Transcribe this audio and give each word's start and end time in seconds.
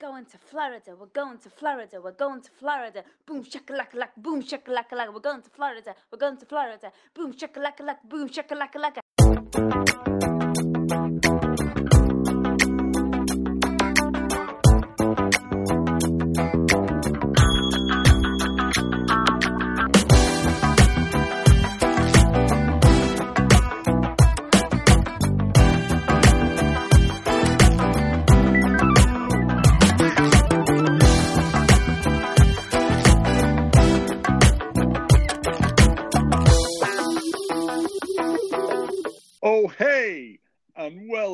going 0.00 0.24
to 0.26 0.38
Florida. 0.38 0.94
We're 0.98 1.06
going 1.06 1.38
to 1.38 1.50
Florida. 1.50 2.00
We're 2.02 2.12
going 2.12 2.40
to 2.42 2.50
Florida. 2.50 3.02
Boom 3.26 3.44
shakalaka 3.44 3.94
laka. 3.94 4.16
Boom 4.16 4.42
shakalaka 4.42 4.92
laka. 4.92 5.12
We're 5.12 5.20
going 5.20 5.42
to 5.42 5.50
Florida. 5.50 5.94
We're 6.12 6.18
going 6.18 6.36
to 6.36 6.46
Florida. 6.46 6.92
Boom 7.14 7.32
shakalaka 7.32 7.80
laka. 7.80 8.08
Boom 8.08 8.28
shakalaka 8.28 9.00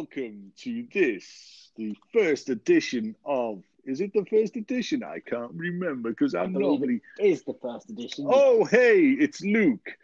welcome 0.05 0.53
to 0.59 0.87
this, 0.93 1.71
the 1.77 1.97
first 2.13 2.51
edition 2.51 3.15
of. 3.25 3.63
Is 3.87 4.01
it 4.01 4.13
the 4.13 4.25
first 4.25 4.57
edition? 4.57 5.03
I 5.03 5.21
can't 5.21 5.53
remember 5.55 6.11
because 6.11 6.35
I'm 6.35 6.53
normally. 6.53 7.01
it 7.19 7.25
is 7.25 7.43
the 7.45 7.55
first 7.63 7.89
edition. 7.89 8.27
Oh, 8.29 8.65
hey, 8.65 9.01
it's 9.01 9.41
Luke. 9.43 9.97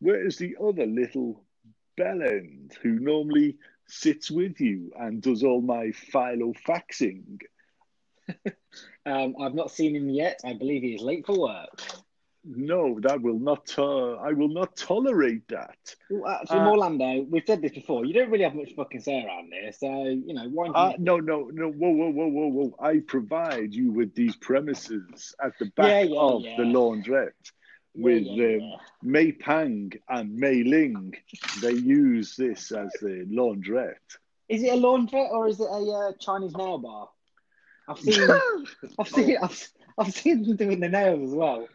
Where's 0.00 0.38
the 0.38 0.56
other 0.60 0.86
little 0.86 1.44
bellend 1.98 2.74
who 2.82 2.98
normally 2.98 3.56
sits 3.86 4.30
with 4.30 4.60
you 4.60 4.92
and 4.98 5.22
does 5.22 5.44
all 5.44 5.60
my 5.60 5.92
filofaxing? 6.12 7.40
Um, 9.06 9.34
I've 9.38 9.54
not 9.54 9.70
seen 9.70 9.94
him 9.94 10.08
yet. 10.08 10.40
I 10.46 10.54
believe 10.54 10.80
he 10.80 10.94
is 10.94 11.02
late 11.02 11.26
for 11.26 11.38
work. 11.38 11.78
No, 12.44 12.98
that 13.00 13.22
will 13.22 13.38
not. 13.38 13.72
Uh, 13.78 14.14
I 14.16 14.32
will 14.32 14.48
not 14.48 14.76
tolerate 14.76 15.48
that. 15.48 15.78
Well, 16.10 16.30
Actually, 16.30 16.58
Uh, 16.58 16.70
Orlando, 16.70 17.26
we've 17.30 17.42
said 17.46 17.62
this 17.62 17.72
before. 17.72 18.04
You 18.04 18.12
don't 18.12 18.30
really 18.30 18.44
have 18.44 18.54
much 18.54 18.74
fucking 18.74 19.00
say 19.00 19.24
around 19.24 19.50
here, 19.52 19.72
so 19.72 20.04
you 20.04 20.34
know 20.34 20.48
why? 20.50 20.66
Uh, 20.68 20.92
no, 20.98 21.18
no, 21.18 21.50
no. 21.52 21.70
Whoa, 21.70 21.90
whoa, 21.90 22.10
whoa, 22.10 22.28
whoa, 22.28 22.48
whoa. 22.48 22.74
I 22.80 22.98
provide 23.06 23.72
you 23.72 23.92
with 23.92 24.14
these 24.14 24.36
premises 24.36 25.34
at 25.42 25.52
the 25.58 25.66
back 25.76 25.88
Yeah, 25.88 26.00
yeah, 26.02 26.20
of 26.20 26.42
yeah. 26.42 26.56
the 26.58 26.64
laundrette 26.64 27.30
with 27.94 28.26
um, 28.26 28.72
Mei 29.02 29.32
Pang 29.32 29.92
and 30.08 30.36
Mei 30.36 30.64
Ling. 30.64 31.14
They 31.62 31.72
use 31.72 32.36
this 32.36 32.72
as 32.72 32.90
the 33.00 33.24
laundrette. 33.30 33.94
Is 34.50 34.62
it 34.62 34.68
a 34.74 34.76
laundrette 34.76 35.30
or 35.30 35.48
is 35.48 35.60
it 35.60 35.68
a 35.70 35.90
uh, 35.90 36.12
Chinese 36.20 36.54
nail 36.54 36.76
bar? 36.76 37.08
I've 37.88 37.98
seen, 38.00 38.28
I've 38.98 39.08
seen, 39.08 39.38
I've, 39.42 39.68
I've 39.96 40.12
seen 40.12 40.42
them 40.42 40.56
doing 40.56 40.80
the 40.80 40.88
nails 40.88 41.30
as 41.30 41.34
well. 41.34 41.68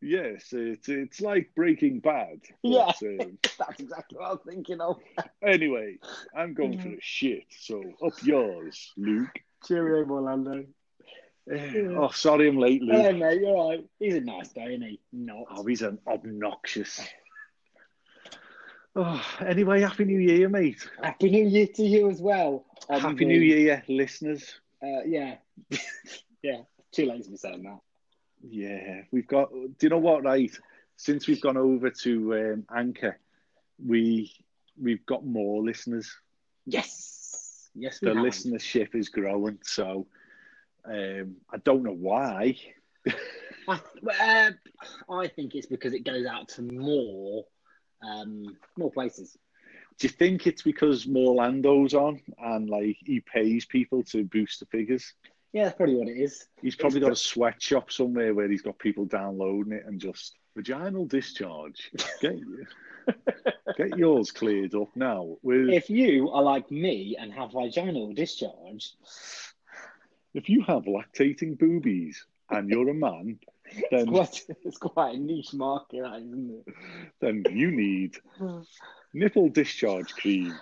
Yes, 0.00 0.52
it's 0.52 0.88
it's 0.88 1.20
like 1.20 1.50
Breaking 1.54 2.00
Bad. 2.00 2.40
Yeah. 2.62 2.92
um, 3.02 3.38
That's 3.58 3.80
exactly 3.80 4.18
what 4.18 4.26
I 4.26 4.30
was 4.32 4.40
thinking 4.46 4.80
of. 4.80 4.98
anyway, 5.42 5.98
I'm 6.34 6.54
going 6.54 6.80
for 6.80 6.88
a 6.88 7.00
shit. 7.00 7.44
So 7.60 7.82
up 8.04 8.22
yours, 8.22 8.92
Luke. 8.96 9.30
Cheerio, 9.66 10.08
Orlando. 10.08 10.64
Oh, 11.50 12.10
sorry, 12.10 12.48
I'm 12.48 12.58
late, 12.58 12.82
Luke. 12.82 12.96
Hello, 12.96 13.12
mate. 13.12 13.40
You're 13.40 13.68
right. 13.68 13.84
He's 13.98 14.14
a 14.14 14.20
nice 14.20 14.52
guy, 14.52 14.68
isn't 14.68 14.82
he? 14.82 15.00
Not. 15.12 15.46
Oh, 15.50 15.64
he's 15.64 15.82
an 15.82 15.98
obnoxious. 16.06 17.00
Oh, 18.96 19.22
anyway, 19.46 19.80
Happy 19.82 20.04
New 20.04 20.18
Year, 20.18 20.48
mate. 20.48 20.88
Happy 21.00 21.30
New 21.30 21.46
Year 21.46 21.68
to 21.74 21.84
you 21.84 22.10
as 22.10 22.20
well. 22.20 22.64
Happy 22.90 23.14
the- 23.14 23.24
New 23.26 23.40
Year, 23.40 23.84
listeners. 23.86 24.58
Uh, 24.82 25.02
yeah, 25.06 25.36
yeah. 26.42 26.62
Too 26.90 27.06
late 27.06 27.22
to 27.22 27.30
be 27.30 27.36
saying 27.36 27.62
that. 27.62 27.78
Yeah, 28.42 29.02
we've 29.10 29.26
got. 29.26 29.50
Do 29.50 29.74
you 29.80 29.88
know 29.88 29.98
what? 29.98 30.24
Right, 30.24 30.50
since 30.96 31.26
we've 31.26 31.40
gone 31.40 31.56
over 31.56 31.90
to 31.90 32.34
um, 32.34 32.66
Anchor, 32.74 33.18
we 33.84 34.32
we've 34.80 35.04
got 35.06 35.24
more 35.24 35.62
listeners. 35.62 36.10
Yes, 36.66 37.70
yes. 37.74 37.98
The 38.00 38.10
listenership 38.10 38.94
is 38.94 39.08
growing. 39.08 39.58
So 39.62 40.06
um, 40.84 41.36
I 41.52 41.56
don't 41.58 41.82
know 41.82 41.96
why. 41.96 42.56
I, 43.68 43.80
uh, 44.20 44.50
I 45.12 45.28
think 45.28 45.54
it's 45.54 45.66
because 45.66 45.92
it 45.92 46.04
goes 46.04 46.26
out 46.26 46.48
to 46.50 46.62
more, 46.62 47.44
um, 48.02 48.56
more 48.76 48.90
places. 48.90 49.36
Do 49.98 50.06
you 50.06 50.10
think 50.10 50.46
it's 50.46 50.62
because 50.62 51.06
more 51.06 51.34
Morlando's 51.34 51.92
on 51.92 52.20
and 52.38 52.70
like 52.70 52.96
he 53.04 53.20
pays 53.20 53.66
people 53.66 54.04
to 54.04 54.24
boost 54.24 54.60
the 54.60 54.66
figures? 54.66 55.12
Yeah, 55.52 55.64
that's 55.64 55.76
probably 55.76 55.96
what 55.96 56.08
it 56.08 56.18
is. 56.18 56.46
He's 56.60 56.76
probably 56.76 57.00
got 57.00 57.12
a 57.12 57.16
sweatshop 57.16 57.90
somewhere 57.90 58.34
where 58.34 58.48
he's 58.48 58.62
got 58.62 58.78
people 58.78 59.06
downloading 59.06 59.72
it 59.72 59.84
and 59.86 60.00
just 60.00 60.36
vaginal 60.54 61.06
discharge. 61.06 61.90
Get 62.20 62.36
get 63.76 63.96
yours 63.96 64.30
cleared 64.30 64.74
up 64.74 64.90
now. 64.94 65.36
With 65.42 65.70
If 65.70 65.88
you 65.88 66.30
are 66.30 66.42
like 66.42 66.70
me 66.70 67.16
and 67.18 67.32
have 67.32 67.52
vaginal 67.52 68.12
discharge, 68.12 68.92
if 70.34 70.48
you 70.48 70.62
have 70.62 70.84
lactating 70.84 71.58
boobies 71.58 72.26
and 72.50 72.68
you're 72.68 72.90
a 72.90 72.94
man, 72.94 73.38
it's 73.64 73.88
then 73.90 74.06
quite, 74.06 74.46
it's 74.64 74.78
quite 74.78 75.14
a 75.14 75.18
niche 75.18 75.54
market, 75.54 76.04
isn't 76.04 76.62
it? 76.66 76.74
then 77.20 77.44
you 77.50 77.70
need 77.70 78.16
nipple 79.14 79.48
discharge 79.48 80.12
cream. 80.14 80.54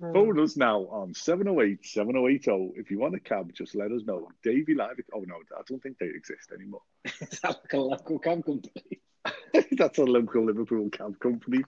Mm. 0.00 0.12
Phone 0.12 0.40
us 0.40 0.56
now 0.56 0.80
on 0.90 1.14
708 1.14 1.84
7080. 1.84 2.72
If 2.76 2.90
you 2.90 2.98
want 2.98 3.14
a 3.14 3.20
cab, 3.20 3.52
just 3.54 3.74
let 3.74 3.92
us 3.92 4.02
know. 4.04 4.28
Davy 4.42 4.74
Live. 4.74 5.00
Oh, 5.14 5.20
no, 5.20 5.36
I 5.56 5.62
don't 5.68 5.82
think 5.82 5.98
they 5.98 6.06
exist 6.06 6.50
anymore. 6.52 6.82
Is 7.04 7.40
that 7.40 7.60
like 7.62 7.72
a 7.72 7.78
local 7.78 8.18
cab 8.18 8.44
company? 8.44 9.00
That's 9.72 9.98
a 9.98 10.04
local 10.04 10.44
Liverpool 10.46 10.90
cab 10.90 11.18
company. 11.20 11.64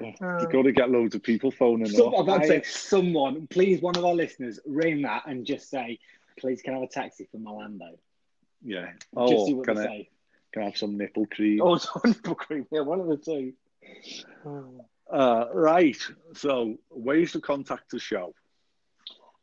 You've 0.00 0.50
got 0.50 0.62
to 0.62 0.72
get 0.72 0.90
loads 0.90 1.14
of 1.14 1.22
people 1.22 1.50
phoning 1.50 1.86
Some, 1.86 2.14
I'm 2.14 2.22
about 2.22 2.42
to 2.42 2.48
say, 2.48 2.62
someone, 2.62 3.46
please, 3.48 3.82
one 3.82 3.96
of 3.96 4.04
our 4.04 4.14
listeners, 4.14 4.60
ring 4.66 5.02
that 5.02 5.24
and 5.26 5.44
just 5.44 5.68
say, 5.68 5.98
please, 6.38 6.62
can 6.62 6.74
I 6.74 6.78
have 6.78 6.84
a 6.88 6.92
taxi 6.92 7.26
from 7.30 7.46
Orlando? 7.46 7.98
yeah. 8.62 8.92
just 8.92 9.06
Oh, 9.16 9.46
see 9.46 9.54
what 9.54 9.66
can 9.66 9.76
they 9.76 9.82
I, 9.82 9.86
say. 9.86 10.10
can 10.52 10.62
I 10.62 10.64
have 10.66 10.76
some 10.76 10.96
nipple 10.96 11.26
cream? 11.26 11.60
Oh, 11.62 11.76
some 11.78 12.02
nipple 12.04 12.34
cream. 12.34 12.66
Yeah, 12.70 12.80
one 12.80 13.00
of 13.00 13.08
the 13.08 13.16
two. 13.16 13.52
Hmm. 14.42 14.78
Uh, 15.12 15.46
right. 15.52 15.96
So, 16.34 16.78
ways 16.90 17.32
to 17.32 17.40
contact 17.40 17.90
the 17.90 17.98
show. 17.98 18.34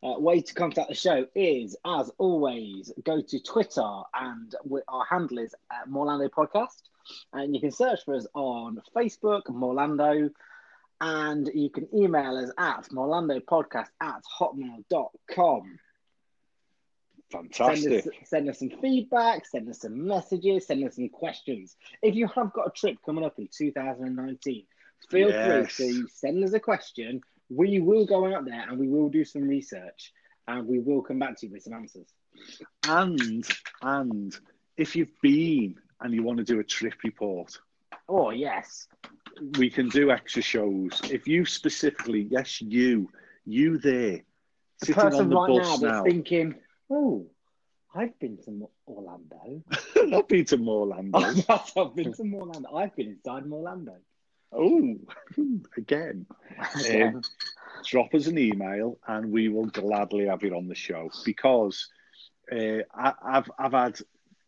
Uh, 0.03 0.19
way 0.19 0.41
to 0.41 0.53
contact 0.53 0.89
the 0.89 0.95
show 0.95 1.25
is, 1.35 1.75
as 1.85 2.11
always, 2.19 2.91
go 3.03 3.19
to 3.19 3.39
Twitter 3.41 4.01
and 4.13 4.53
our 4.87 5.05
handle 5.05 5.39
is 5.39 5.55
at 5.71 5.89
Morlando 5.89 6.29
Podcast. 6.29 6.83
And 7.33 7.55
you 7.55 7.61
can 7.61 7.71
search 7.71 8.05
for 8.05 8.15
us 8.15 8.27
on 8.33 8.81
Facebook, 8.95 9.43
Morlando, 9.45 10.29
and 11.01 11.49
you 11.53 11.69
can 11.69 11.87
email 11.95 12.37
us 12.37 12.51
at 12.57 12.89
morlandopodcast 12.89 13.87
at 14.01 14.21
hotmail.com. 14.39 15.79
Send 17.29 17.53
Fantastic. 17.53 18.07
us, 18.07 18.13
send 18.23 18.49
us 18.49 18.59
some 18.59 18.69
feedback, 18.81 19.45
send 19.45 19.67
us 19.69 19.81
some 19.81 20.07
messages, 20.07 20.67
send 20.67 20.85
us 20.85 20.95
some 20.95 21.09
questions. 21.09 21.75
If 22.01 22.15
you 22.15 22.27
have 22.27 22.53
got 22.53 22.67
a 22.67 22.71
trip 22.71 22.97
coming 23.05 23.25
up 23.25 23.37
in 23.37 23.49
2019, 23.51 24.65
feel 25.09 25.29
Yes. 25.29 25.75
free 25.75 25.93
to 26.03 26.07
send 26.09 26.43
us 26.43 26.53
a 26.53 26.59
question. 26.59 27.21
We 27.49 27.79
will 27.79 28.05
go 28.05 28.33
out 28.33 28.45
there 28.45 28.65
and 28.69 28.77
we 28.79 28.87
will 28.87 29.09
do 29.09 29.23
some 29.23 29.43
research 29.47 30.11
and 30.47 30.67
we 30.67 30.79
will 30.79 31.01
come 31.01 31.19
back 31.19 31.37
to 31.39 31.47
you 31.47 31.53
with 31.53 31.63
some 31.63 31.73
answers. 31.73 32.07
And 32.87 33.47
and 33.81 34.37
if 34.75 34.95
you've 34.95 35.13
been 35.21 35.75
and 36.01 36.13
you 36.13 36.23
want 36.23 36.37
to 36.39 36.43
do 36.43 36.59
a 36.59 36.63
trip 36.63 36.93
report, 37.03 37.57
Oh, 38.09 38.29
yes. 38.29 38.87
we 39.57 39.69
can 39.69 39.89
do 39.89 40.11
extra 40.11 40.41
shows. 40.41 41.01
If 41.11 41.27
you 41.27 41.45
specifically, 41.45 42.27
yes, 42.29 42.61
you, 42.61 43.09
you 43.45 43.77
there, 43.77 44.21
The 44.79 44.85
sitting 44.85 45.03
on 45.03 45.09
person 45.11 45.29
the 45.29 45.35
right 45.35 45.49
now 45.49 45.59
bus 45.59 45.79
that's 45.79 45.97
now, 45.97 46.03
thinking, 46.03 46.55
oh, 46.89 47.27
I've 47.95 48.17
been 48.19 48.37
to 48.45 48.69
Orlando. 48.87 49.63
not 50.05 50.27
been 50.29 50.45
to 50.45 50.57
Morlando. 50.57 51.15
I've 51.77 51.95
been 51.95 52.13
to 52.13 52.23
Orlando. 52.35 52.75
I've 52.75 52.95
been 52.95 53.07
inside 53.07 53.43
Orlando. 53.51 53.95
Oh, 54.51 54.95
again. 55.77 56.25
Um, 56.91 57.21
drop 57.85 58.13
us 58.13 58.27
an 58.27 58.37
email 58.37 58.97
and 59.07 59.31
we 59.31 59.49
will 59.49 59.67
gladly 59.67 60.25
have 60.25 60.43
it 60.43 60.53
on 60.53 60.67
the 60.67 60.75
show 60.75 61.09
because 61.25 61.87
uh, 62.51 62.79
I, 62.93 63.13
I've 63.23 63.51
I've 63.59 63.73
had 63.73 63.99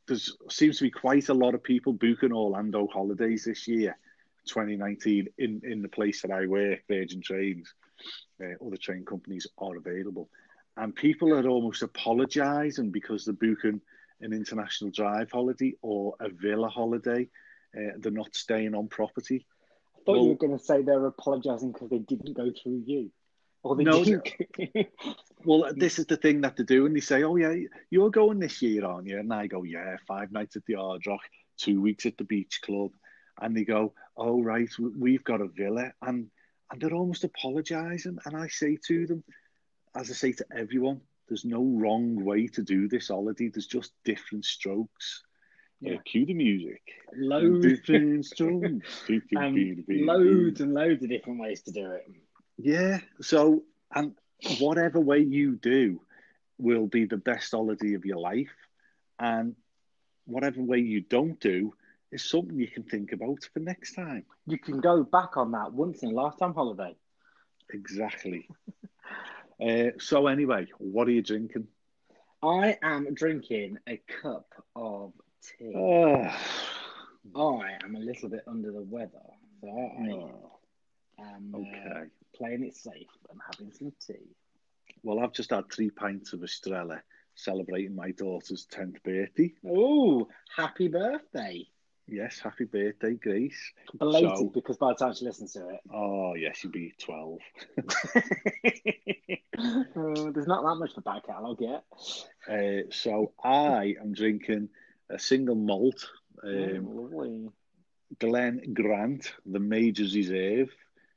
there 0.08 0.18
seems 0.50 0.78
to 0.80 0.86
be 0.86 0.92
quite 0.92 1.30
a 1.30 1.34
lot 1.34 1.54
of 1.54 1.64
people 1.64 1.94
booking 1.94 2.34
Orlando 2.34 2.88
holidays 2.88 3.46
this 3.46 3.68
year, 3.68 3.96
2019, 4.48 5.28
in 5.38 5.62
in 5.64 5.82
the 5.82 5.88
place 5.88 6.22
that 6.22 6.32
I 6.32 6.48
work, 6.48 6.80
Virgin 6.90 7.22
Trains. 7.22 7.74
Uh, 8.42 8.66
other 8.66 8.78
train 8.78 9.06
companies 9.06 9.46
are 9.58 9.76
available, 9.76 10.30
and 10.78 10.96
people 10.96 11.34
are 11.34 11.48
almost 11.48 11.84
apologising 11.84 12.90
because 12.92 13.26
they're 13.26 13.34
booking 13.34 13.82
an 14.22 14.34
international 14.34 14.92
drive 14.92 15.30
holiday 15.32 15.76
or 15.82 16.16
a 16.20 16.30
villa 16.30 16.70
holiday. 16.70 17.28
Uh, 17.78 17.92
they're 18.00 18.12
not 18.12 18.36
staying 18.36 18.74
on 18.74 18.88
property. 18.88 19.46
I 20.02 20.06
thought 20.06 20.24
you 20.24 20.30
were 20.30 20.36
going 20.36 20.58
to 20.58 20.64
say 20.64 20.82
they're 20.82 21.06
apologising 21.06 21.72
because 21.72 21.90
they 21.90 22.00
didn't 22.00 22.34
go 22.34 22.52
through 22.52 22.84
you. 22.86 23.12
or 23.64 23.76
the 23.76 23.84
No, 23.84 24.04
Duke. 24.04 24.38
Well, 25.46 25.72
this 25.76 26.00
is 26.00 26.06
the 26.06 26.18
thing 26.18 26.42
that 26.42 26.58
they 26.58 26.64
do, 26.64 26.86
and 26.86 26.96
they 26.96 27.00
say, 27.02 27.24
"Oh 27.24 27.36
yeah, 27.36 27.56
you're 27.90 28.10
going 28.10 28.40
this 28.40 28.62
year, 28.62 28.86
aren't 28.86 29.08
you?" 29.08 29.20
And 29.20 29.34
I 29.34 29.48
go, 29.48 29.64
"Yeah, 29.64 29.98
five 30.08 30.32
nights 30.32 30.56
at 30.56 30.66
the 30.66 30.76
Hard 30.76 31.06
Rock, 31.08 31.22
two 31.58 31.82
weeks 31.82 32.06
at 32.06 32.18
the 32.18 32.24
Beach 32.24 32.62
Club," 32.62 32.92
and 33.42 33.56
they 33.56 33.64
go, 33.66 33.94
"Oh 34.18 34.42
right, 34.42 34.70
we- 34.80 34.90
we've 34.98 35.24
got 35.24 35.42
a 35.42 35.48
villa," 35.48 35.94
and 36.02 36.30
and 36.72 36.82
they're 36.82 36.94
almost 36.94 37.24
apologising, 37.24 38.18
and 38.26 38.38
I 38.38 38.48
say 38.48 38.78
to 38.88 39.08
them, 39.08 39.24
as 39.96 40.10
I 40.12 40.14
say 40.14 40.32
to 40.34 40.46
everyone, 40.56 41.02
"There's 41.28 41.46
no 41.46 41.64
wrong 41.64 42.24
way 42.24 42.48
to 42.48 42.64
do 42.64 42.88
this 42.88 43.08
holiday. 43.10 43.50
There's 43.50 43.68
just 43.68 43.92
different 44.06 44.46
strokes." 44.46 45.24
Yeah. 45.82 45.96
Uh, 45.96 45.98
cue 46.06 46.26
the 46.26 46.34
music. 46.34 46.82
loads, 47.16 47.66
um, 47.90 49.84
loads 49.88 50.62
and 50.62 50.74
loads 50.74 51.04
of 51.04 51.10
different 51.10 51.40
ways 51.40 51.62
to 51.64 51.72
do 51.72 51.92
it. 51.92 52.06
Yeah. 52.58 53.00
So, 53.22 53.64
and 53.94 54.14
whatever 54.60 55.00
way 55.00 55.20
you 55.20 55.56
do 55.56 56.02
will 56.58 56.88
be 56.88 57.06
the 57.06 57.18
best 57.18 57.52
holiday 57.52 57.94
of 57.94 58.06
your 58.06 58.18
life. 58.18 58.52
And 59.20 59.56
whatever 60.26 60.62
way 60.62 60.80
you 60.80 61.02
don't 61.02 61.40
do 61.40 61.74
is 62.12 62.30
something 62.30 62.58
you 62.58 62.68
can 62.68 62.84
think 62.84 63.14
about 63.14 63.48
for 63.54 63.60
next 63.60 63.94
time. 63.94 64.26
You 64.48 64.58
can 64.58 64.80
go 64.80 65.04
back 65.04 65.38
on 65.38 65.52
that 65.52 65.74
once 65.74 66.04
in 66.04 66.10
a 66.10 66.14
lifetime 66.14 66.54
holiday. 66.54 66.96
Exactly. 67.74 68.48
uh, 69.66 69.92
so, 70.00 70.28
anyway, 70.28 70.68
what 70.78 71.08
are 71.08 71.12
you 71.12 71.22
drinking? 71.22 71.68
I 72.42 72.78
am 72.82 73.14
drinking 73.14 73.78
a 73.88 74.02
cup 74.22 74.54
of 74.76 75.14
tea. 75.42 75.74
Oh, 75.76 76.24
I 77.62 77.78
am 77.84 77.96
a 77.96 78.00
little 78.00 78.30
bit 78.30 78.44
under 78.48 78.72
the 78.72 78.82
weather, 78.82 79.22
so 79.62 79.68
I 79.70 80.02
no. 80.02 80.52
am 81.20 81.54
uh, 81.54 81.58
Okay. 81.60 82.04
playing 82.36 82.64
it 82.64 82.76
safe 82.76 83.08
and 83.30 83.40
having 83.52 83.72
some 83.74 83.92
tea. 84.06 84.36
Well, 85.04 85.20
I've 85.20 85.34
just 85.34 85.52
had 85.52 85.72
three 85.72 85.90
pints 85.92 86.34
of 86.34 86.44
Estrella 86.44 87.02
celebrating 87.36 87.96
my 87.96 88.12
daughter's 88.12 88.68
10th 88.74 89.02
birthday. 89.04 89.54
Oh, 89.66 90.28
happy 90.56 90.88
birthday! 90.88 91.68
Yes, 92.12 92.40
happy 92.40 92.66
birthday, 92.66 93.14
Grace. 93.14 93.72
Belated 93.98 94.36
So- 94.38 94.50
because 94.54 94.78
by 94.78 94.90
the 94.90 94.96
time 94.96 95.14
she 95.14 95.26
listens 95.26 95.54
to 95.54 95.70
it. 95.70 95.80
Oh, 95.94 96.34
yes, 96.34 96.58
she'll 96.58 96.72
be 96.72 96.94
12. 97.00 97.38
Uh, 97.78 98.22
there's 100.34 100.48
not 100.48 100.64
that 100.64 100.76
much 100.80 100.94
for 100.96 101.02
back 101.02 101.26
catalogue 101.28 101.62
yet. 101.62 101.84
Uh, 102.50 102.90
so 102.92 103.34
I 103.44 103.96
am 104.02 104.14
drinking 104.14 104.70
a 105.10 105.20
single 105.20 105.56
malt, 105.56 106.10
um, 106.44 106.88
Oh, 106.88 107.02
lovely. 107.02 107.50
Glen 108.20 108.74
Grant, 108.74 109.34
the 109.46 109.60
Major's 109.60 110.16
Reserve. 110.16 110.70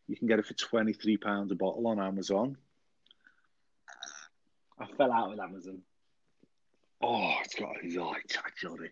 You 0.08 0.16
can 0.16 0.26
get 0.26 0.38
it 0.38 0.46
for 0.46 0.54
twenty 0.54 0.92
three 0.92 1.16
pounds 1.16 1.52
a 1.52 1.54
bottle 1.54 1.86
on 1.86 2.00
Amazon. 2.00 2.56
I 4.78 4.86
fell 4.96 5.12
out 5.12 5.30
with 5.30 5.40
Amazon. 5.40 5.82
Oh, 7.00 7.34
it's 7.44 7.54
got 7.54 7.76
a 7.82 7.98
light 7.98 8.36
actually. 8.36 8.90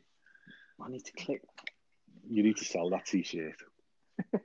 I 0.81 0.89
need 0.89 1.05
to 1.05 1.13
click. 1.13 1.43
You 2.29 2.43
need 2.43 2.57
to 2.59 2.65
sell 2.65 2.91
that 2.91 3.07
T-shirt. 3.07 3.57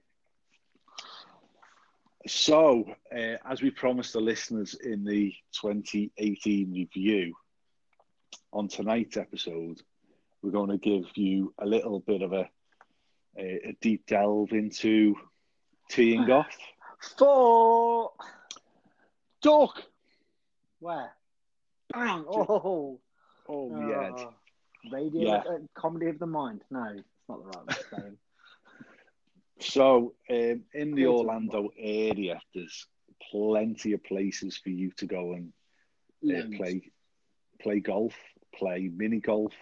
so, 2.28 2.86
uh, 3.16 3.38
as 3.46 3.62
we 3.62 3.70
promised 3.72 4.14
the 4.14 4.22
listeners 4.22 4.76
in 4.76 5.04
the 5.04 5.34
2018 5.62 6.74
review, 6.74 7.36
on 8.52 8.68
tonight's 8.68 9.18
episode, 9.18 9.82
we're 10.46 10.52
going 10.52 10.70
to 10.70 10.78
give 10.78 11.06
you 11.16 11.54
a 11.60 11.66
little 11.66 12.00
bit 12.00 12.22
of 12.22 12.32
a 12.32 12.48
a, 13.38 13.70
a 13.70 13.78
deep 13.82 14.06
delve 14.06 14.52
into 14.52 15.16
teeing 15.90 16.22
off. 16.32 16.46
Four. 17.18 18.12
Duck. 19.42 19.82
Where? 20.80 21.12
Bang! 21.92 22.26
Oh, 22.28 23.00
Oh, 23.48 23.76
head. 23.76 24.14
Oh. 24.18 24.34
radio 24.92 25.22
Yeah. 25.22 25.36
uh, 25.38 25.58
comedy 25.76 26.08
of 26.08 26.20
the 26.20 26.26
mind. 26.28 26.62
No, 26.72 26.84
it's 26.96 27.04
not 27.28 27.40
the 27.44 27.46
right 27.46 27.66
way 27.68 27.76
of 27.80 28.00
saying. 28.02 28.18
So, 29.62 30.14
um, 30.30 30.64
in 30.74 30.96
the 30.96 31.08
Orlando 31.08 31.70
area, 31.80 32.42
there's 32.54 32.86
plenty 33.32 33.94
of 33.94 34.04
places 34.04 34.58
for 34.58 34.70
you 34.70 34.92
to 34.98 35.06
go 35.06 35.32
and 35.32 35.54
uh, 36.30 36.58
play 36.58 36.92
play 37.62 37.80
golf, 37.80 38.14
play 38.54 38.90
mini 38.94 39.22
golf, 39.22 39.54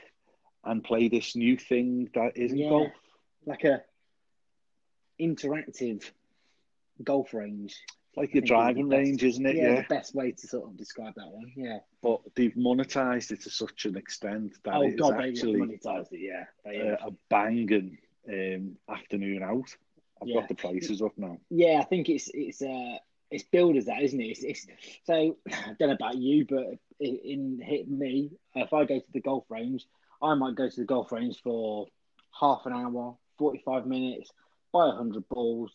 and 0.66 0.84
play 0.84 1.08
this 1.10 1.36
new 1.36 1.58
thing 1.58 2.10
that 2.16 2.38
isn't 2.38 2.58
Yeah. 2.58 2.70
golf. 2.70 2.92
like 3.46 3.64
a 3.66 3.84
interactive 5.20 6.10
golf 7.04 7.34
range. 7.34 7.76
Like 8.16 8.34
your 8.34 8.44
driving 8.44 8.90
best. 8.90 8.98
range, 9.00 9.24
isn't 9.24 9.46
it? 9.46 9.56
yeah, 9.56 9.74
Yeah. 9.74 9.82
the 9.82 9.88
best 9.90 10.14
way 10.14 10.32
to 10.32 10.48
sort 10.48 10.70
of 10.70 10.78
describe 10.78 11.16
that 11.16 11.28
one. 11.32 11.52
Yeah. 11.56 11.80
But 12.02 12.22
they've 12.36 12.54
monetized 12.54 13.32
it 13.32 13.42
to 13.42 13.50
such 13.50 13.86
an 13.86 13.98
extent 13.98 14.54
that 14.64 14.76
oh 14.76 14.84
it 14.84 14.98
God, 14.98 15.20
actually 15.20 15.60
monetized 15.60 16.14
it. 16.14 16.20
Yeah. 16.20 16.46
Uh, 16.66 17.08
a 17.08 17.12
banging 17.30 17.98
um, 18.30 18.78
afternoon 18.88 19.42
out. 19.42 19.76
I've 20.22 20.28
Yeah. 20.28 20.42
got 20.42 20.48
the 20.48 20.56
prices 20.56 21.02
up 21.02 21.18
now. 21.18 21.40
yeah, 21.50 21.80
I 21.80 21.84
think 21.86 22.08
it's 22.08 22.30
it's 22.34 22.62
uh 22.62 22.98
it's 23.32 23.44
billed 23.44 23.78
as 23.78 23.86
that, 23.86 24.04
isn't 24.04 24.22
it? 24.22 24.26
It's, 24.26 24.44
it's 24.44 24.68
so 25.06 25.38
I 25.52 25.74
don't 25.80 25.90
know 25.90 25.96
about 25.96 26.16
you, 26.18 26.46
but 26.46 26.78
in, 27.00 27.18
in 27.18 27.60
hit 27.62 27.90
me, 27.90 28.30
if 28.54 28.72
I 28.74 28.86
go 28.86 29.00
to 29.00 29.12
the 29.12 29.22
golf 29.22 29.44
range, 29.50 29.88
I 30.24 30.34
might 30.36 30.56
go 30.56 30.70
to 30.70 30.76
the 30.76 30.86
golf 30.86 31.12
range 31.12 31.42
for 31.44 31.88
half 32.40 32.66
an 32.66 32.74
hour, 32.74 33.18
forty 33.38 33.62
five 33.66 33.86
minutes, 33.86 34.32
buy 34.72 34.88
a 34.88 34.92
hundred 34.92 35.28
balls, 35.28 35.72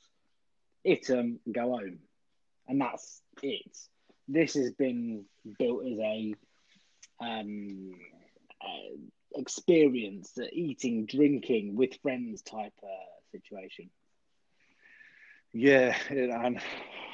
hit 0.82 1.06
them, 1.06 1.38
and 1.44 1.54
go 1.54 1.76
home, 1.76 1.98
and 2.66 2.80
that's 2.80 3.20
it. 3.42 3.76
This 4.26 4.54
has 4.54 4.72
been 4.72 5.24
built 5.58 5.84
as 5.86 5.98
a 5.98 6.34
um 7.20 7.94
uh, 8.60 8.96
experience, 9.36 10.32
uh, 10.38 10.46
eating, 10.52 11.06
drinking 11.06 11.76
with 11.76 12.00
friends 12.02 12.42
type 12.42 12.72
uh, 12.82 12.86
situation. 13.32 13.90
Yeah, 15.52 15.96
and 16.10 16.60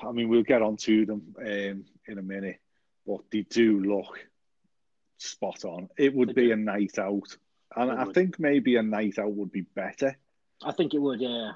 I 0.02 0.12
mean 0.12 0.28
we'll 0.28 0.42
get 0.42 0.62
on 0.62 0.76
to 0.78 1.06
them 1.06 1.34
um, 1.38 1.84
in 2.06 2.18
a 2.18 2.22
minute, 2.22 2.60
but 3.06 3.20
they 3.30 3.42
do 3.42 3.80
look 3.80 4.18
spot 5.18 5.64
on. 5.64 5.88
It 5.96 6.14
would 6.14 6.34
be 6.34 6.50
a 6.50 6.56
night 6.56 6.98
out, 6.98 7.36
and 7.76 7.90
I 7.90 8.04
think 8.12 8.38
maybe 8.38 8.76
a 8.76 8.82
night 8.82 9.18
out 9.18 9.32
would 9.32 9.52
be 9.52 9.62
better 9.62 10.16
I 10.62 10.72
think 10.72 10.94
it 10.94 10.98
would, 10.98 11.20
yeah. 11.20 11.52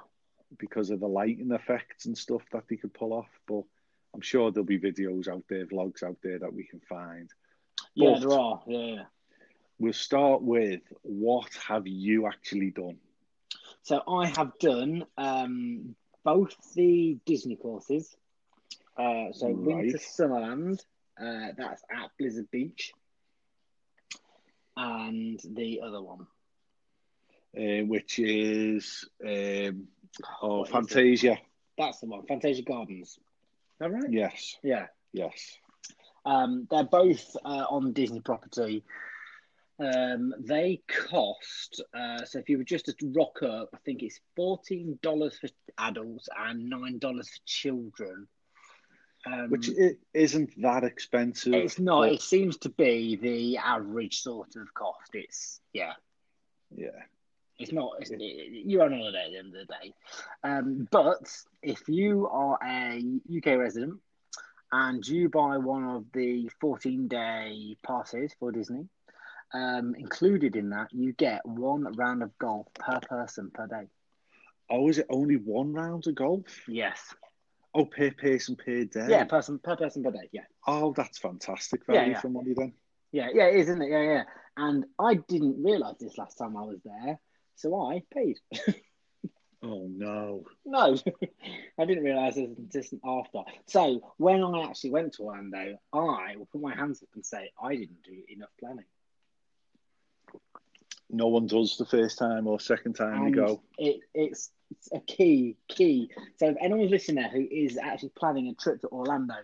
because 0.58 0.90
of 0.90 1.00
the 1.00 1.08
lighting 1.08 1.52
effects 1.52 2.06
and 2.06 2.16
stuff 2.16 2.42
that 2.52 2.64
they 2.68 2.76
could 2.76 2.92
pull 2.92 3.12
off. 3.12 3.28
But 3.46 3.62
I'm 4.14 4.20
sure 4.20 4.50
there'll 4.50 4.66
be 4.66 4.78
videos 4.78 5.28
out 5.28 5.44
there, 5.48 5.66
vlogs 5.66 6.02
out 6.02 6.16
there 6.22 6.38
that 6.38 6.52
we 6.52 6.64
can 6.64 6.80
find. 6.80 7.30
Yeah, 7.94 8.14
But- 8.14 8.20
there 8.20 8.38
are. 8.38 8.62
Yeah. 8.66 9.02
We'll 9.80 9.92
start 9.92 10.42
with 10.42 10.80
what 11.02 11.54
have 11.68 11.86
you 11.86 12.26
actually 12.26 12.70
done? 12.70 12.98
So 13.82 14.02
I 14.08 14.26
have 14.26 14.58
done 14.58 15.06
um, 15.16 15.94
both 16.24 16.56
the 16.74 17.16
Disney 17.24 17.54
courses. 17.54 18.16
Uh, 18.96 19.30
so 19.32 19.46
Winter 19.50 19.92
Right. 19.92 19.94
Summerland, 19.94 20.80
uh, 21.16 21.52
that's 21.56 21.84
at 21.88 22.10
Blizzard 22.18 22.50
Beach, 22.50 22.92
and 24.78 25.40
the 25.54 25.80
other 25.84 26.00
one. 26.00 26.26
Uh, 27.56 27.84
which 27.86 28.18
is 28.18 29.08
um, 29.26 29.88
oh, 30.42 30.58
What 30.58 30.68
is? 30.68 30.72
Fantasia. 30.72 31.38
That's 31.76 32.00
the 32.00 32.06
one. 32.06 32.26
Fantasia 32.26 32.62
Gardens. 32.62 33.08
Is 33.08 33.18
that 33.80 33.90
right? 33.90 34.10
Yes, 34.10 34.56
Yeah. 34.62 34.86
yes. 35.12 35.56
Um, 36.24 36.66
they're 36.70 36.84
both 36.84 37.36
uh, 37.44 37.64
on 37.70 37.92
Disney 37.92 38.20
property. 38.20 38.84
Um, 39.80 40.34
they 40.40 40.82
cost 40.88 41.82
uh, 41.94 42.24
so 42.24 42.40
if 42.40 42.48
you 42.48 42.58
were 42.58 42.64
just 42.64 42.86
to 42.86 42.94
rock 43.16 43.42
up, 43.42 43.68
I 43.72 43.78
think 43.84 44.02
it's 44.02 44.20
fourteen 44.34 44.98
dollars 45.02 45.38
for 45.40 45.48
adults 45.78 46.28
and 46.36 46.68
nine 46.68 46.98
dollars 46.98 47.28
for 47.30 47.40
children. 47.46 48.26
Um, 49.30 49.50
Which 49.50 49.68
it 49.68 49.98
isn't 50.14 50.60
that 50.62 50.84
expensive. 50.84 51.52
it's 51.54 51.78
not. 51.78 52.00
but- 52.02 52.12
It 52.12 52.22
seems 52.22 52.56
to 52.58 52.68
be 52.70 53.16
the 53.16 53.58
average 53.58 54.20
sort 54.20 54.56
of 54.56 54.72
cost. 54.74 55.10
It's 55.14 55.60
yeah. 55.72 55.92
yeah. 56.74 56.88
It's 57.58 57.72
not. 57.72 57.92
It's, 58.00 58.12
you're 58.16 58.84
on 58.84 58.92
holiday 58.92 59.24
at 59.26 59.30
the 59.32 59.38
end 59.38 59.54
of 59.54 59.66
the 59.66 59.74
day. 59.74 59.94
Um, 60.44 60.88
but 60.90 61.28
if 61.62 61.88
you 61.88 62.28
are 62.28 62.58
a 62.64 63.02
UK 63.36 63.58
resident 63.58 63.94
and 64.70 65.06
you 65.06 65.28
buy 65.28 65.56
one 65.58 65.84
of 65.84 66.04
the 66.12 66.48
14 66.60 67.08
day 67.08 67.76
passes 67.84 68.32
for 68.38 68.52
Disney, 68.52 68.86
um, 69.52 69.94
included 69.98 70.54
in 70.54 70.70
that, 70.70 70.88
you 70.92 71.12
get 71.14 71.44
one 71.44 71.82
round 71.96 72.22
of 72.22 72.36
golf 72.38 72.68
per 72.74 73.00
person 73.00 73.50
per 73.52 73.66
day. 73.66 73.88
Oh, 74.70 74.88
is 74.88 74.98
it 74.98 75.06
only 75.10 75.36
one 75.36 75.72
round 75.72 76.06
of 76.06 76.14
golf? 76.14 76.44
Yes. 76.68 77.00
Oh, 77.74 77.84
per 77.84 78.10
person 78.12 78.56
per 78.56 78.84
day. 78.84 79.06
Yeah, 79.08 79.24
person 79.24 79.58
per 79.58 79.76
person 79.76 80.02
per 80.02 80.10
day. 80.10 80.28
Yeah. 80.32 80.44
Oh, 80.66 80.92
that's 80.96 81.18
fantastic 81.18 81.82
Yeah, 81.88 81.94
value 81.96 82.12
yeah. 82.12 82.20
for 82.20 82.28
money 82.28 82.54
then. 82.56 82.72
Yeah, 83.12 83.28
yeah, 83.32 83.46
it 83.46 83.56
is, 83.56 83.68
isn't 83.68 83.82
it? 83.82 83.90
Yeah, 83.90 84.02
yeah. 84.02 84.22
And 84.56 84.84
I 84.98 85.14
didn't 85.14 85.62
realise 85.62 85.96
this 85.98 86.18
last 86.18 86.36
time 86.36 86.56
I 86.56 86.62
was 86.62 86.78
there, 86.84 87.18
so 87.56 87.80
I 87.90 88.02
paid. 88.12 88.38
Oh 89.62 89.88
no. 89.90 90.44
No, 90.64 90.96
I 91.78 91.84
didn't 91.84 92.04
realise 92.04 92.36
it 92.36 92.48
was 92.48 92.58
distant 92.68 93.02
after. 93.04 93.40
So 93.66 94.14
when 94.16 94.42
I 94.44 94.62
actually 94.62 94.90
went 94.90 95.14
to 95.14 95.22
Orlando, 95.24 95.78
I 95.92 96.36
will 96.36 96.46
put 96.46 96.60
my 96.60 96.74
hands 96.74 97.02
up 97.02 97.08
and 97.14 97.26
say 97.26 97.50
I 97.60 97.74
didn't 97.74 98.02
do 98.04 98.22
enough 98.28 98.50
planning. 98.60 98.84
No 101.10 101.26
one 101.28 101.46
does 101.46 101.76
the 101.76 101.86
first 101.86 102.18
time 102.18 102.46
or 102.46 102.60
second 102.60 102.92
time 102.94 103.22
And 103.22 103.34
you 103.34 103.34
go. 103.34 103.62
It, 103.78 104.00
it's, 104.14 104.50
it's 104.70 104.88
a 104.92 105.00
key, 105.00 105.56
key. 105.68 106.10
So 106.36 106.48
if 106.50 106.56
anyone's 106.60 106.90
listening 106.90 107.22
there 107.22 107.30
who 107.30 107.46
is 107.50 107.78
actually 107.78 108.10
planning 108.18 108.48
a 108.48 108.54
trip 108.54 108.80
to 108.82 108.88
Orlando, 108.88 109.34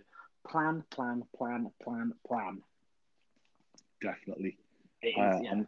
plan, 0.47 0.85
plan, 0.91 1.23
plan, 1.37 1.71
plan, 1.83 2.13
plan. 2.27 2.63
Definitely. 4.03 4.57
It 5.03 5.09
is, 5.09 5.17
Uh, 5.19 5.41
yeah. 5.43 5.63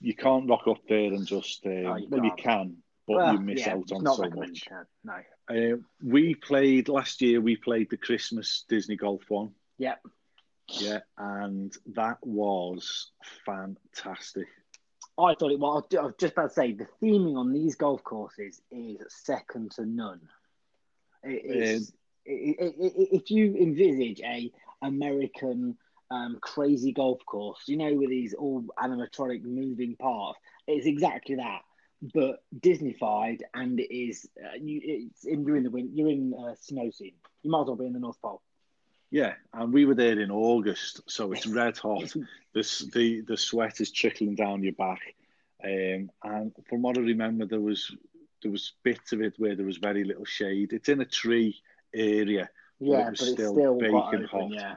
you 0.00 0.14
can't 0.14 0.48
rock 0.48 0.66
up 0.66 0.86
there 0.88 1.12
and 1.12 1.26
just. 1.26 1.64
Oh, 1.66 1.96
you 1.96 2.08
well, 2.08 2.24
you 2.24 2.32
can't. 2.36 2.76
but 3.06 3.16
Well, 3.16 3.32
you 3.34 3.40
miss 3.40 3.60
yeah, 3.60 3.72
out 3.74 3.90
on 3.92 4.06
so 4.06 4.28
much. 4.30 4.68
uh, 4.70 4.84
No. 5.04 5.14
Uh, 5.50 5.76
we 6.02 6.34
played 6.34 6.88
last 6.88 7.22
year. 7.22 7.40
We 7.40 7.56
played 7.56 7.88
the 7.90 7.96
Christmas 7.96 8.64
Disney 8.68 8.96
Golf 8.96 9.22
one. 9.28 9.54
Yep. 9.78 10.00
Yeah, 10.80 11.00
and 11.16 11.74
that 11.94 12.18
was 12.22 13.10
fantastic. 13.46 14.46
I 15.18 15.34
thought 15.34 15.50
it 15.50 15.58
was. 15.58 15.84
I 15.98 16.02
was 16.02 16.14
just 16.18 16.34
about 16.34 16.48
to 16.48 16.54
say 16.54 16.72
the 16.72 16.86
theming 17.02 17.36
on 17.36 17.52
these 17.52 17.74
golf 17.74 18.04
courses 18.04 18.60
is 18.70 18.98
second 19.08 19.72
to 19.72 19.84
none. 19.84 20.20
It 21.24 21.44
is. 21.44 21.92
it, 22.24 22.56
it, 22.60 22.74
it, 22.78 23.08
if 23.12 23.30
you 23.30 23.56
envisage 23.56 24.20
a 24.20 24.50
American 24.82 25.76
um, 26.10 26.38
crazy 26.40 26.92
golf 26.92 27.18
course, 27.26 27.62
you 27.66 27.76
know, 27.76 27.92
with 27.94 28.10
these 28.10 28.34
all 28.34 28.64
animatronic 28.78 29.42
moving 29.42 29.96
parts, 29.96 30.38
it's 30.68 30.86
exactly 30.86 31.34
that, 31.34 31.62
but 32.14 32.42
Disneyfied, 32.60 33.40
and 33.54 33.80
it 33.80 33.92
is. 33.92 34.28
Uh, 34.40 34.56
you, 34.60 34.80
it's 34.82 35.24
in, 35.24 35.44
you're 35.44 35.56
in 35.56 35.64
the 35.64 35.70
wind, 35.70 35.90
You're 35.94 36.10
in 36.10 36.32
uh, 36.32 36.54
snow 36.60 36.90
scene. 36.90 37.14
You 37.42 37.50
might 37.50 37.62
as 37.62 37.66
well 37.66 37.76
be 37.76 37.86
in 37.86 37.92
the 37.92 37.98
North 37.98 38.20
Pole. 38.22 38.40
Yeah, 39.10 39.34
and 39.54 39.72
we 39.72 39.86
were 39.86 39.94
there 39.94 40.20
in 40.20 40.30
August, 40.30 41.00
so 41.06 41.32
it's 41.32 41.46
red 41.46 41.78
hot. 41.78 42.12
the 42.52 42.88
the 42.92 43.20
the 43.22 43.36
sweat 43.36 43.80
is 43.80 43.90
trickling 43.90 44.34
down 44.34 44.62
your 44.62 44.74
back, 44.74 45.00
um, 45.64 46.10
and 46.24 46.52
from 46.68 46.82
what 46.82 46.98
I 46.98 47.00
remember, 47.00 47.46
there 47.46 47.60
was 47.60 47.94
there 48.42 48.50
was 48.52 48.74
bits 48.82 49.12
of 49.12 49.20
it 49.22 49.34
where 49.38 49.56
there 49.56 49.66
was 49.66 49.78
very 49.78 50.04
little 50.04 50.24
shade. 50.26 50.72
It's 50.72 50.88
in 50.90 51.00
a 51.00 51.06
tree 51.06 51.56
area, 51.94 52.50
Yeah, 52.78 52.98
it 52.98 53.04
but 53.04 53.10
was 53.12 53.20
it's 53.22 53.32
still 53.32 53.52
still 53.54 53.78
baking 53.78 53.96
open, 53.96 54.24
hot. 54.24 54.50
Yeah, 54.50 54.74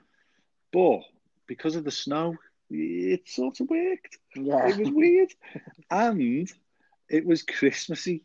but 0.71 1.01
because 1.47 1.75
of 1.75 1.83
the 1.83 1.91
snow, 1.91 2.35
it 2.69 3.27
sort 3.27 3.59
of 3.59 3.69
worked. 3.69 4.17
yeah. 4.35 4.69
It 4.69 4.77
was 4.77 4.89
weird, 4.91 5.33
and 5.91 6.50
it 7.09 7.25
was 7.25 7.43
Christmassy. 7.43 8.23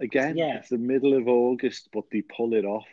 Again, 0.00 0.36
Yeah. 0.38 0.56
it's 0.56 0.70
the 0.70 0.78
middle 0.78 1.12
of 1.16 1.28
August, 1.28 1.90
but 1.92 2.04
they 2.10 2.22
pull 2.22 2.54
it 2.54 2.64
off. 2.64 2.88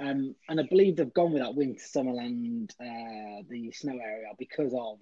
Um, 0.00 0.34
and 0.48 0.58
I 0.58 0.62
believe 0.68 0.96
they've 0.96 1.12
gone 1.12 1.32
with 1.32 1.42
that 1.42 1.54
Winter 1.54 1.82
Summerland, 1.82 2.70
uh, 2.80 3.42
the 3.48 3.70
snow 3.72 3.98
area, 4.02 4.28
because 4.38 4.72
of 4.74 4.98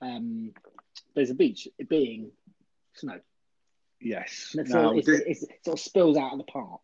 um, 0.00 0.52
there's 1.14 1.30
a 1.30 1.34
beach 1.34 1.68
it 1.78 1.88
being 1.88 2.32
snow. 2.94 3.20
Yes. 4.00 4.50
And 4.52 4.62
it's 4.62 4.70
Now, 4.74 4.86
all, 4.90 4.98
it's, 4.98 5.06
thi- 5.06 5.22
it's, 5.26 5.42
it 5.44 5.64
sort 5.64 5.78
of 5.78 5.84
spills 5.84 6.16
out 6.16 6.32
of 6.32 6.38
the 6.38 6.44
park. 6.44 6.80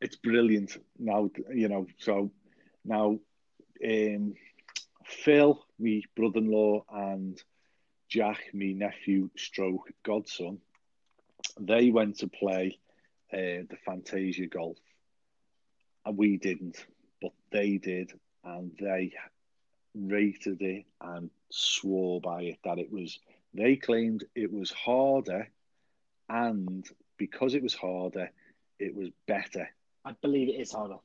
it's 0.00 0.16
brilliant 0.16 0.76
now 0.98 1.30
you 1.52 1.68
know 1.68 1.86
so 1.98 2.30
now 2.84 3.18
um 3.84 4.34
phil 5.06 5.64
me 5.78 6.04
brother-in-law 6.16 6.84
and 6.92 7.42
jack 8.08 8.40
me 8.52 8.74
nephew 8.74 9.30
stroke 9.36 9.90
godson 10.04 10.58
they 11.60 11.90
went 11.90 12.18
to 12.18 12.28
play 12.28 12.78
uh, 13.32 13.62
the 13.70 13.76
fantasia 13.86 14.46
golf 14.46 14.76
we 16.12 16.36
didn't 16.36 16.86
but 17.20 17.32
they 17.50 17.78
did 17.78 18.12
and 18.44 18.72
they 18.78 19.12
rated 19.94 20.60
it 20.60 20.84
and 21.00 21.30
swore 21.50 22.20
by 22.20 22.42
it 22.42 22.58
that 22.64 22.78
it 22.78 22.90
was 22.92 23.18
they 23.54 23.76
claimed 23.76 24.24
it 24.34 24.52
was 24.52 24.70
harder 24.70 25.48
and 26.28 26.86
because 27.16 27.54
it 27.54 27.62
was 27.62 27.74
harder 27.74 28.30
it 28.78 28.94
was 28.94 29.08
better 29.26 29.68
I 30.04 30.12
believe 30.20 30.48
it 30.48 30.60
is 30.60 30.70
harder. 30.72 30.96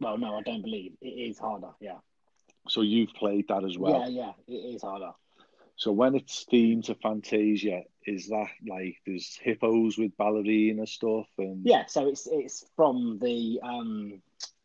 Well, 0.00 0.18
no, 0.18 0.34
I 0.36 0.42
don't 0.42 0.62
believe 0.62 0.94
it 1.00 1.06
is 1.06 1.38
harder. 1.38 1.70
Yeah, 1.80 1.98
So 2.68 2.80
you've 2.80 3.12
played 3.14 3.46
that 3.48 3.62
as 3.64 3.78
well. 3.78 4.10
yeah, 4.10 4.32
yeah, 4.48 4.54
it 4.54 4.74
is 4.74 4.82
harder. 4.82 5.12
So 5.76 5.92
when 5.92 6.14
it's 6.14 6.44
themed 6.52 6.86
to 6.86 6.94
Fantasia, 6.94 7.82
is 8.06 8.28
that 8.28 8.48
like 8.66 8.96
there's 9.06 9.38
hippos 9.42 9.98
with 9.98 10.16
ballerina 10.16 10.86
stuff 10.86 11.26
and 11.38 11.64
Yeah, 11.64 11.86
so 11.86 12.08
it's 12.08 12.26
it's 12.30 12.64
from 12.76 13.18
the 13.20 13.60
um 13.62 14.22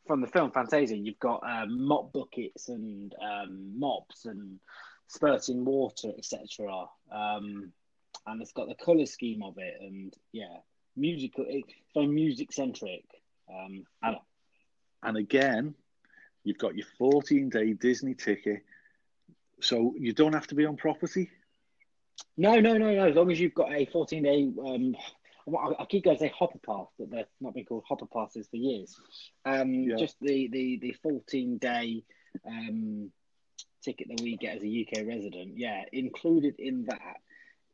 from 0.08 0.22
the 0.22 0.28
film 0.28 0.52
Fantasia. 0.52 0.96
You've 0.96 1.20
got 1.20 1.42
um, 1.44 1.88
mop 1.88 2.14
buckets 2.14 2.70
and 2.70 3.14
um, 3.22 3.80
mops 3.80 4.26
and 4.26 4.60
spurting 5.08 5.66
water, 5.66 6.12
etc. 6.18 6.86
Um, 7.12 7.72
and 8.28 8.42
it's 8.42 8.52
got 8.54 8.68
the 8.68 8.76
color 8.76 9.06
scheme 9.06 9.42
of 9.44 9.58
it, 9.58 9.76
and 9.82 10.14
yeah, 10.32 10.58
musical. 10.96 11.46
It's 11.48 11.74
very 11.94 12.08
music 12.08 12.52
centric. 12.54 13.06
Um, 13.50 13.86
And- 14.04 14.18
and 15.04 15.18
again, 15.18 15.76
you've 16.44 16.58
got 16.58 16.76
your 16.76 16.88
14 16.98 17.50
day 17.50 17.74
Disney 17.74 18.14
ticket, 18.16 18.64
so 19.62 19.94
you 19.98 20.14
don't 20.14 20.34
have 20.34 20.48
to 20.48 20.56
be 20.56 20.66
on 20.66 20.78
property. 20.78 21.30
no, 22.38 22.60
no, 22.60 22.78
no, 22.78 22.94
no. 22.94 23.08
As 23.08 23.16
long 23.16 23.32
as 23.32 23.40
you've 23.40 23.54
got 23.54 23.72
a 23.74 23.86
14 23.86 24.24
day. 24.24 24.52
Um, 24.66 24.96
I 25.48 25.84
I 25.84 25.86
keep 25.86 26.04
going 26.04 26.18
to 26.18 26.20
say 26.24 26.34
hopper 26.36 26.60
pass, 26.66 26.88
but 26.98 27.12
they've 27.12 27.26
not 27.40 27.54
been 27.54 27.66
called 27.66 27.84
hopper 27.88 28.08
passes 28.08 28.48
for 28.48 28.56
years. 28.58 29.00
Um, 29.46 29.74
Yeah. 29.74 29.96
Just 29.98 30.16
the, 30.22 30.48
the, 30.52 30.80
the 30.82 30.96
14 31.04 31.58
day 31.60 32.04
um, 32.48 33.12
ticket 33.84 34.08
that 34.10 34.22
we 34.22 34.38
get 34.38 34.58
as 34.58 34.64
a 34.64 34.68
UK 34.88 35.06
resident. 35.08 35.58
Yeah, 35.58 35.84
included 35.92 36.56
in 36.58 36.86
that 36.86 37.18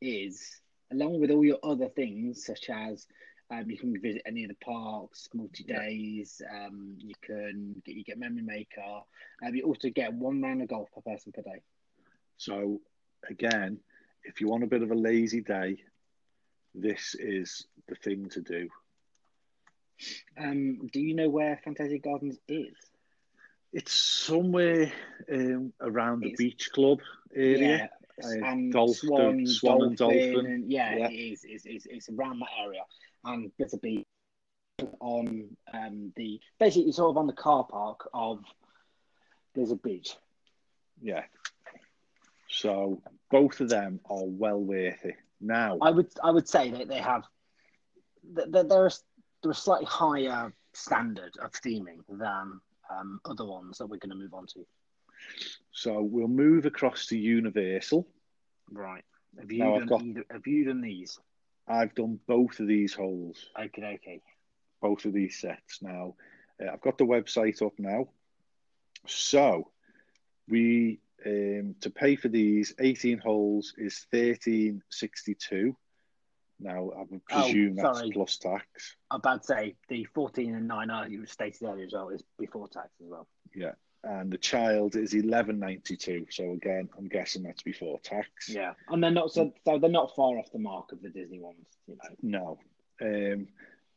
is, 0.02 0.60
along 0.92 1.22
with 1.22 1.32
all 1.32 1.46
your 1.46 1.60
other 1.64 1.88
things, 1.88 2.46
such 2.46 2.70
as 2.70 3.08
um, 3.52 3.70
you 3.70 3.78
can 3.78 4.00
visit 4.02 4.22
any 4.26 4.44
of 4.44 4.50
the 4.50 4.66
parks, 4.66 5.30
multi 5.34 5.64
days. 5.64 6.42
Um, 6.54 6.96
you 6.98 7.14
can 7.22 7.82
get 7.86 7.96
you 7.96 8.04
get 8.04 8.18
memory 8.18 8.44
maker. 8.44 9.02
Um, 9.46 9.56
you 9.56 9.64
also 9.64 9.90
get 9.90 10.14
one 10.14 10.42
round 10.42 10.62
of 10.62 10.70
golf 10.70 10.90
per 10.94 11.02
person 11.02 11.32
per 11.32 11.42
day. 11.42 11.62
So 12.46 12.82
again, 13.30 13.78
if 14.24 14.42
you 14.42 14.48
want 14.48 14.64
a 14.64 14.68
bit 14.68 14.82
of 14.82 14.90
a 14.90 14.96
lazy 14.96 15.42
day, 15.42 15.78
this 16.74 17.14
is 17.20 17.68
the 17.88 17.94
thing 17.94 18.30
to 18.30 18.42
do. 18.42 18.68
Um, 20.40 20.88
do 20.92 21.00
you 21.00 21.14
know 21.14 21.30
where 21.30 21.60
Fantasy 21.64 22.00
Gardens 22.00 22.40
is? 22.48 22.74
It's 23.72 23.94
somewhere 23.94 24.92
um, 25.32 25.72
around 25.80 26.22
the 26.22 26.32
It's- 26.34 26.38
beach 26.40 26.70
club 26.74 27.00
area. 27.36 27.60
Yeah, 27.78 27.88
Uh, 28.24 28.46
and 28.46 28.74
Dolph- 28.74 28.98
Swan, 28.98 29.46
Swan 29.46 29.82
and 29.84 29.98
Dolphin, 29.98 30.34
Dolphin. 30.34 30.46
and 30.52 30.72
yeah, 30.72 30.96
Yeah. 30.98 31.10
it 31.10 31.14
is. 31.14 31.46
It's, 31.48 31.66
it's, 31.66 31.86
it's 31.86 32.10
around 32.10 32.40
that 32.40 32.50
area, 32.66 32.82
and 33.24 33.52
there's 33.58 33.74
a 33.74 33.78
beach 33.78 34.06
on 35.00 35.56
um, 35.74 36.12
the 36.16 36.40
basically 36.60 36.92
sort 36.92 37.12
of 37.12 37.18
on 37.18 37.28
the 37.28 37.34
car 37.34 37.64
park 37.66 38.10
of. 38.16 38.44
There's 39.54 39.72
a 39.72 39.76
beach. 39.76 40.16
Yeah. 41.02 41.24
So 42.52 43.02
both 43.30 43.60
of 43.62 43.70
them 43.70 44.00
are 44.10 44.26
well 44.26 44.60
worth 44.60 45.04
it. 45.06 45.16
Now, 45.40 45.78
I 45.82 45.90
would 45.90 46.10
I 46.24 46.32
would 46.32 46.48
say 46.48 46.70
that 46.72 46.88
they 46.88 47.00
have. 47.00 47.24
that 48.34 48.52
They're 48.52 48.88
a, 48.88 48.92
they're 49.42 49.52
a 49.52 49.56
slightly 49.56 49.86
higher 49.88 50.54
standard 50.74 51.34
of 51.42 51.52
theming 51.54 52.00
than 52.10 52.60
um, 52.90 53.20
other 53.26 53.46
ones 53.46 53.78
that 53.78 53.88
we're 53.88 53.98
going 53.98 54.12
to 54.12 54.16
move 54.16 54.34
on 54.34 54.46
to. 54.48 54.66
so 55.72 56.02
we'll 56.02 56.28
move 56.28 56.66
across 56.66 57.08
to 57.08 57.18
Universal. 57.18 58.08
Right. 58.70 59.04
Have 59.40 59.52
you 59.52 59.60
Now 59.60 59.78
done 59.80 59.88
got- 59.88 60.02
either, 60.04 60.26
Have 60.30 60.46
you 60.46 60.66
done 60.66 60.82
these? 60.82 61.18
I've 61.68 61.96
done 61.96 62.20
both 62.28 62.60
of 62.60 62.68
these 62.68 62.94
holes, 62.94 63.50
Okay. 63.58 63.94
Okay. 63.96 64.22
both 64.82 65.06
of 65.06 65.14
these 65.14 65.40
sets. 65.40 65.82
Now, 65.82 66.16
uh, 66.62 66.72
I've 66.74 66.82
got 66.82 66.98
the 66.98 67.06
website 67.06 67.66
up 67.66 67.74
now. 67.80 68.10
So 69.08 69.72
we 70.50 71.00
um, 71.26 71.76
to 71.82 71.90
pay 71.90 72.16
for 72.16 72.28
these 72.30 72.74
18 72.80 73.20
holes 73.20 73.74
is 73.78 74.06
1362. 74.12 75.76
Now 76.60 76.92
I 76.96 77.04
would 77.10 77.22
Oh, 77.32 77.42
presume 77.44 77.76
that's 77.76 78.02
plus 78.14 78.38
tax. 78.38 78.96
I'm 79.10 79.18
about 79.18 79.42
to 79.42 79.48
say 79.48 79.76
the 79.90 80.04
14 80.14 80.56
and 80.56 80.68
9 80.68 80.90
are 80.90 81.08
you 81.08 81.26
stated 81.26 81.64
earlier 81.68 81.86
as 81.86 81.94
well 81.94 82.10
is 82.10 82.24
before 82.38 82.68
tax 82.68 82.90
as 83.04 83.08
well. 83.10 83.28
Yeah. 83.56 83.72
And 84.04 84.32
the 84.32 84.38
child 84.38 84.96
is 84.96 85.14
1192. 85.14 86.28
So 86.32 86.52
again, 86.52 86.90
I'm 86.98 87.08
guessing 87.08 87.44
that's 87.44 87.62
before 87.62 88.00
tax. 88.00 88.50
Yeah, 88.50 88.74
and 88.90 89.04
they're 89.04 89.12
not 89.12 89.32
so, 89.32 89.54
so 89.64 89.78
they're 89.78 89.92
not 89.92 90.16
far 90.16 90.40
off 90.40 90.52
the 90.52 90.58
mark 90.60 90.92
of 90.92 91.02
the 91.04 91.10
Disney 91.10 91.40
ones. 91.40 91.68
You 91.88 91.98
know. 92.22 92.58
No. 93.00 93.34
Um, 93.34 93.48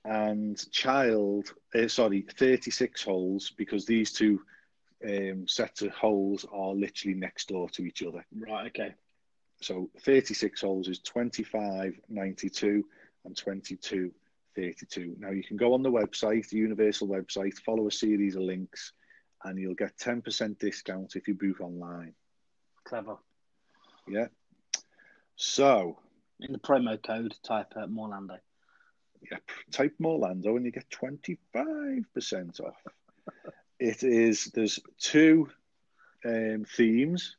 and 0.05 0.71
child, 0.71 1.55
uh, 1.75 1.89
sorry, 1.89 2.27
36 2.39 3.03
holes 3.03 3.53
because 3.57 3.87
these 3.87 4.13
two 4.13 4.43
um, 5.05 5.47
sets 5.47 5.83
of 5.83 5.91
holes 5.93 6.45
are 6.53 6.75
literally 6.75 7.15
next 7.15 7.49
door 7.49 7.69
to 7.71 7.85
each 7.85 8.03
other. 8.03 8.25
Right. 8.35 8.67
Okay. 8.69 8.95
So 9.61 9.91
36 10.01 10.61
holes 10.61 10.89
is 10.89 11.01
25.92 11.01 12.83
and 13.25 13.35
22.32. 13.37 14.11
32. 14.57 15.17
Now 15.19 15.31
you 15.31 15.43
can 15.43 15.57
go 15.57 15.75
on 15.75 15.83
the 15.83 15.91
website, 15.91 16.49
the 16.49 16.59
Universal 16.59 17.09
website, 17.09 17.55
follow 17.55 17.89
a 17.89 17.91
series 17.91 18.37
of 18.37 18.43
links, 18.43 18.93
and 19.43 19.59
you'll 19.59 19.75
get 19.75 19.97
10% 19.99 20.59
discount 20.61 21.17
if 21.17 21.27
you 21.27 21.35
book 21.35 21.61
online. 21.61 22.15
Clever. 22.85 23.17
Yeah. 24.07 24.29
So, 25.35 25.99
In 26.39 26.53
the 26.53 26.59
promo 26.61 27.03
code, 27.03 27.35
type 27.43 27.73
uh, 27.75 27.87
Morlando. 27.87 28.39
yeah, 29.29 29.39
type 29.73 29.95
Morlando 30.01 30.57
and 30.57 30.65
you 30.65 30.71
get 30.71 30.89
25% 30.91 32.61
off. 32.61 32.77
It 33.79 34.03
is, 34.03 34.47
there's 34.55 34.79
two 34.99 35.49
um, 36.25 36.65
themes. 36.77 37.37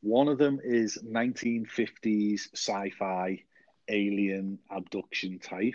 One 0.00 0.28
of 0.28 0.38
them 0.38 0.60
is 0.62 0.98
1950s 1.04 2.48
sci 2.54 2.90
fi 2.98 3.44
alien 3.88 4.58
abduction 4.70 5.38
type. 5.38 5.74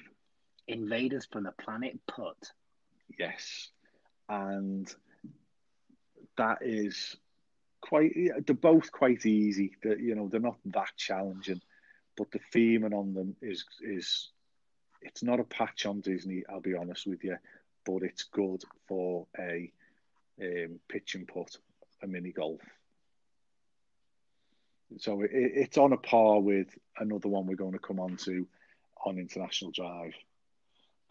Invaders 0.67 1.27
from 1.31 1.43
the 1.43 1.51
planet 1.51 1.99
Putt. 2.07 2.51
Yes. 3.17 3.69
And 4.29 4.93
that 6.37 6.59
is 6.61 7.15
quite, 7.81 8.13
they're 8.45 8.55
both 8.55 8.91
quite 8.91 9.25
easy. 9.25 9.75
They're, 9.81 9.99
you 9.99 10.15
know, 10.15 10.27
they're 10.27 10.39
not 10.39 10.57
that 10.65 10.91
challenging, 10.97 11.61
but 12.17 12.31
the 12.31 12.39
theming 12.53 12.93
on 12.93 13.13
them 13.13 13.35
is, 13.41 13.65
is, 13.81 14.29
it's 15.01 15.23
not 15.23 15.39
a 15.39 15.45
patch 15.45 15.85
on 15.85 16.01
Disney, 16.01 16.43
I'll 16.49 16.61
be 16.61 16.75
honest 16.75 17.07
with 17.07 17.23
you, 17.23 17.37
but 17.85 18.03
it's 18.03 18.23
good 18.23 18.63
for 18.87 19.27
a 19.37 19.71
um, 20.41 20.79
pitch 20.89 21.15
and 21.15 21.27
putt, 21.27 21.57
a 22.01 22.07
mini 22.07 22.31
golf. 22.31 22.61
So 24.97 25.21
it, 25.21 25.31
it's 25.31 25.77
on 25.77 25.93
a 25.93 25.97
par 25.97 26.39
with 26.39 26.67
another 26.97 27.29
one 27.29 27.47
we're 27.47 27.55
going 27.55 27.73
to 27.73 27.79
come 27.79 27.99
on 27.99 28.17
to 28.17 28.47
on 29.05 29.17
International 29.17 29.71
Drive, 29.71 30.13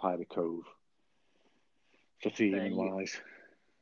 Pirate 0.00 0.28
Cove, 0.28 0.64
for 2.22 2.30
theming 2.30 2.74
wise. 2.74 3.16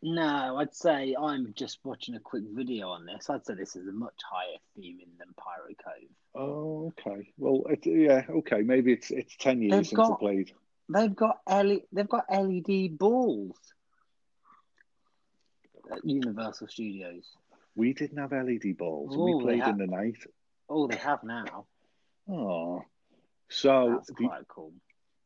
No, 0.03 0.57
I'd 0.57 0.75
say 0.75 1.15
I'm 1.21 1.53
just 1.55 1.79
watching 1.85 2.15
a 2.15 2.21
quick 2.21 2.45
video 2.51 2.89
on 2.89 3.05
this. 3.05 3.29
I'd 3.29 3.45
say 3.45 3.55
this 3.55 3.77
is 3.77 3.87
a 3.87 3.93
much 3.93 4.19
higher 4.31 4.57
theming 4.79 5.19
than 5.19 5.29
Pirate 5.37 5.77
Cove. 5.85 6.11
Oh, 6.35 6.93
okay. 6.99 7.33
Well, 7.37 7.65
it, 7.69 7.85
yeah, 7.85 8.23
okay. 8.31 8.63
Maybe 8.63 8.93
it's 8.93 9.11
it's 9.11 9.37
ten 9.37 9.61
years 9.61 9.73
They've 9.73 9.87
since 9.87 10.09
I 10.09 10.15
played. 10.19 10.53
They've 10.89 11.15
got 11.15 11.41
L- 11.47 11.81
they've 11.93 12.09
got 12.09 12.25
LED 12.31 12.99
balls 12.99 13.59
at 15.91 16.05
Universal 16.05 16.69
Studios. 16.69 17.25
We 17.75 17.93
didn't 17.93 18.19
have 18.19 18.33
LED 18.33 18.77
balls. 18.77 19.15
Oh, 19.17 19.25
we 19.25 19.43
played 19.43 19.67
in 19.67 19.79
the 19.79 19.87
night. 19.87 20.19
Oh, 20.69 20.87
they 20.87 20.97
have 20.97 21.23
now. 21.25 21.67
Oh, 22.29 22.83
so 23.49 23.95
That's 23.97 24.09
the, 24.09 24.27
quite 24.27 24.49
cool. 24.49 24.73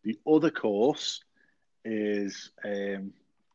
the 0.02 0.18
other 0.26 0.50
course 0.50 1.23
is 1.85 2.50
um, 2.64 3.12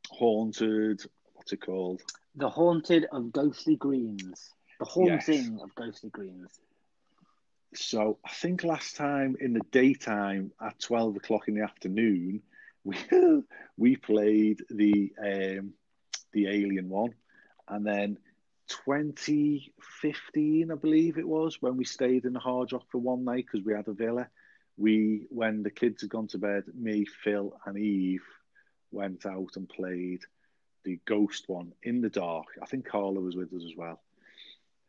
haunted. 0.10 1.02
What's 1.34 1.54
it 1.54 1.62
called? 1.62 2.02
The 2.36 2.50
Haunted 2.50 3.08
of 3.12 3.32
Ghostly 3.32 3.76
Greens. 3.76 4.52
The 4.80 4.86
Haunting 4.86 5.60
of 5.62 5.74
Ghostly 5.76 6.12
Greens. 6.12 6.60
So 7.74 8.20
I 8.26 8.30
think 8.30 8.64
last 8.64 8.96
time 8.96 9.36
in 9.40 9.54
the 9.54 9.62
daytime 9.72 10.52
at 10.62 10.80
twelve 10.80 11.16
o'clock 11.16 11.48
in 11.48 11.56
the 11.56 11.64
afternoon, 11.64 12.42
we 12.84 12.98
we 13.78 13.96
played 13.96 14.62
the 14.70 15.12
um, 15.20 15.74
the 16.32 16.48
Alien 16.48 16.90
one, 16.90 17.14
and 17.68 17.86
then 17.86 18.18
2015, 18.70 20.72
I 20.72 20.76
believe 20.76 21.18
it 21.18 21.28
was, 21.28 21.62
when 21.62 21.78
we 21.78 21.86
stayed 21.86 22.26
in 22.26 22.34
the 22.34 22.40
Hard 22.40 22.72
Rock 22.72 22.86
for 22.92 23.00
one 23.00 23.24
night 23.24 23.46
because 23.52 23.66
we 23.66 23.74
had 23.74 23.88
a 23.88 23.94
villa. 23.94 24.28
We, 24.78 25.26
when 25.30 25.64
the 25.64 25.72
kids 25.72 26.02
had 26.02 26.10
gone 26.10 26.28
to 26.28 26.38
bed, 26.38 26.64
me, 26.74 27.06
Phil, 27.06 27.54
and 27.66 27.78
Eve 27.78 28.24
went 28.92 29.26
out 29.26 29.56
and 29.56 29.68
played 29.68 30.22
the 30.86 31.00
Ghost 31.06 31.50
one 31.50 31.74
in 31.84 32.02
the 32.02 32.10
dark. 32.10 32.48
I 32.62 32.66
think 32.66 32.86
Carla 32.86 33.20
was 33.20 33.36
with 33.36 33.54
us 33.54 33.64
as 33.66 33.76
well, 33.76 34.00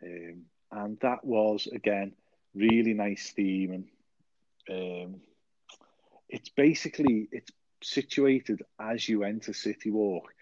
um, 0.03 0.43
and 0.71 1.01
that 1.01 1.25
was 1.25 1.67
again 1.67 2.13
really 2.55 2.95
nice 2.95 3.31
theme 3.31 3.89
and 4.69 4.71
um, 4.71 5.21
it's 6.29 6.49
basically 6.49 7.29
it's 7.33 7.51
situated 7.83 8.63
as 8.79 9.09
you 9.09 9.25
enter 9.25 9.53
City 9.53 9.91
Walk. 9.91 10.33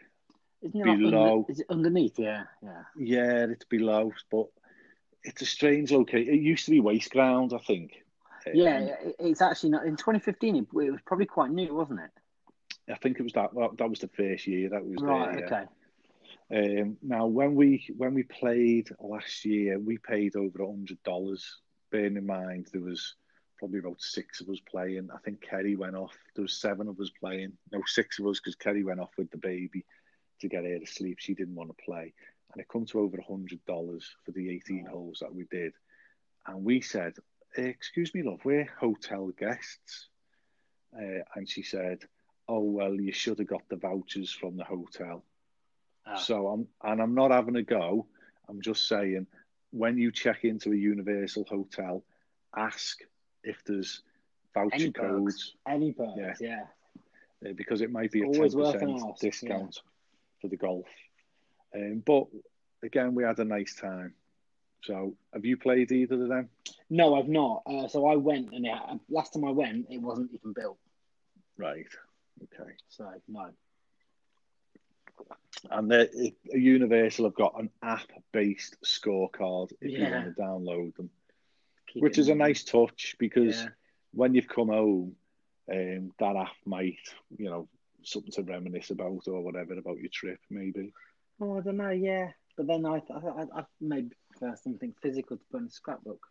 Isn't 0.62 0.81
it 0.81 0.99
Below. 0.99 1.38
under- 1.40 1.53
is 1.53 1.61
it 1.61 1.66
underneath? 1.71 2.18
Yeah, 2.18 2.44
yeah. 2.62 2.83
Yeah, 2.97 3.47
it's 3.51 3.64
below, 3.64 4.12
but 4.31 4.47
it's 5.23 5.42
a 5.42 5.47
strange 5.47 5.92
location. 5.92 6.35
It 6.35 6.40
used 6.40 6.64
to 6.64 6.71
be 6.73 6.81
waste 6.81 7.11
ground, 7.12 7.53
I 7.55 7.59
think. 7.59 8.05
Um, 8.47 8.53
Yeah, 8.55 8.79
it- 8.81 9.16
it's 9.21 9.40
actually 9.42 9.71
not. 9.71 9.87
In 9.87 9.97
2015, 9.97 10.57
it, 10.57 10.61
it 10.61 10.90
was 10.90 11.01
probably 11.07 11.27
quite 11.27 11.51
new, 11.51 11.75
wasn't 11.75 12.01
it? 12.01 12.11
I 12.90 12.97
think 12.97 13.18
it 13.21 13.23
was 13.23 13.35
that. 13.35 13.55
That, 13.55 13.77
that 13.77 13.90
was 13.90 14.01
the 14.01 14.09
first 14.09 14.47
year 14.47 14.71
that 14.71 14.85
was 14.85 14.97
Right. 15.01 15.33
there. 15.37 15.40
yeah. 15.49 15.57
Okay. 15.57 15.66
Um, 16.81 16.97
now, 17.03 17.27
when 17.27 17.55
we 17.55 17.87
when 17.97 18.14
we 18.14 18.23
played 18.23 18.88
last 19.01 19.44
year, 19.44 19.79
we 19.79 19.99
paid 19.99 20.35
over 20.35 20.62
a 20.62 20.66
hundred 20.66 21.03
dollars. 21.03 21.61
Bearing 21.90 22.16
in 22.16 22.27
mind 22.27 22.68
there 22.73 22.81
was 22.83 23.14
probably 23.59 23.79
about 23.81 24.01
six 24.01 24.40
of 24.40 24.49
us 24.49 24.61
playing. 24.61 25.11
I 25.12 25.18
think 25.18 25.40
Kerry 25.42 25.77
went 25.77 25.97
off. 25.97 26.16
There 26.35 26.42
was 26.42 26.55
seven 26.61 26.88
of 26.88 26.99
us 27.01 27.11
playing. 27.21 27.53
No, 27.73 27.83
six 27.87 28.18
of 28.18 28.27
us 28.27 28.40
because 28.40 28.55
Kerry 28.55 28.83
went 28.85 29.01
off 29.01 29.11
with 29.18 29.31
the 29.31 29.37
baby 29.38 29.85
to 30.40 30.48
get 30.48 30.64
her 30.64 30.79
to 30.79 30.87
sleep. 30.87 31.18
She 31.20 31.35
didn't 31.35 31.55
want 31.55 31.70
to 31.70 31.85
play, 31.85 32.12
and 32.53 32.61
it 32.61 32.68
come 32.68 32.87
to 32.87 33.01
over 33.01 33.18
a 33.18 33.24
hundred 33.24 33.64
dollars 33.66 34.16
for 34.24 34.33
the 34.33 34.51
eighteen 34.51 34.87
holes 34.87 35.18
that 35.20 35.35
we 35.35 35.44
did. 35.51 35.72
And 36.46 36.64
we 36.64 36.81
said, 36.81 37.14
"Excuse 37.57 38.14
me, 38.14 38.22
love, 38.22 38.44
we're 38.44 38.68
hotel 38.79 39.29
guests," 39.29 40.09
uh, 40.96 41.22
and 41.35 41.48
she 41.48 41.62
said, 41.62 42.01
"Oh 42.48 42.61
well, 42.61 42.94
you 42.94 43.12
should 43.12 43.38
have 43.38 43.48
got 43.48 43.68
the 43.68 43.77
vouchers 43.77 44.33
from 44.33 44.57
the 44.57 44.64
hotel." 44.64 45.24
Ah. 46.07 46.16
So 46.16 46.48
I'm 46.48 46.68
and 46.83 47.01
I'm 47.03 47.14
not 47.14 47.31
having 47.31 47.57
a 47.57 47.62
go. 47.62 48.07
I'm 48.48 48.62
just 48.62 48.88
saying 48.88 49.27
when 49.70 49.98
you 49.98 50.11
check 50.11 50.44
into 50.44 50.72
a 50.72 50.77
Universal 50.77 51.44
hotel, 51.44 52.03
ask 52.57 52.98
if 53.44 53.62
there's 53.64 54.03
voucher 54.55 54.74
Any 54.74 54.90
perks. 54.90 55.07
codes 55.09 55.55
Any 55.66 55.92
birds? 55.92 56.40
Yeah. 56.40 56.64
Yeah. 57.42 57.53
because 57.53 57.83
it 57.83 57.90
might 57.90 58.11
be 58.11 58.20
a 58.20 58.24
ten 58.24 58.35
Always 58.37 58.57
worth 58.57 58.83
an 60.42 60.51
percent 60.51 60.62
ask, 60.62 60.83
discount 60.83 60.83
for 60.83 60.83
the 60.83 60.83
golf. 60.83 60.87
Um, 61.74 62.03
but 62.07 62.27
again, 62.83 63.14
we 63.14 63.24
had 63.24 63.38
a 63.38 63.44
nice 63.44 63.74
time. 63.74 64.14
So 64.83 65.16
have 65.35 65.44
you 65.44 65.57
played 65.57 65.92
either 65.92 66.22
of 66.22 66.29
them? 66.29 66.48
No, 66.90 67.14
I've 67.14 67.29
not. 67.29 67.62
Uh, 67.66 67.88
so 67.88 68.07
I 68.07 68.16
went, 68.16 68.53
and 68.53 68.66
it, 68.66 68.79
last 69.11 69.35
time 69.35 69.44
I 69.44 69.51
went, 69.51 69.87
it 69.90 70.01
wasn't 70.01 70.31
even 70.35 70.53
built. 70.53 70.79
Right. 71.57 71.87
Okay. 72.42 72.70
So 72.88 73.12
no. 73.29 73.51
And 75.70 75.90
the 75.90 76.33
Universal 76.53 77.24
have 77.24 77.35
got 77.35 77.61
an 77.61 77.70
app-based 77.83 78.77
scorecard 78.85 79.72
if 79.81 79.98
you 79.98 80.05
want 80.05 80.37
to 80.37 80.42
download 80.42 80.96
them, 80.96 81.11
Keep 81.88 82.03
which 82.03 82.18
is 82.18 82.29
a 82.29 82.35
nice 82.35 82.64
touch 82.64 83.16
because 83.18 83.62
Yeah. 83.62 83.68
when 84.12 84.35
you've 84.35 84.48
come 84.48 84.68
home, 84.68 85.16
um, 85.72 86.12
that 86.18 86.37
app 86.37 86.57
might, 86.64 86.98
you 87.37 87.46
know, 87.46 87.68
something 88.12 88.33
to 88.33 88.42
reminisce 88.42 88.90
about 88.90 89.27
or 89.27 89.42
whatever 89.42 89.75
about 89.75 89.99
your 89.99 90.11
trip, 90.12 90.40
maybe. 90.51 90.92
Oh, 91.40 91.59
I 91.59 91.61
don't 91.61 91.77
know. 91.77 91.90
Yeah, 91.90 92.31
but 92.57 92.66
then 92.66 92.85
I, 92.85 93.03
I, 93.11 93.18
I, 93.18 93.61
I 93.61 93.64
maybe 93.81 94.11
prefer 94.31 94.57
something 94.57 94.94
physical 95.03 95.37
to 95.37 95.44
put 95.51 95.61
in 95.61 95.66
a 95.66 95.71
scrapbook. 95.71 96.27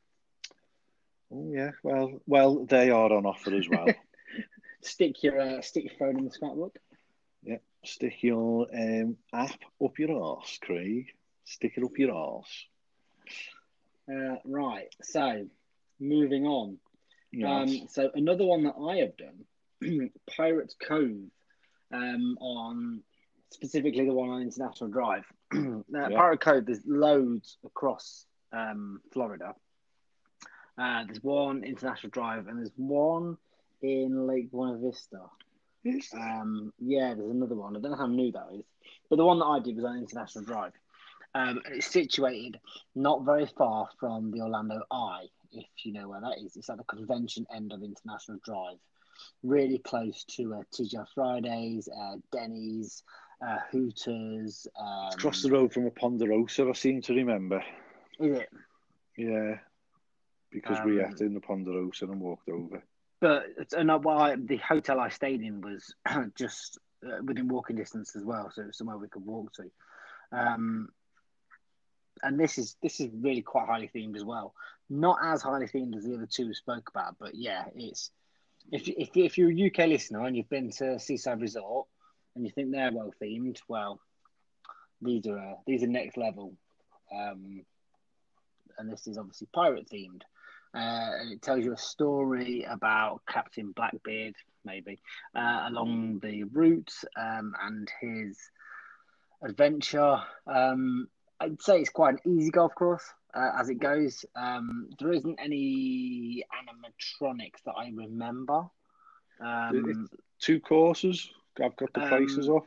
Oh 1.31 1.49
yeah, 1.51 1.71
well, 1.83 2.21
well, 2.25 2.65
they 2.65 2.89
are 2.89 3.11
on 3.11 3.25
offer 3.25 3.55
as 3.55 3.67
well. 3.67 3.87
Stick 4.81 5.23
your 5.23 5.39
uh, 5.39 5.61
stick 5.61 5.85
your 5.85 5.93
phone 5.97 6.19
in 6.19 6.25
the 6.25 6.31
scrapbook. 6.31 6.77
Yeah, 7.43 7.57
stick 7.83 8.23
your 8.23 8.67
um, 8.73 9.17
app 9.33 9.59
up 9.83 9.99
your 9.99 10.21
arse, 10.21 10.59
Craig. 10.61 11.07
Stick 11.45 11.73
it 11.77 11.83
up 11.83 11.97
your 11.97 12.13
arse. 12.13 12.67
Uh, 14.09 14.35
right. 14.45 14.93
So 15.01 15.47
moving 15.99 16.45
on. 16.45 16.77
Yes. 17.31 17.69
Um, 17.69 17.87
so 17.89 18.11
another 18.13 18.45
one 18.45 18.63
that 18.63 18.75
I 18.79 18.97
have 18.97 19.17
done, 19.17 20.11
Pirates 20.35 20.75
Cove, 20.87 21.29
um, 21.91 22.37
on 22.39 23.01
specifically 23.51 24.05
the 24.05 24.13
one 24.13 24.29
on 24.29 24.41
International 24.41 24.89
Drive. 24.89 25.25
now, 25.53 25.83
Yeah. 25.89 26.17
Pirate 26.17 26.41
Cove, 26.41 26.65
there's 26.65 26.81
loads 26.85 27.57
across 27.65 28.25
um, 28.51 29.01
Florida. 29.11 29.53
Uh, 30.77 31.05
there's 31.05 31.23
one 31.23 31.63
International 31.63 32.09
Drive, 32.11 32.47
and 32.47 32.59
there's 32.59 32.71
one 32.75 33.37
in 33.81 34.27
Lake 34.27 34.51
Buena 34.51 34.77
Vista. 34.77 35.21
Um, 36.13 36.73
yeah, 36.79 37.13
there's 37.13 37.31
another 37.31 37.55
one. 37.55 37.75
I 37.75 37.79
don't 37.79 37.91
know 37.91 37.97
how 37.97 38.07
new 38.07 38.31
that 38.33 38.47
is, 38.53 38.65
but 39.09 39.15
the 39.15 39.25
one 39.25 39.39
that 39.39 39.45
I 39.45 39.59
did 39.59 39.75
was 39.75 39.85
on 39.85 39.97
International 39.97 40.43
Drive. 40.43 40.73
Um, 41.33 41.61
and 41.65 41.75
it's 41.75 41.87
situated 41.87 42.59
not 42.95 43.23
very 43.23 43.45
far 43.57 43.89
from 43.99 44.31
the 44.31 44.41
Orlando 44.41 44.81
Eye, 44.91 45.27
if 45.51 45.65
you 45.83 45.93
know 45.93 46.09
where 46.09 46.21
that 46.21 46.39
is. 46.43 46.57
It's 46.57 46.69
at 46.69 46.77
the 46.77 46.83
convention 46.83 47.45
end 47.53 47.71
of 47.73 47.83
International 47.83 48.37
Drive, 48.43 48.77
really 49.43 49.77
close 49.79 50.23
to 50.35 50.55
uh, 50.55 50.61
TGI 50.73 51.05
Fridays, 51.13 51.87
uh, 51.89 52.15
Denny's, 52.31 53.03
uh, 53.45 53.57
Hooters. 53.71 54.67
Um, 54.79 55.05
It's 55.07 55.15
across 55.15 55.41
the 55.43 55.51
road 55.51 55.73
from 55.73 55.85
a 55.85 55.91
Ponderosa, 55.91 56.67
I 56.69 56.73
seem 56.73 57.01
to 57.03 57.13
remember. 57.13 57.63
Is 58.19 58.37
it? 58.39 58.49
Yeah, 59.17 59.59
because 60.51 60.79
we 60.85 61.01
Um, 61.01 61.11
ate 61.11 61.21
in 61.21 61.33
the 61.33 61.39
Ponderosa 61.39 62.05
and 62.05 62.19
walked 62.21 62.49
over. 62.49 62.81
but 63.19 63.45
and 63.75 63.91
I, 63.91 64.35
the 64.35 64.57
hotel 64.57 64.99
I 64.99 65.09
stayed 65.09 65.41
in 65.41 65.61
was 65.61 65.93
just 66.35 66.77
uh, 67.05 67.21
within 67.23 67.47
walking 67.47 67.75
distance 67.75 68.15
as 68.15 68.23
well, 68.23 68.49
so 68.51 68.61
it 68.61 68.67
was 68.67 68.77
somewhere 68.77 68.97
we 68.97 69.07
could 69.07 69.25
walk 69.25 69.53
to. 69.53 69.71
Um, 70.31 70.89
and 72.23 72.39
this 72.39 72.57
is 72.57 72.75
this 72.81 72.99
is 72.99 73.09
really 73.13 73.41
quite 73.43 73.67
highly 73.67 73.89
themed 73.93 74.15
as 74.15 74.23
well. 74.25 74.53
Not 74.89 75.19
as 75.23 75.41
highly 75.41 75.67
themed 75.67 75.95
as 75.95 76.03
the 76.05 76.15
other 76.15 76.25
two 76.27 76.47
we 76.47 76.53
spoke 76.53 76.89
about, 76.89 77.17
but 77.19 77.35
yeah, 77.35 77.65
it's 77.75 78.11
if 78.71 78.87
if 78.87 79.15
if 79.15 79.37
you're 79.37 79.51
a 79.51 79.67
UK 79.67 79.87
listener 79.87 80.25
and 80.25 80.35
you've 80.35 80.49
been 80.49 80.71
to 80.71 80.99
Seaside 80.99 81.41
Resort 81.41 81.87
and 82.35 82.45
you 82.45 82.51
think 82.51 82.71
they're 82.71 82.91
well 82.91 83.13
themed, 83.21 83.59
well, 83.67 83.99
these 85.01 85.25
are 85.27 85.37
uh, 85.37 85.53
these 85.65 85.83
are 85.83 85.87
next 85.87 86.17
level. 86.17 86.53
Um, 87.13 87.65
and 88.77 88.91
this 88.91 89.07
is 89.07 89.17
obviously 89.17 89.47
pirate 89.53 89.89
themed. 89.89 90.21
Uh, 90.75 91.21
and 91.21 91.31
it 91.31 91.41
tells 91.41 91.63
you 91.63 91.73
a 91.73 91.77
story 91.77 92.63
about 92.69 93.21
Captain 93.27 93.71
Blackbeard, 93.71 94.35
maybe, 94.65 94.99
uh, 95.35 95.63
along 95.67 96.19
the 96.21 96.43
route 96.43 96.93
um, 97.17 97.55
and 97.63 97.89
his 98.01 98.37
adventure. 99.41 100.21
Um, 100.45 101.07
I'd 101.39 101.61
say 101.61 101.79
it's 101.79 101.89
quite 101.89 102.15
an 102.15 102.37
easy 102.37 102.51
golf 102.51 102.75
course 102.75 103.03
uh, 103.33 103.51
as 103.57 103.69
it 103.69 103.75
goes. 103.79 104.25
Um, 104.35 104.89
there 104.99 105.13
isn't 105.13 105.39
any 105.39 106.43
animatronics 106.51 107.63
that 107.65 107.73
I 107.77 107.91
remember. 107.93 108.65
Um, 109.39 110.07
Two 110.39 110.59
courses. 110.59 111.29
I've 111.63 111.75
got 111.75 111.91
the 111.93 112.01
faces 112.09 112.47
Um, 112.47 112.55
off. 112.55 112.65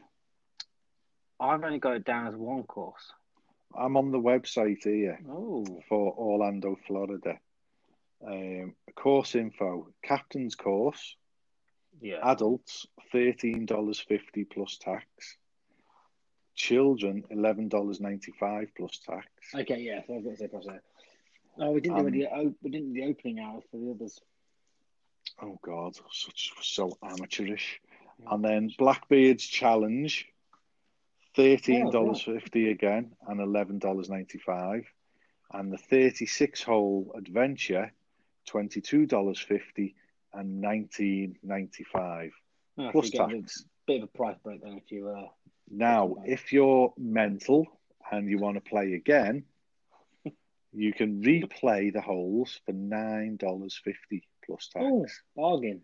I've 1.39 1.63
only 1.65 1.79
got 1.79 1.97
it 1.97 2.05
down 2.05 2.27
as 2.27 2.35
one 2.37 2.65
course. 2.65 3.13
I'm 3.77 3.97
on 3.97 4.11
the 4.11 4.19
website 4.19 4.83
here 4.83 5.19
Oh, 5.29 5.65
for 5.89 6.13
Orlando, 6.17 6.77
Florida. 6.87 7.39
Um, 8.27 8.75
course 8.97 9.35
info: 9.37 9.87
captain's 10.03 10.55
course, 10.57 11.17
yeah. 12.03 12.19
adults 12.23 12.87
thirteen 13.13 13.65
dollars 13.65 13.99
fifty 14.01 14.45
plus 14.45 14.77
tax, 14.79 15.39
children 16.61 17.25
eleven 17.31 17.69
dollars 17.69 18.01
ninety 18.01 18.33
five 18.39 18.69
plus 18.77 18.99
tax. 18.99 19.27
Okay, 19.55 19.81
yeah. 19.81 20.01
So 20.07 20.17
I've 20.17 20.25
got 20.25 20.31
to 20.31 20.37
say 20.37 20.49
there. 20.67 20.83
Oh, 21.59 21.71
we 21.73 21.81
didn't 21.81 21.99
do 21.99 22.07
Um, 22.07 22.13
the 22.13 22.27
o- 22.27 22.55
we 22.63 22.71
didn't 22.71 22.93
do 22.93 23.01
the 23.01 23.07
opening 23.09 23.39
hours 23.41 23.65
for 23.71 23.79
the 23.79 23.91
others. 23.91 24.21
Oh 25.43 25.59
God, 25.63 25.97
such 26.13 26.53
so 26.63 26.97
amateurish. 27.03 27.81
And 28.31 28.45
then 28.45 28.71
Blackbeard's 28.79 29.45
challenge, 29.47 30.29
thirteen 31.35 31.91
dollars 31.91 32.23
fifty 32.23 32.71
again, 32.71 33.13
and 33.27 33.41
eleven 33.41 33.79
dollars 33.79 34.09
ninety 34.11 34.39
five. 34.39 34.85
And 35.53 35.73
the 35.73 35.79
thirty 35.79 36.27
six 36.27 36.63
hole 36.63 37.13
adventure, 37.17 37.93
twenty 38.47 38.81
two 38.81 39.07
dollars 39.07 39.41
fifty 39.41 39.95
and 40.33 40.61
nineteen 40.61 41.37
ninety 41.43 41.85
five 41.85 42.33
Oh, 42.79 42.91
plus 42.93 43.11
get 43.11 43.29
a 43.31 43.41
tax. 43.41 43.65
bit 43.87 44.03
of 44.03 44.05
a 44.15 44.19
price 44.19 44.37
break 44.45 44.63
then 44.63 44.75
if 44.79 44.91
you 44.93 45.09
uh, 45.09 45.27
Now, 45.71 46.17
if 46.25 46.53
you're 46.53 46.93
mental 46.99 47.67
and 48.11 48.29
you 48.29 48.39
want 48.39 48.57
to 48.57 48.61
play 48.61 48.95
again, 48.95 49.45
you 50.73 50.93
can 50.93 51.23
replay 51.23 51.93
the 51.93 52.01
holes 52.01 52.61
for 52.67 52.73
nine 52.73 53.37
dollars 53.37 53.81
fifty 53.83 54.27
plus 54.45 54.69
tax. 54.73 54.85
oh 54.85 55.07
bargain. 55.37 55.83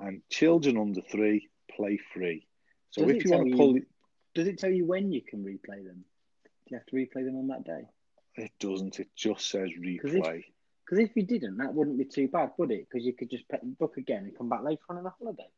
and 0.00 0.22
children 0.28 0.76
under 0.76 1.00
three 1.00 1.48
play 1.74 1.98
free. 2.12 2.46
So 2.90 3.06
Does 3.06 3.16
if 3.16 3.24
you 3.24 3.30
want 3.30 3.50
to 3.50 3.56
pull, 3.56 3.74
you- 3.76 3.86
Does 4.34 4.48
it 4.48 4.58
tell 4.58 4.70
you 4.70 4.84
when 4.84 5.10
you 5.12 5.22
can 5.22 5.42
replay 5.44 5.84
them? 5.84 6.04
Do 6.44 6.50
you 6.70 6.76
have 6.78 6.86
to 6.86 6.96
replay 6.96 7.24
them 7.24 7.36
on 7.36 7.48
that 7.48 7.64
day? 7.64 7.88
it 8.36 8.50
doesn't. 8.60 8.98
It 8.98 9.08
just 9.14 9.50
says 9.50 9.68
replay. 9.78 10.44
Because 10.84 10.98
if 10.98 11.14
you 11.16 11.22
didn't, 11.22 11.58
that 11.58 11.72
wouldn't 11.72 11.98
be 11.98 12.04
too 12.04 12.28
bad, 12.28 12.50
would 12.58 12.70
it? 12.70 12.86
Because 12.90 13.04
you 13.06 13.12
could 13.12 13.30
just 13.30 13.44
book 13.78 13.96
again 13.96 14.24
and 14.24 14.36
come 14.36 14.48
back 14.48 14.62
later 14.62 14.82
on 14.88 14.98
in 14.98 15.04
the 15.04 15.10
holiday. 15.10 15.48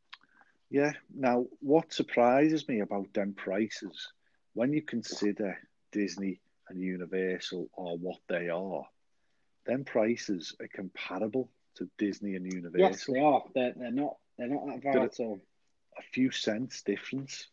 Yeah. 0.70 0.92
Now, 1.14 1.46
what 1.60 1.92
surprises 1.92 2.68
me 2.68 2.80
about 2.80 3.12
them 3.12 3.34
prices, 3.34 4.12
when 4.54 4.72
you 4.72 4.82
consider 4.82 5.58
Disney 5.92 6.40
and 6.68 6.80
Universal 6.80 7.68
are 7.76 7.96
what 7.96 8.20
they 8.28 8.48
are, 8.48 8.84
them 9.66 9.84
prices 9.84 10.54
are 10.60 10.68
comparable 10.68 11.48
to 11.76 11.88
Disney 11.98 12.36
and 12.36 12.50
Universal. 12.52 12.80
Yes, 12.80 13.04
they 13.06 13.20
are. 13.20 13.42
They're, 13.54 13.74
they're 13.76 13.90
not. 13.90 14.16
They're 14.38 14.48
not 14.48 14.66
that 14.66 14.82
far 14.82 15.04
at 15.04 15.20
all. 15.20 15.40
A 15.98 16.02
few 16.02 16.30
cents 16.30 16.82
difference. 16.82 17.48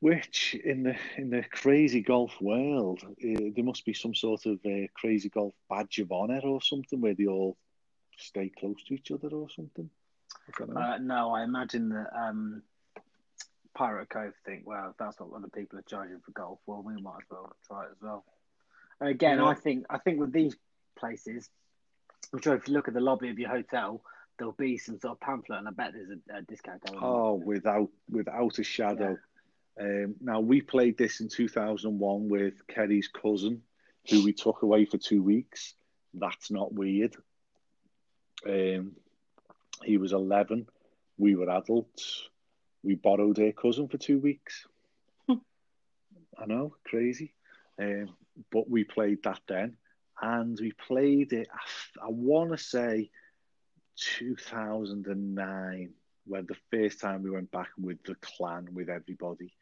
Which 0.00 0.56
in 0.64 0.82
the 0.82 0.96
in 1.16 1.30
the 1.30 1.44
crazy 1.44 2.00
golf 2.00 2.32
world, 2.40 3.04
uh, 3.04 3.50
there 3.54 3.64
must 3.64 3.84
be 3.84 3.94
some 3.94 4.14
sort 4.16 4.46
of 4.46 4.58
uh, 4.66 4.88
crazy 4.94 5.28
golf 5.28 5.54
badge 5.70 6.00
of 6.00 6.10
honor 6.10 6.40
or 6.42 6.60
something 6.60 7.00
where 7.00 7.14
they 7.14 7.26
all 7.26 7.56
stay 8.18 8.50
close 8.58 8.82
to 8.84 8.94
each 8.94 9.12
other 9.12 9.28
or 9.28 9.48
something. 9.48 9.88
Uh, 10.60 10.98
no, 10.98 11.32
I 11.32 11.42
imagine 11.44 11.90
that 11.90 12.08
um, 12.16 12.62
Pirate 13.74 14.08
Cove 14.08 14.34
think, 14.44 14.62
well, 14.66 14.90
if 14.90 14.96
that's 14.98 15.18
what 15.20 15.32
other 15.34 15.48
people 15.48 15.78
are 15.78 15.82
charging 15.82 16.20
for 16.20 16.32
golf, 16.32 16.58
well, 16.66 16.82
we 16.82 17.00
might 17.00 17.16
as 17.22 17.30
well 17.30 17.52
try 17.66 17.84
it 17.84 17.90
as 17.92 18.02
well. 18.02 18.24
And 19.00 19.10
again, 19.10 19.38
Yeah. 19.38 19.46
I 19.46 19.54
think 19.54 19.86
I 19.90 19.98
think 19.98 20.20
with 20.20 20.32
these 20.32 20.56
places, 20.96 21.48
I'm 22.32 22.40
sure 22.40 22.54
if 22.54 22.68
you 22.68 22.74
look 22.74 22.88
at 22.88 22.94
the 22.94 23.00
lobby 23.00 23.30
of 23.30 23.38
your 23.38 23.50
hotel, 23.50 24.02
there'll 24.38 24.52
be 24.52 24.78
some 24.78 24.98
sort 24.98 25.12
of 25.12 25.20
pamphlet, 25.20 25.58
and 25.58 25.68
I 25.68 25.70
bet 25.72 25.92
there's 25.92 26.10
a, 26.10 26.38
a 26.38 26.42
discount 26.42 26.84
going 26.84 26.98
on. 26.98 27.04
Oh, 27.04 27.34
without 27.34 27.88
without 28.10 28.58
a 28.58 28.62
shadow. 28.62 29.18
Um, 29.80 30.16
now 30.20 30.40
we 30.40 30.60
played 30.60 30.98
this 30.98 31.20
in 31.20 31.28
2001 31.28 32.28
with 32.28 32.54
Kerry's 32.68 33.08
cousin, 33.08 33.62
who 34.10 34.22
we 34.22 34.32
took 34.34 34.62
away 34.62 34.84
for 34.84 34.98
two 34.98 35.22
weeks. 35.22 35.74
That's 36.12 36.50
not 36.50 36.74
weird. 36.74 37.16
Um, 38.46 38.92
he 39.84 39.96
was 39.98 40.12
11. 40.12 40.66
We 41.18 41.34
were 41.34 41.50
adults. 41.50 42.28
We 42.82 42.94
borrowed 42.96 43.38
her 43.38 43.52
cousin 43.52 43.88
for 43.88 43.98
two 43.98 44.18
weeks. 44.18 44.66
I 46.38 46.46
know, 46.46 46.74
crazy. 46.84 47.34
Um, 47.80 48.16
but 48.50 48.68
we 48.68 48.84
played 48.84 49.22
that 49.24 49.40
then, 49.46 49.76
and 50.20 50.58
we 50.60 50.72
played 50.72 51.32
it. 51.32 51.48
I, 51.52 52.06
I 52.06 52.08
want 52.08 52.50
to 52.50 52.58
say 52.58 53.10
2009 53.96 55.94
when 56.24 56.46
the 56.46 56.56
first 56.70 57.00
time 57.00 57.22
we 57.22 57.30
went 57.30 57.50
back 57.50 57.68
with 57.78 58.02
the 58.04 58.14
clan 58.16 58.68
with 58.72 58.88
everybody. 58.88 59.52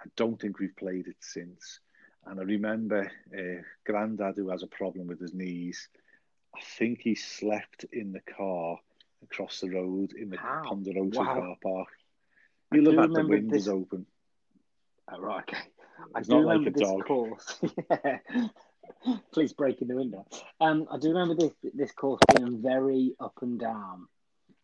I 0.00 0.06
don't 0.16 0.40
think 0.40 0.58
we've 0.58 0.76
played 0.76 1.06
it 1.06 1.16
since. 1.20 1.80
And 2.26 2.40
I 2.40 2.44
remember 2.44 3.10
uh, 3.36 3.62
Grandad, 3.84 4.36
who 4.36 4.50
has 4.50 4.62
a 4.62 4.68
problem 4.68 5.06
with 5.06 5.20
his 5.20 5.34
knees, 5.34 5.88
I 6.54 6.60
think 6.78 7.00
he 7.00 7.14
slept 7.14 7.84
in 7.92 8.12
the 8.12 8.20
car 8.20 8.78
across 9.22 9.60
the 9.60 9.70
road 9.70 10.12
in 10.12 10.30
the. 10.30 10.36
Ponderosa 10.38 11.20
Wow. 11.20 11.34
car 11.34 11.56
park. 11.62 11.88
You'll 12.72 12.84
do 12.84 12.90
have 12.98 13.10
had 13.10 13.14
the 13.14 13.26
windows 13.28 13.64
this- 13.64 13.68
open. 13.68 14.06
Oh, 15.12 15.20
right, 15.20 15.42
okay. 15.42 15.58
I 16.14 16.20
It's 16.20 16.28
do 16.28 16.36
not 16.36 16.44
like 16.46 16.58
remember 16.58 16.70
a 16.70 16.72
this 16.72 16.88
dog. 16.88 17.04
course. 17.06 17.60
yeah. 17.90 19.18
Please 19.32 19.52
break 19.52 19.82
in 19.82 19.88
the 19.88 19.96
window. 19.96 20.24
Um, 20.60 20.86
I 20.90 20.98
do 20.98 21.08
remember 21.08 21.34
this 21.34 21.52
this 21.74 21.92
course 21.92 22.20
being 22.36 22.62
very 22.62 23.14
up 23.20 23.34
and 23.42 23.58
down. 23.58 24.06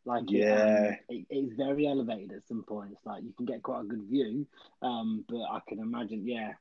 Like 0.05 0.25
it, 0.33 0.39
Yeah. 0.39 0.89
um, 0.91 0.97
it, 1.09 1.27
it's 1.29 1.53
very 1.55 1.87
elevated 1.87 2.33
at 2.33 2.47
some 2.49 2.63
points. 2.63 3.01
Like 3.05 3.25
you 3.25 3.33
can 3.37 3.47
get 3.47 3.63
quite 3.63 3.83
a 3.83 3.85
good 3.85 4.05
view, 4.05 4.47
um, 4.81 5.25
but 5.29 5.43
I 5.43 5.61
can 5.69 5.81
imagine, 5.81 6.27
yeah, 6.27 6.53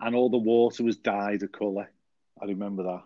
And 0.00 0.16
all 0.16 0.30
the 0.30 0.38
water 0.38 0.82
was 0.82 0.96
dyed 0.96 1.42
a 1.42 1.48
colour. 1.48 1.90
I 2.42 2.46
remember 2.46 2.82
that. 2.84 3.02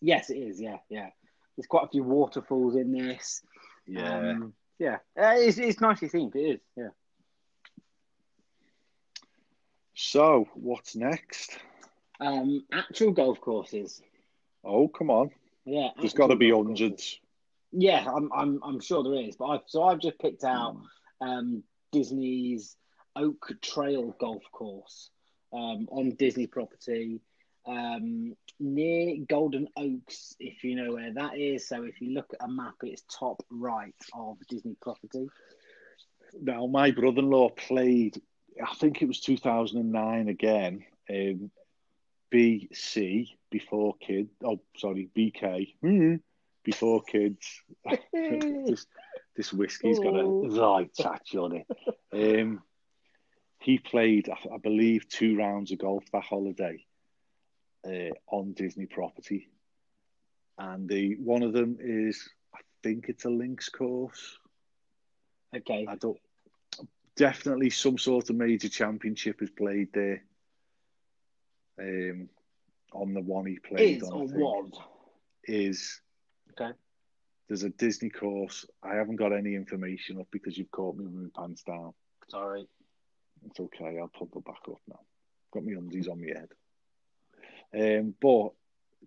yes, 0.00 0.30
it 0.30 0.38
is, 0.38 0.60
yeah, 0.60 0.78
yeah. 0.88 1.10
There's 1.58 1.66
quite 1.66 1.86
a 1.86 1.88
few 1.88 2.04
waterfalls 2.04 2.76
in 2.76 2.92
this. 2.92 3.42
Yeah. 3.84 4.16
um, 4.16 4.52
yeah. 4.78 4.98
Uh, 5.20 5.34
it's 5.38 5.58
it's 5.58 5.80
nicely 5.80 6.08
themed. 6.08 6.36
It 6.36 6.38
is, 6.38 6.60
yeah. 6.76 6.88
so, 9.92 10.46
what's 10.54 10.94
next? 10.94 11.58
Um, 12.20 12.64
actual 12.72 13.10
golf 13.10 13.40
courses. 13.40 14.00
Oh, 14.62 14.86
come 14.86 15.10
on. 15.10 15.32
Yeah, 15.64 15.88
there's 15.98 16.14
got 16.14 16.28
to 16.28 16.36
be 16.36 16.52
hundreds. 16.52 17.18
Yeah, 17.72 18.06
I'm 18.08 18.30
I'm 18.32 18.60
I'm 18.62 18.78
sure 18.78 19.02
there 19.02 19.14
is, 19.14 19.34
but 19.34 19.46
I've 19.46 19.62
so 19.66 19.82
I've 19.82 19.98
just 19.98 20.20
picked 20.20 20.44
out 20.44 20.76
um, 21.20 21.64
Disney's 21.90 22.76
Oak 23.16 23.50
Trail 23.62 24.14
Golf 24.20 24.44
Course 24.52 25.10
um, 25.52 25.88
on 25.90 26.10
Disney 26.10 26.46
property 26.46 27.20
um, 27.68 28.34
near 28.58 29.16
Golden 29.28 29.68
Oaks, 29.76 30.34
if 30.40 30.64
you 30.64 30.74
know 30.74 30.94
where 30.94 31.12
that 31.14 31.36
is. 31.38 31.68
So 31.68 31.84
if 31.84 32.00
you 32.00 32.14
look 32.14 32.32
at 32.32 32.44
a 32.44 32.48
map, 32.48 32.74
it's 32.82 33.02
top 33.12 33.44
right 33.50 33.94
of 34.14 34.38
Disney 34.48 34.76
property. 34.80 35.28
Now, 36.40 36.66
my 36.66 36.90
brother-in-law 36.90 37.50
played. 37.50 38.20
I 38.62 38.74
think 38.74 39.02
it 39.02 39.06
was 39.08 39.20
2009 39.20 40.28
again. 40.28 40.84
Um, 41.10 41.50
BC 42.32 43.30
before 43.50 43.94
kids. 44.00 44.30
Oh, 44.44 44.60
sorry, 44.76 45.08
BK 45.16 45.74
Mhm. 45.82 46.20
before 46.64 47.02
kids. 47.02 47.62
this 48.22 48.86
this 49.36 49.52
whiskey's 49.52 50.00
got 50.00 50.16
a 50.16 50.24
right 50.24 50.90
touch 50.94 51.34
on 51.36 51.52
it. 51.54 51.66
Um, 52.12 52.62
he 53.60 53.78
played, 53.78 54.28
I, 54.28 54.54
I 54.54 54.58
believe, 54.58 55.08
two 55.08 55.36
rounds 55.36 55.70
of 55.72 55.78
golf 55.78 56.04
that 56.12 56.24
holiday 56.24 56.84
uh, 57.86 58.10
on 58.28 58.52
Disney 58.52 58.86
property, 58.86 59.48
and 60.58 60.88
the 60.88 61.16
one 61.16 61.42
of 61.42 61.52
them 61.52 61.78
is 61.80 62.28
I 62.54 62.58
think 62.82 63.06
it's 63.08 63.24
a 63.24 63.30
links 63.30 63.68
course. 63.68 64.38
Okay. 65.54 65.86
I 65.88 65.96
don't 65.96 66.18
definitely 67.18 67.68
some 67.68 67.98
sort 67.98 68.30
of 68.30 68.36
major 68.36 68.68
championship 68.68 69.42
is 69.42 69.50
played 69.50 69.88
there. 69.92 70.22
Um, 71.78 72.28
on 72.92 73.12
the 73.12 73.20
one 73.20 73.44
he 73.46 73.58
played 73.58 74.02
Is 74.02 74.08
on, 74.08 74.12
or 74.12 74.26
was? 74.26 74.72
is 75.44 76.00
Okay. 76.58 76.72
there's 77.46 77.62
a 77.64 77.70
Disney 77.70 78.08
course. 78.08 78.64
I 78.82 78.94
haven't 78.94 79.16
got 79.16 79.32
any 79.32 79.54
information 79.54 80.18
up 80.18 80.26
because 80.30 80.56
you've 80.56 80.70
caught 80.70 80.96
me 80.96 81.04
with 81.04 81.14
my 81.14 81.28
pants 81.42 81.62
down. 81.62 81.92
Sorry. 82.28 82.66
It's 83.46 83.60
okay. 83.60 83.98
I'll 84.00 84.08
pump 84.08 84.32
it 84.36 84.44
back 84.44 84.62
up 84.68 84.80
now. 84.88 85.00
Got 85.52 85.64
my 85.64 85.72
undies 85.72 86.08
on 86.08 86.20
my 86.20 86.28
head. 86.28 86.48
Um, 87.74 88.14
but 88.20 88.50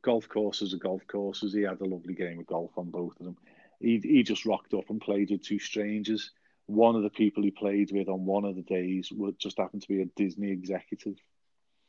golf 0.02 0.28
courses 0.30 0.74
are 0.74 0.78
golf 0.78 1.02
courses. 1.08 1.54
He 1.54 1.62
had 1.62 1.82
a 1.82 1.86
lovely 1.86 2.14
game 2.14 2.40
of 2.40 2.48
golf 2.48 2.72
on 2.78 2.90
both 2.90 3.20
of 3.20 3.26
them. 3.26 3.38
He 3.80 4.00
he 4.04 4.24
just 4.24 4.46
rocked 4.46 4.74
up 4.74 4.90
and 4.90 5.02
played 5.02 5.32
with 5.32 5.44
two 5.44 5.60
strangers. 5.60 6.32
One 6.68 6.96
of 6.96 7.04
the 7.04 7.10
people 7.10 7.44
he 7.44 7.52
played 7.52 7.92
with 7.92 8.08
on 8.08 8.26
one 8.26 8.46
of 8.46 8.56
the 8.56 8.62
days 8.62 9.12
would 9.12 9.40
just 9.40 9.58
happened 9.58 9.82
to 9.82 9.88
be 9.88 10.02
a 10.02 10.06
Disney 10.16 10.52
executive. 10.52 11.16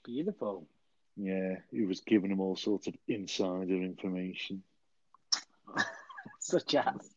Beautiful. 0.05 0.67
Yeah, 1.17 1.57
he 1.71 1.85
was 1.85 2.01
giving 2.01 2.31
him 2.31 2.41
all 2.41 2.57
sorts 2.57 2.87
of 2.87 2.95
insider 3.07 3.75
information. 3.75 4.63
Such 6.41 6.75
as. 6.75 7.11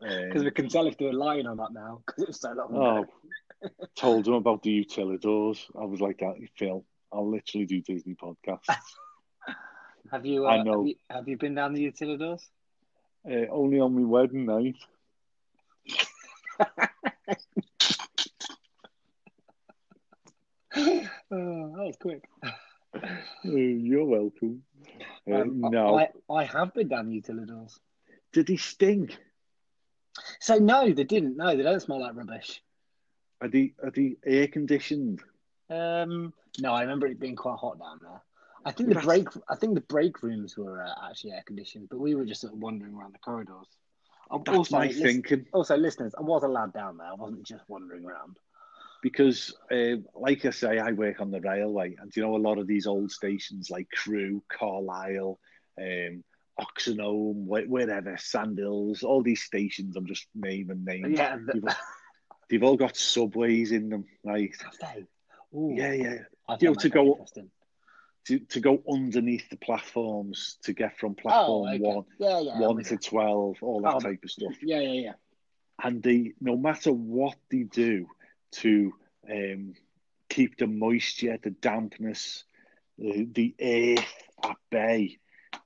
Because 0.00 0.40
Um, 0.40 0.44
we 0.44 0.50
can 0.50 0.68
tell 0.68 0.86
if 0.86 0.96
they 0.96 1.06
were 1.06 1.12
lying 1.12 1.46
on 1.46 1.56
that 1.56 1.72
now, 1.72 2.02
because 2.06 2.22
it 2.22 2.28
was 2.28 2.40
so 2.40 2.52
long 2.52 2.68
oh, 2.72 3.02
ago. 3.02 3.80
told 3.96 4.26
him 4.26 4.34
about 4.34 4.62
the 4.62 4.84
utilidors. 4.84 5.64
I 5.80 5.84
was 5.84 6.00
like, 6.00 6.18
that, 6.18 6.36
Phil, 6.56 6.84
I'll 7.12 7.30
literally 7.30 7.66
do 7.66 7.80
Disney 7.80 8.14
podcasts. 8.14 8.68
Have 10.10 10.24
you, 10.24 10.46
uh, 10.46 10.50
I 10.50 10.62
know. 10.62 10.78
Have 10.80 10.86
you, 10.86 10.94
have 11.10 11.28
you 11.28 11.36
been 11.36 11.54
down 11.54 11.74
the 11.74 11.84
Utilidors? 11.90 12.42
uh, 13.30 13.46
only 13.50 13.78
on 13.80 13.94
my 13.94 14.04
wedding 14.06 14.46
night. 14.46 14.76
oh, 20.76 21.00
that 21.30 21.84
was 21.84 21.96
quick. 22.00 22.22
Uh, 22.94 23.00
you're 23.44 24.04
welcome. 24.04 24.62
Uh, 25.30 25.40
Um, 25.40 25.60
no, 25.60 25.98
I, 25.98 26.08
I 26.30 26.44
have 26.44 26.72
been 26.74 26.88
down 26.88 27.08
the 27.10 27.20
Utilidors. 27.20 27.78
did 28.32 28.48
he 28.48 28.56
stink? 28.56 29.16
So, 30.40 30.56
no, 30.56 30.90
they 30.92 31.04
didn't. 31.04 31.36
No, 31.36 31.54
they 31.56 31.62
don't 31.62 31.80
smell 31.80 32.00
like 32.00 32.16
rubbish. 32.16 32.62
Are 33.40 33.48
they 33.48 33.74
are 33.82 33.90
they 33.90 34.16
air 34.26 34.48
conditioned? 34.48 35.22
Um, 35.70 36.32
no, 36.58 36.72
I 36.72 36.82
remember 36.82 37.06
it 37.06 37.20
being 37.20 37.36
quite 37.36 37.58
hot 37.58 37.78
down 37.78 37.98
there. 38.02 38.22
I 38.64 38.72
think 38.72 38.88
the 38.88 39.00
break, 39.00 39.28
I 39.48 39.54
think 39.54 39.74
the 39.74 39.80
break 39.82 40.22
rooms 40.22 40.56
were 40.56 40.82
uh, 40.82 41.08
actually 41.08 41.32
air 41.32 41.42
conditioned, 41.46 41.88
but 41.90 41.98
we 42.00 42.14
were 42.14 42.24
just 42.24 42.40
sort 42.40 42.52
of 42.52 42.58
wandering 42.58 42.94
around 42.94 43.14
the 43.14 43.18
corridors. 43.18 43.66
Uh, 44.30 44.38
That's 44.44 44.70
my 44.70 44.86
lis- 44.86 45.00
thinking. 45.00 45.46
Also, 45.52 45.76
listeners, 45.76 46.14
I 46.18 46.22
was 46.22 46.42
allowed 46.42 46.72
down 46.74 46.98
there. 46.98 47.06
I 47.06 47.14
wasn't 47.14 47.46
just 47.46 47.64
wandering 47.68 48.04
around. 48.04 48.36
Because, 49.00 49.54
uh, 49.70 49.96
like 50.14 50.44
I 50.44 50.50
say, 50.50 50.78
I 50.78 50.90
work 50.90 51.20
on 51.20 51.30
the 51.30 51.40
railway, 51.40 51.96
and 52.00 52.14
you 52.14 52.22
know 52.22 52.34
a 52.34 52.38
lot 52.38 52.58
of 52.58 52.66
these 52.66 52.86
old 52.86 53.12
stations 53.12 53.70
like 53.70 53.86
Crewe, 53.94 54.42
Carlisle, 54.48 55.38
um, 55.80 56.24
Oxenholme, 56.60 57.44
wh- 57.46 57.70
wherever, 57.70 58.16
Sandhills, 58.18 59.04
all 59.04 59.22
these 59.22 59.42
stations. 59.42 59.94
I'm 59.96 60.06
just 60.06 60.26
naming 60.34 60.84
names. 60.84 61.16
Yeah, 61.16 61.36
They've, 61.36 61.62
the, 61.62 61.76
they've 62.50 62.62
all 62.64 62.76
got 62.76 62.96
subways 62.96 63.70
in 63.70 63.88
them, 63.88 64.04
right? 64.24 64.52
have 64.64 64.94
they? 64.96 65.06
Ooh, 65.54 65.74
Yeah, 65.74 65.92
yeah. 65.92 66.18
I 66.48 66.56
You 66.60 66.68
know, 66.68 66.74
to 66.74 66.88
go-. 66.88 67.26
To, 68.26 68.38
to 68.38 68.60
go 68.60 68.82
underneath 68.90 69.48
the 69.48 69.56
platforms 69.56 70.58
to 70.64 70.74
get 70.74 70.98
from 70.98 71.12
Oh, 71.12 71.14
platform 71.22 71.68
okay. 71.68 71.78
one, 71.78 72.04
Yeah, 72.18 72.40
yeah. 72.40 72.58
One 72.60 72.84
to 72.84 72.96
twelve, 72.98 73.56
all 73.62 73.80
that 73.82 73.94
Oh, 73.94 74.00
type 74.00 74.22
of 74.22 74.30
stuff. 74.30 74.54
Yeah, 74.62 74.80
yeah, 74.80 75.00
yeah. 75.00 75.12
and 75.82 76.02
they 76.02 76.34
no 76.40 76.56
matter 76.56 76.92
what 76.92 77.36
they 77.50 77.62
do 77.62 78.06
to 78.50 78.92
um, 79.30 79.74
keep 80.28 80.58
the 80.58 80.66
moisture, 80.66 81.38
the 81.42 81.50
dampness, 81.50 82.44
the, 82.98 83.26
the 83.32 83.54
earth 83.62 84.14
at 84.44 84.56
bay, 84.70 85.18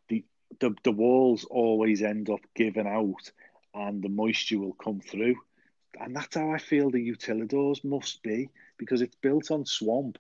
the, 0.08 0.24
the 0.60 0.72
the 0.84 0.92
walls 0.92 1.44
always 1.44 2.00
end 2.02 2.30
up 2.30 2.40
giving 2.54 2.86
out, 2.86 3.32
and 3.74 4.02
the 4.02 4.08
moisture 4.08 4.58
will 4.60 4.74
come 4.74 5.00
through, 5.00 5.34
and 6.00 6.14
that's 6.16 6.36
how 6.36 6.50
I 6.50 6.58
feel 6.58 6.90
the 6.90 6.98
utilidors 6.98 7.84
must 7.84 8.22
be 8.22 8.48
because 8.78 9.02
it's 9.02 9.16
built 9.16 9.50
on 9.50 9.66
swamp. 9.66 10.18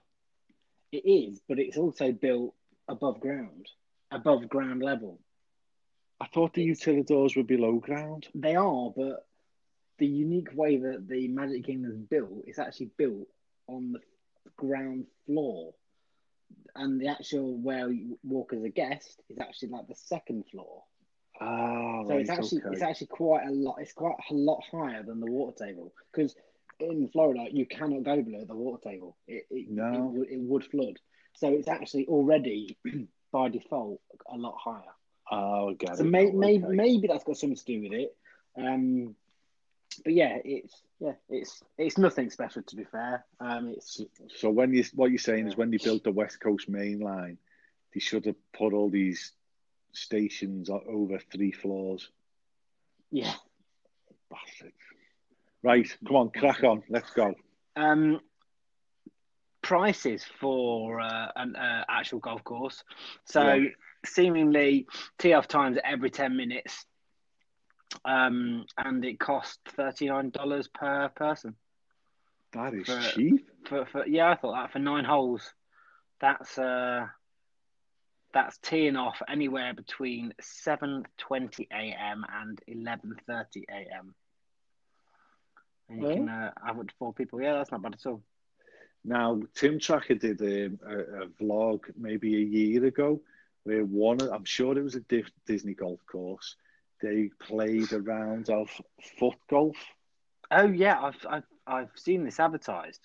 It 0.92 1.06
is, 1.06 1.40
but 1.48 1.58
it's 1.58 1.76
also 1.76 2.12
built 2.12 2.54
above 2.88 3.20
ground, 3.20 3.66
above 4.10 4.48
ground 4.48 4.82
level. 4.82 5.18
I 6.20 6.26
thought 6.26 6.54
the 6.54 6.66
utilidors 6.66 7.36
were 7.36 7.42
below 7.42 7.78
ground. 7.78 8.28
They 8.34 8.54
are, 8.54 8.92
but 8.94 9.26
the 9.98 10.06
unique 10.06 10.54
way 10.54 10.76
that 10.76 11.08
the 11.08 11.28
Magic 11.28 11.64
Kingdom 11.64 11.92
is 11.92 11.98
built, 11.98 12.44
is 12.46 12.58
actually 12.58 12.90
built 12.96 13.26
on 13.66 13.92
the 13.92 14.00
ground 14.56 15.06
floor. 15.26 15.72
And 16.76 17.00
the 17.00 17.08
actual 17.08 17.56
where 17.56 17.90
you 17.90 18.18
walk 18.22 18.52
as 18.52 18.62
a 18.62 18.68
guest 18.68 19.20
is 19.28 19.38
actually 19.38 19.70
like 19.70 19.88
the 19.88 19.94
second 19.94 20.44
floor. 20.50 20.84
Ah, 21.42 22.02
So 22.04 22.10
right, 22.10 22.20
it's 22.20 22.30
actually 22.30 22.60
okay. 22.62 22.72
it's 22.72 22.82
actually 22.82 23.06
quite 23.08 23.46
a 23.46 23.50
lot. 23.50 23.76
It's 23.80 23.92
quite 23.92 24.14
a 24.30 24.34
lot 24.34 24.62
higher 24.70 25.02
than 25.02 25.20
the 25.20 25.30
water 25.30 25.64
table 25.66 25.92
because 26.12 26.34
in 26.80 27.08
Florida 27.08 27.46
you 27.50 27.66
cannot 27.66 28.02
go 28.02 28.22
below 28.22 28.44
the 28.44 28.54
water 28.54 28.80
table. 28.90 29.16
It 29.26 29.44
it, 29.50 29.70
No. 29.70 29.92
it, 29.92 30.00
would, 30.18 30.30
it 30.30 30.40
would 30.40 30.64
flood. 30.64 30.98
So 31.34 31.48
it's 31.52 31.68
actually 31.68 32.06
already 32.06 32.76
by 33.32 33.48
default 33.48 34.00
a 34.32 34.36
lot 34.36 34.56
higher. 34.58 34.92
Oh, 35.30 35.70
I 35.70 35.74
get 35.74 35.96
So 35.96 36.04
it 36.04 36.10
may, 36.10 36.26
now, 36.26 36.38
may, 36.38 36.58
okay. 36.58 36.66
maybe 36.68 37.06
that's 37.08 37.24
got 37.24 37.36
something 37.38 37.56
to 37.56 37.64
do 37.64 37.82
with 37.82 37.92
it. 37.92 38.16
Um, 38.56 39.14
but 40.04 40.12
yeah, 40.14 40.38
it's 40.44 40.74
yeah, 41.00 41.12
it's 41.28 41.62
it's 41.78 41.98
nothing 41.98 42.30
special 42.30 42.62
to 42.62 42.76
be 42.76 42.84
fair. 42.84 43.24
Um, 43.40 43.68
it's 43.76 44.00
So 44.36 44.50
when 44.50 44.72
you 44.72 44.84
what 44.94 45.10
you're 45.10 45.18
saying 45.18 45.46
is 45.48 45.56
when 45.56 45.70
they 45.70 45.78
built 45.78 46.04
the 46.04 46.12
West 46.12 46.40
Coast 46.40 46.68
Main 46.68 47.00
Line, 47.00 47.38
they 47.92 48.00
should 48.00 48.26
have 48.26 48.36
put 48.52 48.72
all 48.72 48.88
these 48.90 49.32
stations 49.92 50.70
o- 50.70 50.82
over 50.86 51.18
three 51.32 51.52
floors. 51.52 52.10
yeah. 53.10 53.34
Bastard. 54.30 54.72
Right, 55.62 55.86
come 56.06 56.16
on, 56.16 56.30
crack 56.30 56.64
on, 56.64 56.82
let's 56.88 57.10
go. 57.10 57.34
Um, 57.76 58.20
prices 59.62 60.24
for 60.40 61.00
uh, 61.00 61.28
an 61.36 61.54
uh, 61.54 61.84
actual 61.88 62.18
golf 62.18 62.42
course. 62.42 62.82
So 63.26 63.52
Yeah. 63.54 63.68
seemingly 64.04 64.86
tee 65.18 65.34
off 65.34 65.46
times 65.48 65.78
every 65.84 66.10
ten 66.10 66.36
minutes, 66.36 66.84
um, 68.04 68.64
and 68.76 69.04
it 69.04 69.20
costs 69.20 69.58
thirty 69.76 70.06
nine 70.08 70.30
dollars 70.30 70.68
per 70.68 71.08
person. 71.10 71.54
That 72.52 72.74
is 72.74 72.86
For- 72.86 73.00
cheap. 73.14 73.48
For, 73.68 73.86
for 73.86 74.06
yeah, 74.06 74.30
I 74.30 74.36
thought 74.36 74.54
that 74.54 74.72
for 74.72 74.78
nine 74.80 75.04
holes, 75.04 75.52
that's 76.20 76.58
uh, 76.58 77.06
that's 78.34 78.58
teeing 78.58 78.96
off 78.96 79.20
anywhere 79.28 79.74
between 79.74 80.32
seven 80.40 81.04
twenty 81.18 81.68
a.m. 81.72 82.24
and 82.32 82.58
eleven 82.66 83.14
thirty 83.26 83.64
a.m. 83.70 84.14
And 85.88 86.00
you 86.00 86.06
Oh. 86.08 86.14
can 86.14 86.28
uh, 86.28 86.52
have 86.64 86.78
up 86.78 86.88
to 86.88 86.94
four 86.98 87.12
people. 87.12 87.42
Yeah, 87.42 87.54
that's 87.54 87.70
not 87.70 87.82
bad 87.82 87.94
at 87.94 88.06
all. 88.06 88.22
Now, 89.04 89.40
Tim 89.54 89.78
Tracker 89.80 90.14
did 90.14 90.40
a, 90.40 90.66
a, 90.86 91.22
a 91.22 91.26
vlog 91.40 91.80
maybe 91.96 92.36
a 92.36 92.40
year 92.40 92.84
ago 92.84 93.20
where 93.64 93.84
one, 93.84 94.20
of- 94.22 94.30
I'm 94.32 94.44
sure 94.44 94.78
it 94.78 94.82
was 94.82 94.94
a 94.94 95.00
Dif- 95.00 95.30
Disney 95.46 95.74
golf 95.74 96.00
course. 96.06 96.56
They 97.02 97.30
played 97.40 97.92
a 97.92 98.00
round 98.00 98.48
of 98.48 98.70
foot 99.18 99.36
golf. 99.50 99.76
Oh 100.52 100.68
yeah, 100.68 101.00
I've 101.02 101.26
I've 101.28 101.44
I've 101.66 101.90
seen 101.96 102.24
this 102.24 102.38
advertised. 102.38 103.00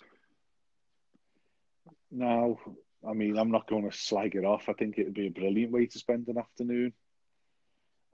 Now, 2.11 2.57
I 3.07 3.13
mean, 3.13 3.37
I'm 3.37 3.51
not 3.51 3.67
going 3.67 3.89
to 3.89 3.95
slag 3.95 4.35
it 4.35 4.45
off. 4.45 4.69
I 4.69 4.73
think 4.73 4.97
it 4.97 5.05
would 5.05 5.13
be 5.13 5.27
a 5.27 5.31
brilliant 5.31 5.71
way 5.71 5.85
to 5.87 5.99
spend 5.99 6.27
an 6.27 6.37
afternoon. 6.37 6.93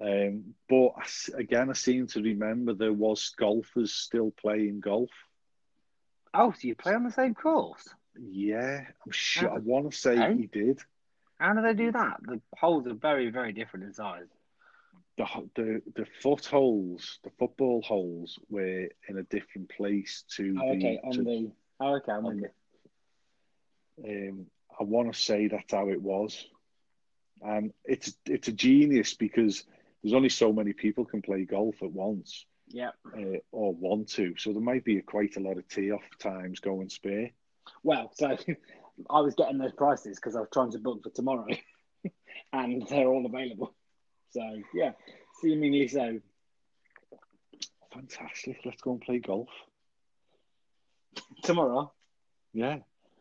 Um, 0.02 0.56
but 0.68 0.94
again, 1.36 1.70
I 1.70 1.74
seem 1.74 2.08
to 2.08 2.22
remember 2.22 2.74
there 2.74 2.92
was 2.94 3.30
golfers 3.38 3.94
still 3.94 4.32
playing 4.32 4.82
golf. 4.82 5.10
Oh, 6.34 6.52
so 6.52 6.68
you 6.68 6.76
play 6.76 6.94
on 6.94 7.04
the 7.04 7.12
same 7.12 7.34
course? 7.36 7.88
Yeah, 8.20 8.82
I'm 9.06 9.12
sure. 9.12 9.50
Oh. 9.52 9.56
I 9.56 9.60
want 9.60 9.90
to 9.92 9.98
say 9.98 10.18
Eh? 10.18 10.34
he 10.34 10.48
did. 10.48 10.80
How 11.40 11.54
do 11.54 11.62
they 11.62 11.74
do 11.74 11.92
that? 11.92 12.18
The 12.24 12.42
holes 12.58 12.88
are 12.88 12.94
very 12.94 13.30
very 13.30 13.54
different 13.54 13.86
in 13.86 13.94
size. 13.94 14.28
The 15.18 15.26
the 15.56 15.82
the 15.96 16.06
foot 16.22 16.46
holes, 16.46 17.20
the 17.24 17.30
football 17.40 17.82
holes, 17.82 18.40
were 18.50 18.90
in 19.08 19.18
a 19.18 19.24
different 19.24 19.70
place 19.70 20.24
to 20.36 20.56
Oh, 20.60 20.70
okay, 20.72 21.00
the. 21.02 21.08
on 21.08 21.14
to- 21.14 21.24
the 21.24 21.52
oh, 21.80 21.96
okay, 21.98 22.12
I'm 22.12 22.26
on 22.26 22.40
you. 22.40 22.50
um, 24.30 24.46
I 24.80 24.84
want 24.84 25.14
to 25.14 25.20
say 25.20 25.48
that's 25.48 25.72
how 25.72 25.90
it 25.90 26.02
was, 26.02 26.46
and 27.42 27.72
it's 27.86 28.16
it's 28.26 28.48
a 28.48 28.52
genius 28.54 29.14
because 29.14 29.66
there's 30.02 30.14
only 30.14 30.30
so 30.30 30.52
many 30.52 30.74
people 30.74 31.06
can 31.06 31.22
play 31.22 31.46
golf 31.46 31.76
at 31.82 31.92
once. 31.92 32.46
Yeah. 32.70 32.92
uh, 33.16 33.38
or 33.52 33.74
want 33.74 34.08
to. 34.14 34.34
So 34.38 34.52
there 34.52 34.62
might 34.62 34.84
be 34.86 35.00
quite 35.02 35.36
a 35.36 35.40
lot 35.42 35.58
of 35.58 35.68
tee 35.68 35.92
off 35.92 36.02
times 36.18 36.60
going 36.60 36.90
spare. 36.90 37.30
Well, 37.84 38.12
so 38.16 38.36
I 39.10 39.20
was 39.22 39.36
getting 39.36 39.58
those 39.60 39.74
prices 39.74 40.18
because 40.18 40.36
I 40.36 40.40
was 40.40 40.50
trying 40.52 40.72
to 40.72 40.80
book 40.80 41.04
for 41.04 41.10
tomorrow, 41.12 41.46
and 42.54 42.88
they're 42.88 43.08
all 43.08 43.26
available. 43.26 43.76
So 44.32 44.42
yeah, 44.74 44.92
seemingly 45.42 45.88
so. 45.88 46.20
Fantastic. 47.94 48.58
Let's 48.66 48.82
go 48.82 48.94
and 48.94 49.02
play 49.02 49.20
golf. 49.20 49.50
Tomorrow, 51.44 51.92
Yeah. 52.54 52.78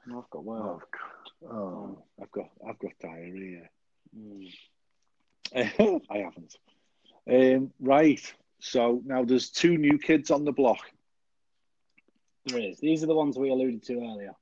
I've 0.06 0.30
got 0.30 0.38
Oh, 0.38 0.40
work. 0.42 0.88
God. 0.92 1.21
Oh 1.50 1.98
I've 2.20 2.30
got 2.30 2.50
I've 2.68 2.78
got 2.78 2.92
diarrhea. 3.00 3.68
Mm. 4.16 4.52
I 6.10 6.18
haven't. 6.18 6.56
Um, 7.30 7.72
right. 7.80 8.20
So 8.60 9.02
now 9.04 9.24
there's 9.24 9.50
two 9.50 9.76
new 9.76 9.98
kids 9.98 10.30
on 10.30 10.44
the 10.44 10.52
block. 10.52 10.78
There 12.46 12.58
is. 12.60 12.78
These 12.78 13.02
are 13.02 13.06
the 13.06 13.14
ones 13.14 13.36
we 13.38 13.50
alluded 13.50 13.82
to 13.84 13.94
earlier. 13.94 14.34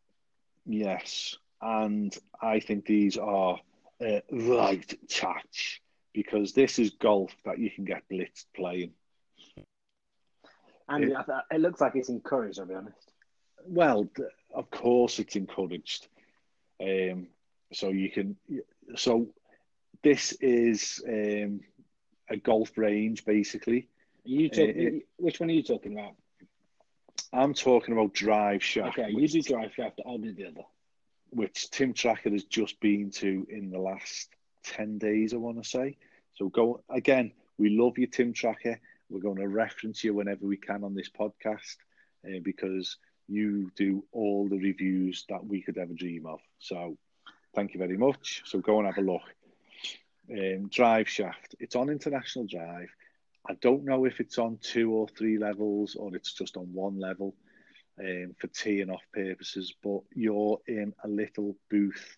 Yes, 0.67 1.37
and 1.61 2.17
I 2.41 2.61
think 2.61 2.87
these 2.87 3.17
are 3.17 3.59
uh, 4.01 4.21
right 4.31 4.95
touch 5.09 5.83
because 6.13 6.53
this 6.53 6.79
is 6.79 6.91
golf 6.91 7.33
that 7.45 7.59
you 7.59 7.71
can 7.71 7.85
get 7.85 8.03
blitzed 8.11 8.47
playing. 8.55 8.93
And 10.89 11.05
It- 11.05 11.17
it 11.53 11.61
looks 11.61 11.81
like 11.81 11.95
it's 11.95 12.09
encouraged, 12.09 12.59
I'll 12.59 12.67
be 12.67 12.75
honest. 12.75 13.13
Well, 13.65 14.09
of 14.53 14.71
course 14.71 15.19
it's 15.19 15.37
encouraged. 15.37 16.09
Um, 16.81 17.29
so 17.73 17.89
you 17.91 18.11
can. 18.11 18.37
So 18.97 19.29
this 20.03 20.33
is 20.41 21.03
um, 21.07 21.61
a 22.29 22.37
golf 22.37 22.77
range, 22.77 23.25
basically. 23.25 23.89
Are 24.27 24.29
you 24.29 24.49
talk- 24.49 24.77
Uh, 24.77 24.99
which 25.17 25.41
one 25.41 25.51
are 25.51 25.55
you 25.55 25.63
talking 25.63 25.93
about? 25.93 26.15
I'm 27.33 27.55
talking 27.55 27.93
about 27.95 28.13
Drive 28.13 28.63
Shack, 28.63 28.99
Okay, 28.99 29.11
you 29.11 29.17
which, 29.17 29.33
do 29.33 29.43
Drive 29.43 29.73
Shack, 29.75 29.95
I'll 30.05 30.19
do 30.19 30.33
the 30.33 30.47
other. 30.47 30.65
which 31.31 31.71
Tim 31.71 31.93
Tracker 31.93 32.31
has 32.31 32.45
just 32.45 32.81
been 32.81 33.11
to 33.13 33.47
in 33.49 33.71
the 33.71 33.79
last 33.79 34.31
ten 34.65 34.99
days. 34.99 35.33
I 35.33 35.37
want 35.37 35.63
to 35.63 35.69
say. 35.69 35.97
So 36.35 36.49
go 36.49 36.83
again. 36.89 37.33
We 37.59 37.69
love 37.71 37.99
you, 37.99 38.07
Tim 38.07 38.33
Tracker. 38.33 38.81
We're 39.11 39.21
going 39.21 39.37
to 39.37 39.49
reference 39.49 40.03
you 40.03 40.15
whenever 40.15 40.47
we 40.47 40.57
can 40.57 40.83
on 40.83 40.95
this 40.95 41.11
podcast 41.11 41.77
uh, 42.27 42.41
because 42.43 42.97
you 43.31 43.71
do 43.77 44.05
all 44.13 44.49
the 44.49 44.59
reviews 44.59 45.25
that 45.29 45.45
we 45.47 45.63
could 45.63 45.79
ever 45.79 45.95
dream 45.95 46.27
of. 46.27 46.41
So 46.59 46.97
thank 47.55 47.73
you 47.73 47.79
very 47.79 47.97
much. 47.97 48.43
So 48.45 48.59
go 48.59 48.79
and 48.79 48.87
have 48.87 48.99
a 48.99 49.13
look. 49.13 49.23
Um, 50.31 50.69
Drive 50.69 51.09
Shack. 51.09 51.49
It's 51.59 51.77
on 51.77 51.89
International 51.89 52.47
Drive. 52.47 52.89
I 53.49 53.55
don't 53.55 53.85
know 53.85 54.05
if 54.05 54.21
it's 54.21 54.39
on 54.39 54.59
two 54.61 54.93
or 54.93 55.09
three 55.09 55.39
levels 55.39 55.95
or 55.95 56.15
it's 56.15 56.33
just 56.33 56.57
on 56.57 56.73
one 56.73 56.99
level 56.99 57.35
um, 57.99 58.35
for 58.39 58.49
teeing 58.49 58.91
off 58.91 59.03
purposes, 59.13 59.75
but 59.83 60.01
you're 60.15 60.59
in 60.67 60.93
a 61.05 61.09
little 61.09 61.57
booth. 61.71 62.17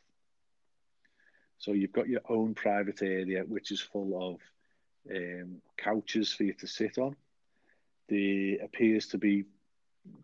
So 1.59 1.73
you've 1.73 1.93
got 1.93 2.09
your 2.09 2.23
own 2.29 2.55
private 2.55 3.03
area, 3.03 3.45
which 3.47 3.71
is 3.71 3.81
full 3.81 4.33
of 4.33 5.15
um, 5.15 5.63
couches 5.77 6.33
for 6.33 6.45
you 6.45 6.55
to 6.55 6.67
sit 6.67 6.99
on. 6.99 7.17
There 8.09 8.57
appears 8.65 9.07
to 9.09 9.19
be 9.19 9.45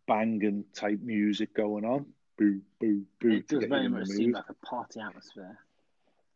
banging 0.07 0.65
type 0.75 1.01
music 1.01 1.55
going 1.55 1.85
on. 1.85 2.07
Boo, 2.37 2.61
boo, 2.81 3.05
boo. 3.21 3.31
It 3.31 3.49
does 3.49 3.65
very 3.65 3.89
much 3.89 4.09
seem 4.09 4.33
like 4.33 4.49
a 4.49 4.67
party 4.67 5.01
atmosphere. 5.01 5.59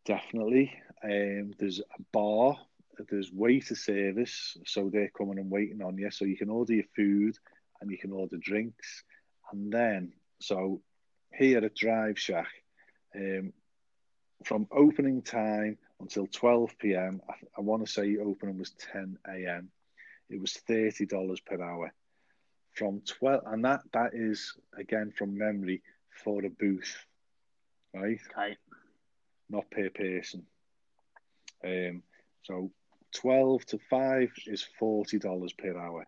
Definitely. 0.05 0.73
Um, 1.03 1.53
there's 1.57 1.79
a 1.79 2.01
bar, 2.11 2.57
there's 3.09 3.31
waiter 3.31 3.75
service, 3.75 4.57
so 4.65 4.89
they're 4.89 5.11
coming 5.17 5.39
and 5.39 5.49
waiting 5.49 5.81
on 5.81 5.97
you. 5.97 6.11
So 6.11 6.25
you 6.25 6.37
can 6.37 6.49
order 6.49 6.73
your 6.73 6.85
food 6.95 7.37
and 7.79 7.89
you 7.89 7.97
can 7.97 8.11
order 8.11 8.37
drinks. 8.37 9.03
And 9.51 9.71
then, 9.71 10.13
so 10.39 10.81
here 11.33 11.63
at 11.63 11.75
Drive 11.75 12.19
Shack, 12.19 12.49
um, 13.15 13.53
from 14.43 14.67
opening 14.71 15.21
time 15.21 15.77
until 15.99 16.27
12 16.27 16.77
p.m., 16.79 17.21
I, 17.29 17.33
I 17.57 17.61
want 17.61 17.85
to 17.85 17.91
say 17.91 18.17
opening 18.17 18.57
was 18.57 18.71
10 18.91 19.17
a.m. 19.27 19.69
It 20.29 20.41
was 20.41 20.57
$30 20.67 21.45
per 21.45 21.61
hour. 21.61 21.93
From 22.73 23.01
12, 23.01 23.43
and 23.47 23.65
that 23.65 23.81
that 23.93 24.11
is 24.13 24.55
again 24.77 25.11
from 25.15 25.37
memory 25.37 25.81
for 26.23 26.43
a 26.45 26.49
booth, 26.49 27.05
right? 27.93 28.19
Okay. 28.37 28.57
not 29.49 29.69
per 29.71 29.89
person. 29.89 30.45
Um, 31.63 32.03
so 32.43 32.71
12 33.15 33.65
to 33.67 33.79
5 33.89 34.31
is 34.47 34.65
$40 34.81 35.57
per 35.57 35.77
hour. 35.77 36.05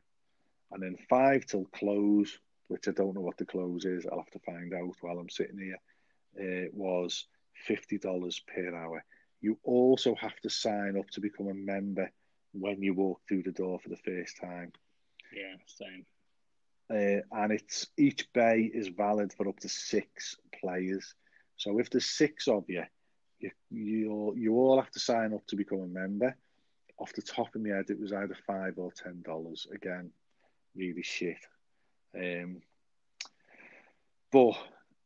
And 0.72 0.82
then 0.84 0.98
5 1.10 1.46
till 1.46 1.66
close, 1.66 2.38
which 2.68 2.88
I 2.88 2.92
don't 2.92 3.14
know 3.16 3.22
what 3.22 3.38
the 3.38 3.46
close 3.46 3.86
is, 3.86 4.06
I'll 4.06 4.18
have 4.20 4.32
to 4.32 4.40
find 4.40 4.74
out 4.74 4.96
while 5.02 5.20
I'm 5.20 5.30
sitting 5.30 5.60
here, 5.60 5.80
uh, 6.40 6.70
was 6.74 7.28
$50 7.70 8.42
per 8.48 8.76
hour. 8.76 9.04
You 9.42 9.58
also 9.64 10.16
have 10.16 10.40
to 10.42 10.50
sign 10.50 10.98
up 10.98 11.10
to 11.12 11.22
become 11.22 11.48
a 11.48 11.54
member 11.54 12.12
when 12.54 12.82
you 12.82 12.94
walk 12.94 13.22
through 13.28 13.44
the 13.44 13.52
door 13.52 13.80
for 13.80 13.90
the 13.90 13.98
first 13.98 14.38
time. 14.42 14.72
Yeah, 15.36 15.56
same. 15.68 16.06
Uh, 16.90 17.22
and 17.32 17.52
it's 17.52 17.88
each 17.98 18.32
bay 18.34 18.70
is 18.74 18.90
valid 18.90 19.34
for 19.34 19.48
up 19.48 19.60
to 19.60 19.70
six 19.70 20.38
players. 20.60 21.16
So 21.58 21.80
if 21.80 21.90
there's 21.90 22.06
six 22.06 22.48
of 22.48 22.66
you, 22.68 22.84
you 23.40 23.52
you 23.72 24.34
you 24.38 24.54
all 24.56 24.80
have 24.80 24.92
to 24.92 25.00
sign 25.00 25.34
up 25.34 25.46
to 25.48 25.56
become 25.56 25.82
a 25.82 25.88
member. 25.88 26.36
Off 26.98 27.14
the 27.14 27.22
top 27.22 27.54
of 27.56 27.62
my 27.62 27.76
head, 27.76 27.90
it 27.90 28.00
was 28.00 28.14
either 28.14 28.38
five 28.46 28.74
or 28.78 28.92
ten 28.92 29.22
dollars. 29.24 29.68
Again, 29.74 30.12
really 30.76 31.02
shit. 31.02 31.40
Um, 32.16 32.62
but 34.32 34.56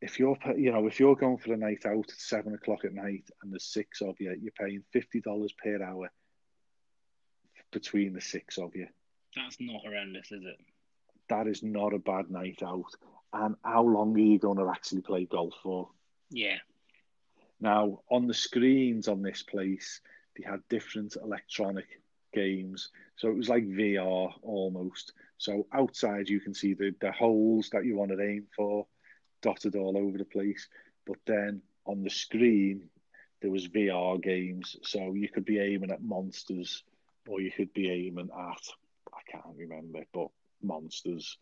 if 0.01 0.19
you're 0.19 0.37
you 0.57 0.71
know 0.71 0.85
if 0.87 0.99
you're 0.99 1.15
going 1.15 1.37
for 1.37 1.53
a 1.53 1.57
night 1.57 1.85
out 1.85 2.09
at 2.09 2.19
seven 2.19 2.53
o'clock 2.55 2.83
at 2.83 2.93
night 2.93 3.29
and 3.41 3.53
there's 3.53 3.63
six 3.63 4.01
of 4.01 4.19
you, 4.19 4.35
you're 4.41 4.51
paying 4.51 4.83
fifty 4.91 5.21
dollars 5.21 5.53
per 5.53 5.81
hour 5.81 6.11
between 7.71 8.13
the 8.13 8.21
six 8.21 8.57
of 8.57 8.75
you. 8.75 8.87
That's 9.35 9.57
not 9.59 9.81
horrendous, 9.81 10.31
is 10.31 10.43
it? 10.43 10.57
That 11.29 11.47
is 11.47 11.63
not 11.63 11.93
a 11.93 11.99
bad 11.99 12.29
night 12.29 12.61
out. 12.63 12.95
And 13.31 13.55
how 13.63 13.83
long 13.83 14.15
are 14.15 14.19
you 14.19 14.39
going 14.39 14.57
to 14.57 14.69
actually 14.69 15.01
play 15.01 15.25
golf 15.25 15.53
for? 15.61 15.89
Yeah. 16.29 16.57
Now, 17.59 17.99
on 18.09 18.27
the 18.27 18.33
screens 18.33 19.07
on 19.07 19.21
this 19.21 19.43
place, 19.43 20.01
they 20.35 20.43
had 20.43 20.61
different 20.69 21.15
electronic 21.21 21.85
games. 22.33 22.89
So 23.17 23.29
it 23.29 23.35
was 23.35 23.49
like 23.49 23.67
VR 23.67 24.33
almost. 24.41 25.13
So 25.37 25.67
outside, 25.73 26.29
you 26.29 26.39
can 26.39 26.53
see 26.53 26.73
the, 26.73 26.95
the 26.99 27.11
holes 27.11 27.69
that 27.71 27.85
you 27.85 27.95
want 27.95 28.11
to 28.11 28.21
aim 28.21 28.47
for 28.55 28.87
dotted 29.41 29.75
all 29.75 29.97
over 29.97 30.17
the 30.17 30.25
place. 30.25 30.67
But 31.05 31.17
then 31.25 31.61
on 31.85 32.03
the 32.03 32.09
screen, 32.09 32.89
there 33.41 33.51
was 33.51 33.67
VR 33.67 34.21
games. 34.21 34.75
So 34.83 35.13
you 35.13 35.29
could 35.29 35.45
be 35.45 35.59
aiming 35.59 35.91
at 35.91 36.01
monsters 36.01 36.83
or 37.27 37.41
you 37.41 37.51
could 37.51 37.73
be 37.73 37.89
aiming 37.89 38.29
at, 38.33 38.67
I 39.13 39.31
can't 39.31 39.55
remember, 39.57 40.03
but 40.13 40.29
monsters. 40.61 41.37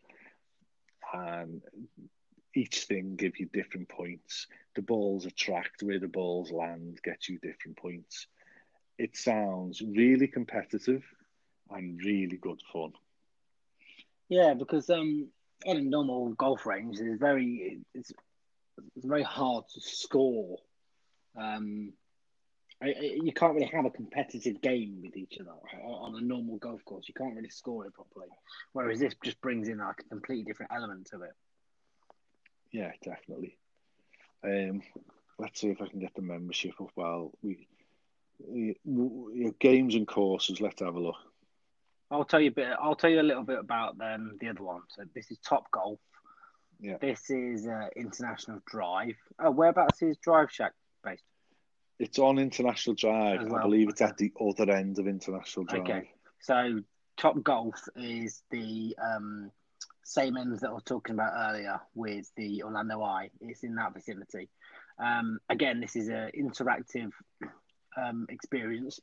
And 1.13 1.61
each 2.55 2.85
thing 2.85 3.15
gives 3.15 3.39
you 3.39 3.47
different 3.53 3.87
points. 3.89 4.47
The 4.75 4.81
balls 4.81 5.25
attract 5.25 5.83
where 5.83 5.99
the 5.99 6.07
balls 6.07 6.51
land, 6.51 6.99
gets 7.03 7.29
you 7.29 7.39
different 7.39 7.77
points. 7.77 8.27
It 8.97 9.15
sounds 9.15 9.81
really 9.81 10.27
competitive 10.27 11.03
and 11.69 11.99
really 12.03 12.37
good 12.37 12.59
fun. 12.73 12.93
Yeah, 14.29 14.53
because 14.53 14.89
um, 14.89 15.29
on 15.65 15.77
a 15.77 15.81
normal 15.81 16.33
golf 16.33 16.65
range, 16.65 16.99
it's 16.99 17.19
very 17.19 17.79
it's, 17.93 18.11
it's 18.95 19.05
very 19.05 19.23
hard 19.23 19.65
to 19.73 19.81
score. 19.81 20.57
Um, 21.39 21.93
I, 22.81 22.87
I- 22.89 23.19
you 23.23 23.31
can't 23.33 23.53
really 23.55 23.67
have 23.67 23.85
a 23.85 23.89
competitive 23.89 24.61
game 24.61 24.99
with 25.03 25.15
each 25.17 25.37
other 25.39 25.51
on 25.83 26.15
on 26.15 26.21
a 26.21 26.25
normal 26.25 26.57
golf 26.57 26.83
course. 26.85 27.07
You 27.07 27.13
can't 27.15 27.35
really 27.35 27.49
score 27.49 27.85
it 27.85 27.93
properly. 27.93 28.27
Whereas 28.73 28.99
this 28.99 29.15
just 29.23 29.41
brings 29.41 29.67
in 29.67 29.79
like 29.79 29.99
a 29.99 30.09
completely 30.09 30.43
different 30.45 30.71
element 30.73 31.07
to 31.11 31.21
it. 31.23 31.33
Yeah, 32.71 32.91
definitely. 33.03 33.57
Um, 34.43 34.81
let's 35.39 35.59
see 35.59 35.69
if 35.69 35.81
I 35.81 35.87
can 35.87 35.99
get 35.99 36.13
the 36.15 36.21
membership 36.21 36.79
up 36.81 36.91
while 36.95 37.31
we. 37.41 37.67
we- 38.39 38.77
we- 38.85 39.51
Games 39.59 39.95
and 39.95 40.07
courses. 40.07 40.61
Let's 40.61 40.81
have 40.81 40.95
a 40.95 40.99
look. 40.99 41.15
I'll 42.11 42.23
tell 42.25 42.39
you 42.39 42.49
a 42.49 42.53
bit. 42.53 42.67
I'll 42.79 42.95
tell 42.95 43.09
you 43.09 43.19
a 43.21 43.23
little 43.23 43.43
bit 43.43 43.57
about 43.59 43.95
um, 44.01 44.37
the 44.39 44.49
other 44.49 44.63
one. 44.63 44.81
So 44.89 45.03
this 45.15 45.31
is 45.31 45.39
Top 45.39 45.69
Golf. 45.71 45.99
Yeah. 46.79 46.97
This 47.01 47.29
is 47.31 47.65
uh, 47.67 47.87
International 47.95 48.59
Drive. 48.67 49.15
Oh, 49.39 49.49
whereabouts 49.51 50.01
is 50.03 50.15
Drive 50.17 50.51
Shack 50.51 50.73
based? 51.03 51.23
It's 51.99 52.19
on 52.19 52.37
International 52.37 52.95
Drive. 52.95 53.41
As 53.41 53.53
I 53.53 53.61
believe 53.61 53.89
it's 53.89 54.01
at 54.01 54.17
the 54.17 54.31
other 54.39 54.71
end 54.71 54.99
of 54.99 55.07
International 55.07 55.65
Drive. 55.65 55.81
Okay. 55.81 56.09
So 56.39 56.81
Top 57.17 57.41
Golf 57.41 57.75
is 57.95 58.43
the 58.51 58.95
um, 59.03 59.51
same 60.03 60.37
ends 60.37 60.61
that 60.61 60.69
I 60.69 60.73
was 60.73 60.83
talking 60.83 61.15
about 61.15 61.33
earlier 61.35 61.81
with 61.95 62.31
the 62.37 62.63
Orlando 62.63 63.01
Eye. 63.01 63.29
It's 63.41 63.63
in 63.63 63.75
that 63.75 63.93
vicinity. 63.93 64.49
Um, 64.99 65.39
again, 65.49 65.79
this 65.79 65.95
is 65.95 66.07
an 66.09 66.31
interactive 66.37 67.11
um, 67.97 68.25
experience 68.29 68.99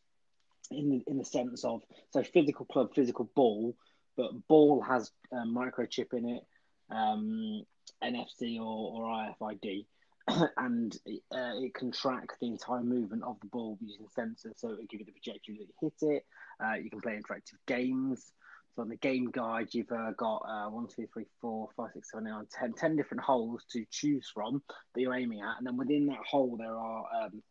in 0.70 0.90
the, 0.90 1.04
in 1.06 1.18
the 1.18 1.24
sense 1.24 1.64
of 1.64 1.82
so 2.10 2.22
physical 2.22 2.66
club, 2.66 2.94
physical 2.94 3.28
ball, 3.34 3.76
but 4.16 4.30
ball 4.48 4.80
has 4.82 5.10
a 5.32 5.36
microchip 5.36 6.12
in 6.14 6.28
it, 6.28 6.42
um, 6.90 7.64
NFC 8.02 8.58
or, 8.58 9.02
or 9.02 9.34
RFID, 9.40 9.86
and 10.56 10.96
uh, 11.32 11.52
it 11.56 11.74
can 11.74 11.92
track 11.92 12.28
the 12.40 12.46
entire 12.46 12.82
movement 12.82 13.22
of 13.24 13.38
the 13.40 13.46
ball 13.46 13.78
using 13.80 14.06
sensors. 14.16 14.58
So 14.58 14.72
it'll 14.72 14.86
give 14.88 15.00
you 15.00 15.06
the 15.06 15.12
trajectory 15.12 15.58
that 15.58 15.68
you 15.68 15.74
hit 15.80 16.14
it. 16.14 16.26
Uh, 16.64 16.74
you 16.74 16.90
can 16.90 17.00
play 17.00 17.12
interactive 17.12 17.58
games. 17.66 18.32
So 18.74 18.82
on 18.82 18.88
the 18.88 18.96
game 18.96 19.30
guide, 19.30 19.68
you've 19.72 19.92
uh, 19.92 20.12
got 20.16 20.38
uh, 20.48 20.68
one, 20.68 20.88
two, 20.88 21.06
three, 21.12 21.26
four, 21.40 21.68
five, 21.76 21.90
six, 21.94 22.10
seven, 22.10 22.26
eight, 22.26 22.30
nine, 22.30 22.46
ten, 22.50 22.72
ten 22.72 22.96
different 22.96 23.22
holes 23.22 23.64
to 23.72 23.84
choose 23.90 24.30
from 24.32 24.62
that 24.94 25.00
you're 25.00 25.14
aiming 25.14 25.40
at, 25.42 25.58
and 25.58 25.66
then 25.66 25.76
within 25.76 26.06
that 26.06 26.18
hole 26.28 26.56
there 26.56 26.76
are 26.76 27.04
um, 27.22 27.42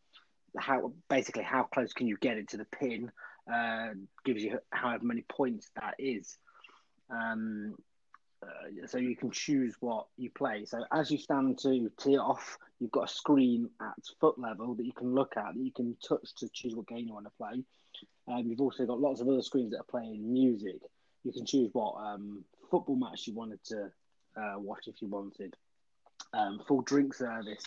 how 0.57 0.91
basically 1.09 1.43
how 1.43 1.63
close 1.63 1.93
can 1.93 2.07
you 2.07 2.17
get 2.17 2.37
it 2.37 2.49
to 2.49 2.57
the 2.57 2.65
pin. 2.65 3.11
Uh, 3.51 3.89
gives 4.25 4.43
you 4.43 4.57
however 4.71 5.05
many 5.05 5.23
points 5.29 5.69
that 5.75 5.95
is. 5.99 6.37
Um, 7.09 7.75
uh, 8.43 8.87
so 8.87 8.97
you 8.97 9.15
can 9.15 9.31
choose 9.31 9.75
what 9.79 10.07
you 10.17 10.29
play. 10.29 10.65
So 10.65 10.83
as 10.91 11.09
you 11.11 11.17
stand 11.17 11.57
to 11.59 11.91
tee 11.97 12.17
off, 12.17 12.57
you've 12.79 12.91
got 12.91 13.09
a 13.09 13.13
screen 13.13 13.69
at 13.81 13.93
foot 14.19 14.37
level 14.37 14.75
that 14.75 14.85
you 14.85 14.93
can 14.93 15.13
look 15.13 15.37
at, 15.37 15.53
that 15.53 15.63
you 15.63 15.71
can 15.71 15.95
touch 16.07 16.33
to 16.35 16.49
choose 16.49 16.75
what 16.75 16.87
game 16.87 17.07
you 17.07 17.13
want 17.13 17.25
to 17.25 17.31
play. 17.37 17.63
Um, 18.27 18.47
you've 18.47 18.61
also 18.61 18.85
got 18.85 18.99
lots 18.99 19.21
of 19.21 19.27
other 19.27 19.41
screens 19.41 19.71
that 19.71 19.79
are 19.79 19.83
playing 19.83 20.31
music. 20.31 20.81
You 21.23 21.31
can 21.31 21.45
choose 21.45 21.69
what 21.73 21.95
um, 21.97 22.43
football 22.69 22.95
match 22.95 23.27
you 23.27 23.33
wanted 23.33 23.63
to 23.65 23.91
uh, 24.35 24.55
watch 24.57 24.87
if 24.87 25.01
you 25.01 25.07
wanted. 25.07 25.55
Um, 26.33 26.59
full 26.67 26.81
drink 26.81 27.13
service. 27.13 27.63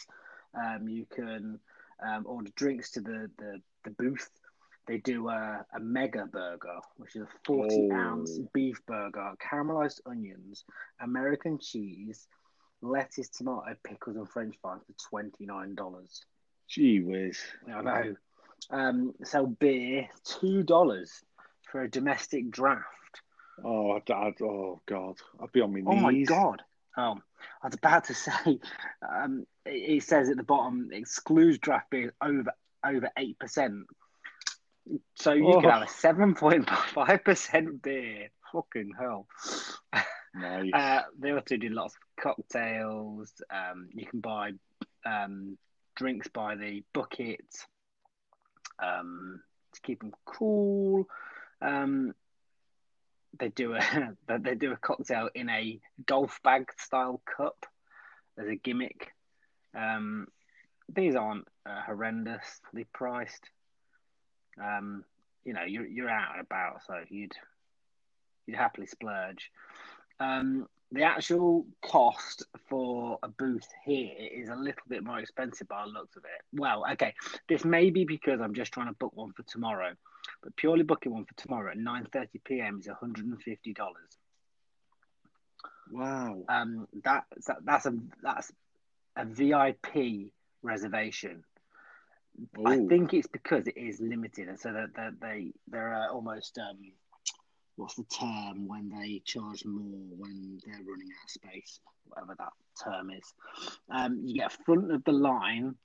Um, 0.54 0.88
you 0.88 1.06
can 1.14 1.60
um, 2.06 2.24
order 2.26 2.50
drinks 2.56 2.90
to 2.92 3.00
the, 3.00 3.30
the, 3.38 3.60
the 3.84 3.90
booth 3.90 4.28
they 4.86 4.98
do 4.98 5.28
a, 5.28 5.64
a 5.74 5.80
mega 5.80 6.26
burger, 6.26 6.78
which 6.96 7.16
is 7.16 7.22
a 7.22 7.28
40 7.44 7.90
oh. 7.92 7.94
ounce 7.94 8.38
beef 8.52 8.80
burger, 8.86 9.32
caramelized 9.42 10.00
onions, 10.06 10.64
American 11.00 11.58
cheese, 11.58 12.28
lettuce, 12.82 13.28
tomato, 13.28 13.74
pickles, 13.84 14.16
and 14.16 14.28
french 14.28 14.54
fries 14.62 14.80
for 14.86 15.20
$29. 15.22 16.20
Gee 16.68 17.00
whiz. 17.00 17.38
I 17.72 17.82
know. 17.82 18.16
Um, 18.70 19.14
sell 19.22 19.46
beer, 19.46 20.08
$2 20.24 21.08
for 21.70 21.82
a 21.82 21.90
domestic 21.90 22.50
draft. 22.50 22.84
Oh, 23.64 24.00
Dad. 24.04 24.34
Oh, 24.42 24.80
God. 24.86 25.16
I'd 25.40 25.52
be 25.52 25.60
on 25.60 25.72
my 25.72 25.80
knees. 25.80 25.86
Oh, 25.88 25.96
my 25.96 26.22
God. 26.22 26.62
Oh, 26.96 27.18
I 27.62 27.66
was 27.66 27.74
about 27.74 28.04
to 28.04 28.14
say, 28.14 28.60
um, 29.08 29.46
it, 29.64 29.70
it 29.70 30.02
says 30.02 30.30
at 30.30 30.36
the 30.36 30.42
bottom, 30.42 30.90
excludes 30.92 31.58
draft 31.58 31.90
beer 31.90 32.14
over 32.22 32.52
over 32.84 33.10
8%. 33.18 33.82
So 35.16 35.32
you 35.32 35.46
oh. 35.46 35.60
can 35.60 35.70
have 35.70 35.82
a 35.82 35.88
seven 35.88 36.34
point 36.34 36.68
five 36.94 37.24
percent 37.24 37.82
beer. 37.82 38.28
Fucking 38.52 38.92
hell. 38.98 39.26
Nice. 40.34 40.70
Uh, 40.72 41.02
they 41.18 41.30
also 41.32 41.56
do 41.56 41.70
lots 41.70 41.94
of 41.94 42.22
cocktails. 42.22 43.32
Um, 43.50 43.88
you 43.92 44.06
can 44.06 44.20
buy 44.20 44.52
um, 45.04 45.56
drinks 45.96 46.28
by 46.28 46.56
the 46.56 46.84
bucket 46.92 47.44
um, 48.78 49.40
to 49.74 49.80
keep 49.80 50.00
them 50.00 50.12
cool. 50.26 51.06
Um, 51.62 52.14
they 53.38 53.48
do 53.48 53.74
a 53.74 53.80
they 54.38 54.54
do 54.54 54.72
a 54.72 54.76
cocktail 54.76 55.30
in 55.34 55.48
a 55.48 55.80
golf 56.06 56.40
bag 56.42 56.70
style 56.78 57.20
cup 57.24 57.66
as 58.38 58.46
a 58.46 58.56
gimmick. 58.56 59.12
Um, 59.74 60.28
these 60.94 61.16
aren't 61.16 61.48
uh, 61.66 61.80
horrendously 61.88 62.86
priced 62.92 63.50
um, 64.62 65.04
you 65.44 65.52
know, 65.52 65.64
you're 65.64 65.86
you're 65.86 66.10
out 66.10 66.32
and 66.36 66.44
about, 66.44 66.82
so 66.86 66.94
you'd 67.08 67.32
you'd 68.46 68.56
happily 68.56 68.86
splurge. 68.86 69.50
Um, 70.20 70.66
the 70.92 71.02
actual 71.02 71.66
cost 71.82 72.44
for 72.68 73.18
a 73.22 73.28
booth 73.28 73.66
here 73.84 74.12
is 74.18 74.48
a 74.48 74.54
little 74.54 74.82
bit 74.88 75.02
more 75.02 75.18
expensive 75.18 75.68
by 75.68 75.84
the 75.84 75.90
looks 75.90 76.16
of 76.16 76.24
it. 76.24 76.42
Well, 76.52 76.84
okay, 76.92 77.14
this 77.48 77.64
may 77.64 77.90
be 77.90 78.04
because 78.04 78.40
I'm 78.40 78.54
just 78.54 78.72
trying 78.72 78.86
to 78.86 78.92
book 78.94 79.12
one 79.14 79.32
for 79.32 79.42
tomorrow, 79.42 79.92
but 80.42 80.56
purely 80.56 80.84
booking 80.84 81.12
one 81.12 81.24
for 81.24 81.34
tomorrow 81.34 81.72
at 81.72 81.78
9:30 81.78 82.28
p.m. 82.44 82.78
is 82.80 82.86
150 82.86 83.72
dollars. 83.72 84.18
Wow. 85.90 86.42
Um, 86.48 86.88
that, 87.04 87.24
that 87.46 87.58
that's 87.64 87.86
a 87.86 87.94
that's 88.22 88.52
a 89.16 89.24
VIP 89.24 90.32
reservation. 90.62 91.44
Ooh. 92.58 92.66
I 92.66 92.86
think 92.86 93.14
it's 93.14 93.26
because 93.26 93.66
it 93.66 93.76
is 93.76 94.00
limited, 94.00 94.48
and 94.48 94.58
so 94.58 94.72
that, 94.72 94.94
that 94.96 95.20
they 95.20 95.52
they're 95.68 95.94
uh, 95.94 96.12
almost 96.12 96.58
um, 96.58 96.92
what's 97.76 97.94
the 97.94 98.04
term 98.04 98.66
when 98.66 98.90
they 98.90 99.22
charge 99.24 99.64
more 99.64 100.16
when 100.18 100.58
they're 100.64 100.74
running 100.74 101.08
out 101.08 101.24
of 101.24 101.30
space, 101.30 101.80
whatever 102.06 102.34
that 102.38 102.52
term 102.82 103.10
is. 103.10 103.34
Um, 103.90 104.20
you 104.24 104.34
get 104.34 104.52
front 104.64 104.92
of 104.92 105.04
the 105.04 105.12
line 105.12 105.76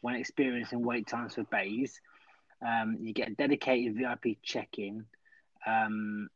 when 0.00 0.16
experiencing 0.16 0.84
wait 0.84 1.06
times 1.06 1.34
for 1.34 1.44
bays. 1.44 2.00
Um, 2.66 2.98
you 3.00 3.12
get 3.12 3.28
a 3.28 3.34
dedicated 3.34 3.96
VIP 3.96 4.38
check-in. 4.42 5.04
Um, 5.66 6.28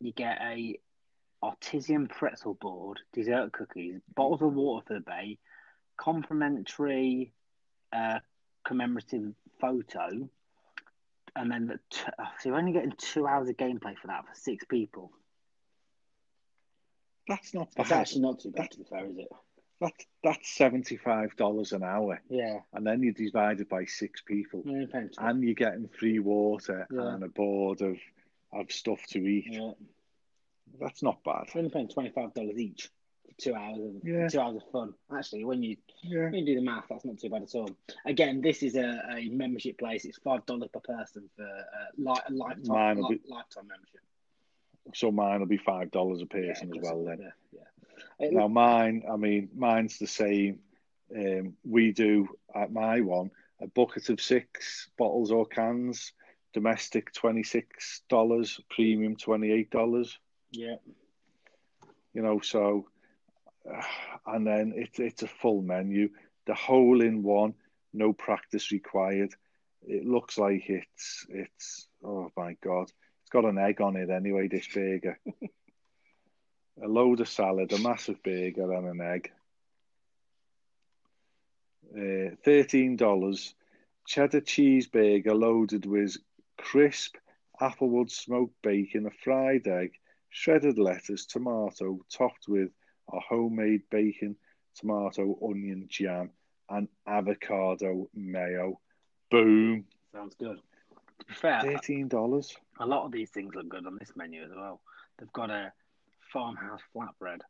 you 0.00 0.12
get 0.12 0.38
a 0.40 0.78
artisan 1.42 2.08
pretzel 2.08 2.54
board, 2.54 2.98
dessert 3.12 3.52
cookies, 3.52 4.00
bottles 4.14 4.42
of 4.42 4.52
water 4.52 4.84
for 4.86 4.94
the 4.94 5.00
bay, 5.00 5.38
complimentary 5.96 7.32
uh, 7.92 8.18
commemorative 8.64 9.34
photo, 9.60 10.28
and 11.36 11.50
then 11.50 11.66
the 11.66 11.78
t- 11.90 12.12
uh, 12.18 12.24
so 12.38 12.48
you're 12.48 12.58
only 12.58 12.72
getting 12.72 12.92
two 12.98 13.26
hours 13.26 13.48
of 13.48 13.56
gameplay 13.56 13.96
for 13.96 14.08
that 14.08 14.26
for 14.26 14.34
six 14.34 14.64
people. 14.64 15.12
That's 17.28 17.54
not. 17.54 17.68
That's 17.76 17.90
bad. 17.90 18.00
actually 18.00 18.22
not 18.22 18.40
too 18.40 18.50
bad. 18.50 18.70
to 18.70 18.78
be 18.78 18.84
fair, 18.84 19.06
is 19.06 19.18
it? 19.18 19.28
That's 19.80 20.06
that's 20.22 20.50
seventy 20.50 20.96
five 20.96 21.36
dollars 21.36 21.72
an 21.72 21.82
hour. 21.82 22.20
Yeah. 22.28 22.60
And 22.74 22.86
then 22.86 23.02
you 23.02 23.12
divide 23.12 23.60
it 23.60 23.68
by 23.68 23.86
six 23.86 24.20
people, 24.20 24.62
yeah, 24.66 24.84
and 25.18 25.42
you're 25.42 25.54
getting 25.54 25.88
free 25.88 26.18
water 26.18 26.86
yeah. 26.90 27.14
and 27.14 27.24
a 27.24 27.28
board 27.28 27.80
of 27.80 27.96
of 28.52 28.70
stuff 28.70 29.00
to 29.10 29.18
eat. 29.18 29.46
Yeah. 29.48 29.72
That's 30.80 31.02
not 31.02 31.24
bad. 31.24 31.46
You're 31.54 31.60
only 31.60 31.70
paying 31.70 31.88
twenty 31.88 32.10
five 32.10 32.34
dollars 32.34 32.58
each 32.58 32.90
two 33.40 33.54
hours 33.54 33.78
of 33.78 33.92
yeah. 34.04 34.28
two 34.28 34.40
hours 34.40 34.56
of 34.56 34.62
fun. 34.70 34.94
Actually, 35.16 35.44
when 35.44 35.62
you 35.62 35.76
yeah. 36.02 36.24
when 36.24 36.34
you 36.34 36.46
do 36.46 36.54
the 36.56 36.64
math, 36.64 36.84
that's 36.88 37.04
not 37.04 37.18
too 37.18 37.30
bad 37.30 37.42
at 37.42 37.54
all. 37.54 37.70
Again, 38.06 38.40
this 38.40 38.62
is 38.62 38.76
a, 38.76 39.02
a 39.16 39.28
membership 39.30 39.78
place. 39.78 40.04
It's 40.04 40.18
five 40.18 40.44
dollars 40.46 40.70
per 40.72 40.80
person 40.80 41.28
for 41.36 41.44
uh, 41.44 41.90
li- 41.96 42.26
a 42.28 42.32
lifetime 42.32 43.00
li- 43.00 43.16
be, 43.16 43.20
lifetime 43.28 43.68
membership. 43.68 44.00
So 44.94 45.10
mine 45.10 45.40
will 45.40 45.46
be 45.46 45.56
five 45.56 45.90
dollars 45.90 46.22
a 46.22 46.26
person 46.26 46.72
yeah, 46.72 46.80
as 46.80 46.84
well. 46.84 47.04
Then, 47.04 47.32
yeah. 47.52 48.30
Now 48.30 48.48
mine, 48.48 49.04
I 49.10 49.16
mean, 49.16 49.48
mine's 49.56 49.98
the 49.98 50.06
same. 50.06 50.60
Um, 51.14 51.54
we 51.64 51.92
do 51.92 52.28
at 52.54 52.72
my 52.72 53.00
one 53.00 53.30
a 53.60 53.66
bucket 53.66 54.08
of 54.08 54.20
six 54.20 54.88
bottles 54.96 55.30
or 55.30 55.46
cans, 55.46 56.12
domestic 56.52 57.12
twenty 57.12 57.42
six 57.42 58.02
dollars, 58.08 58.60
premium 58.70 59.16
twenty 59.16 59.50
eight 59.50 59.70
dollars. 59.70 60.18
Yeah. 60.50 60.76
You 62.14 62.22
know, 62.22 62.40
so 62.40 62.86
and 64.26 64.46
then 64.46 64.72
it's 64.76 64.98
it's 64.98 65.22
a 65.22 65.28
full 65.28 65.62
menu, 65.62 66.10
the 66.46 66.54
hole 66.54 67.00
in 67.00 67.22
one, 67.22 67.54
no 67.92 68.12
practice 68.12 68.70
required. 68.72 69.34
It 69.82 70.04
looks 70.04 70.38
like 70.38 70.68
it's 70.68 71.26
it's 71.28 71.88
oh 72.04 72.30
my 72.36 72.56
god, 72.62 72.90
it's 73.22 73.30
got 73.30 73.44
an 73.44 73.58
egg 73.58 73.80
on 73.80 73.96
it 73.96 74.10
anyway. 74.10 74.48
This 74.48 74.68
burger, 74.68 75.18
a 76.82 76.88
load 76.88 77.20
of 77.20 77.28
salad, 77.28 77.72
a 77.72 77.78
massive 77.78 78.22
burger, 78.22 78.72
and 78.72 78.86
an 78.86 79.00
egg. 79.00 79.30
Uh, 81.92 82.36
Thirteen 82.44 82.96
dollars, 82.96 83.54
cheddar 84.06 84.40
cheese 84.40 84.88
cheeseburger 84.88 85.38
loaded 85.38 85.86
with 85.86 86.16
crisp 86.56 87.16
applewood 87.60 88.10
smoked 88.10 88.54
bacon, 88.62 89.06
a 89.06 89.10
fried 89.10 89.66
egg, 89.66 89.92
shredded 90.30 90.78
lettuce, 90.78 91.26
tomato, 91.26 92.00
topped 92.10 92.48
with 92.48 92.70
are 93.12 93.20
homemade 93.28 93.82
bacon, 93.90 94.36
tomato, 94.74 95.38
onion 95.42 95.86
jam, 95.88 96.30
and 96.68 96.88
avocado 97.06 98.08
mayo. 98.14 98.80
Boom. 99.30 99.84
Sounds 100.12 100.34
good. 100.34 100.58
To 101.20 101.26
be 101.26 101.34
fair, 101.34 101.60
thirteen 101.60 102.08
dollars. 102.08 102.56
A 102.78 102.86
lot 102.86 103.04
of 103.04 103.12
these 103.12 103.30
things 103.30 103.54
look 103.54 103.68
good 103.68 103.86
on 103.86 103.96
this 103.98 104.12
menu 104.16 104.42
as 104.42 104.50
well. 104.54 104.80
They've 105.18 105.32
got 105.32 105.50
a 105.50 105.72
farmhouse 106.32 106.80
flatbread, 106.94 107.40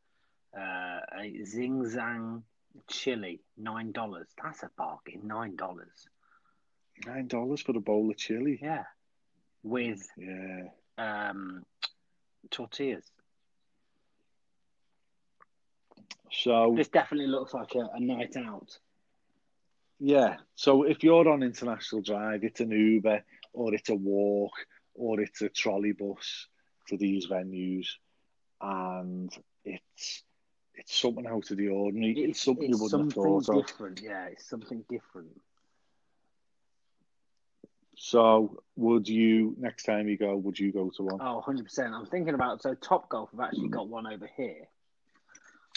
uh, 0.59 1.01
a 1.19 1.45
zing 1.45 1.85
zang 1.85 2.43
chili, 2.89 3.41
nine 3.57 3.93
dollars. 3.93 4.27
That's 4.43 4.63
a 4.63 4.71
bargain. 4.77 5.21
Nine 5.25 5.57
dollars. 5.57 6.09
Nine 7.07 7.29
dollars 7.29 7.63
for 7.63 7.77
a 7.77 7.81
bowl 7.81 8.11
of 8.11 8.17
chili. 8.17 8.59
Yeah, 8.61 8.85
with 9.63 10.07
yeah 10.17 10.65
um, 10.99 11.65
tortillas. 12.51 13.11
So 16.33 16.75
this 16.77 16.89
definitely 16.89 17.27
looks 17.27 17.55
like 17.55 17.75
a, 17.75 17.89
a 17.95 18.01
night 18.01 18.37
out. 18.37 18.79
Yeah. 19.99 20.37
So 20.55 20.85
if 20.85 21.03
you're 21.03 21.29
on 21.29 21.43
international 21.43 22.03
drive, 22.03 22.45
it's 22.45 22.61
an 22.61 22.71
Uber 22.71 23.23
or 23.53 23.75
it's 23.75 23.91
a 23.91 23.95
walk 23.95 24.53
or 24.95 25.21
it's 25.21 25.43
a 25.43 25.49
trolley 25.49 25.93
bus 25.93 26.47
to 26.89 26.97
these 26.97 27.27
venues, 27.27 27.87
and 28.61 29.33
it's 29.65 30.25
it's 30.75 30.99
something 30.99 31.27
out 31.27 31.51
of 31.51 31.57
the 31.57 31.69
ordinary. 31.69 32.13
It's, 32.13 32.31
It's, 32.31 32.43
something 32.43 32.71
it's 32.71 32.79
you 32.79 32.83
wouldn't 32.83 33.13
something 33.13 33.35
have 33.35 33.45
thought 33.45 33.59
of. 33.59 33.67
different. 33.67 34.01
Yeah, 34.03 34.27
it's 34.27 34.49
something 34.49 34.85
different. 34.89 35.39
So, 37.97 38.63
would 38.77 39.07
you 39.07 39.55
next 39.59 39.85
time 39.85 40.09
you 40.09 40.17
go? 40.17 40.35
Would 40.37 40.59
you 40.59 40.73
go 40.73 40.91
to 40.97 41.03
one? 41.03 41.21
Oh, 41.21 41.45
100%. 41.47 41.93
I'm 41.93 42.07
thinking 42.07 42.33
about 42.35 42.63
so 42.63 42.75
Top 42.75 43.11
Golf 43.11 43.31
have 43.33 43.41
actually 43.41 43.69
got 43.69 43.89
one 43.89 44.07
over 44.07 44.29
here. 44.39 44.69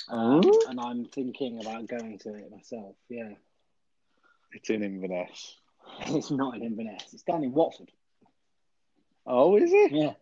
Um, 0.09 0.41
and 0.67 0.79
I'm 0.79 1.05
thinking 1.05 1.59
about 1.61 1.87
going 1.87 2.17
to 2.19 2.33
it 2.35 2.51
myself. 2.51 2.95
Yeah. 3.09 3.29
It's 4.51 4.69
in 4.69 4.83
Inverness. 4.83 5.57
It's 6.07 6.31
not 6.31 6.55
in 6.55 6.63
Inverness. 6.63 7.13
It's 7.13 7.23
down 7.23 7.43
in 7.43 7.51
Watford. 7.53 7.91
Oh, 9.27 9.57
is 9.57 9.71
it? 9.73 9.91
Yeah. 9.91 10.13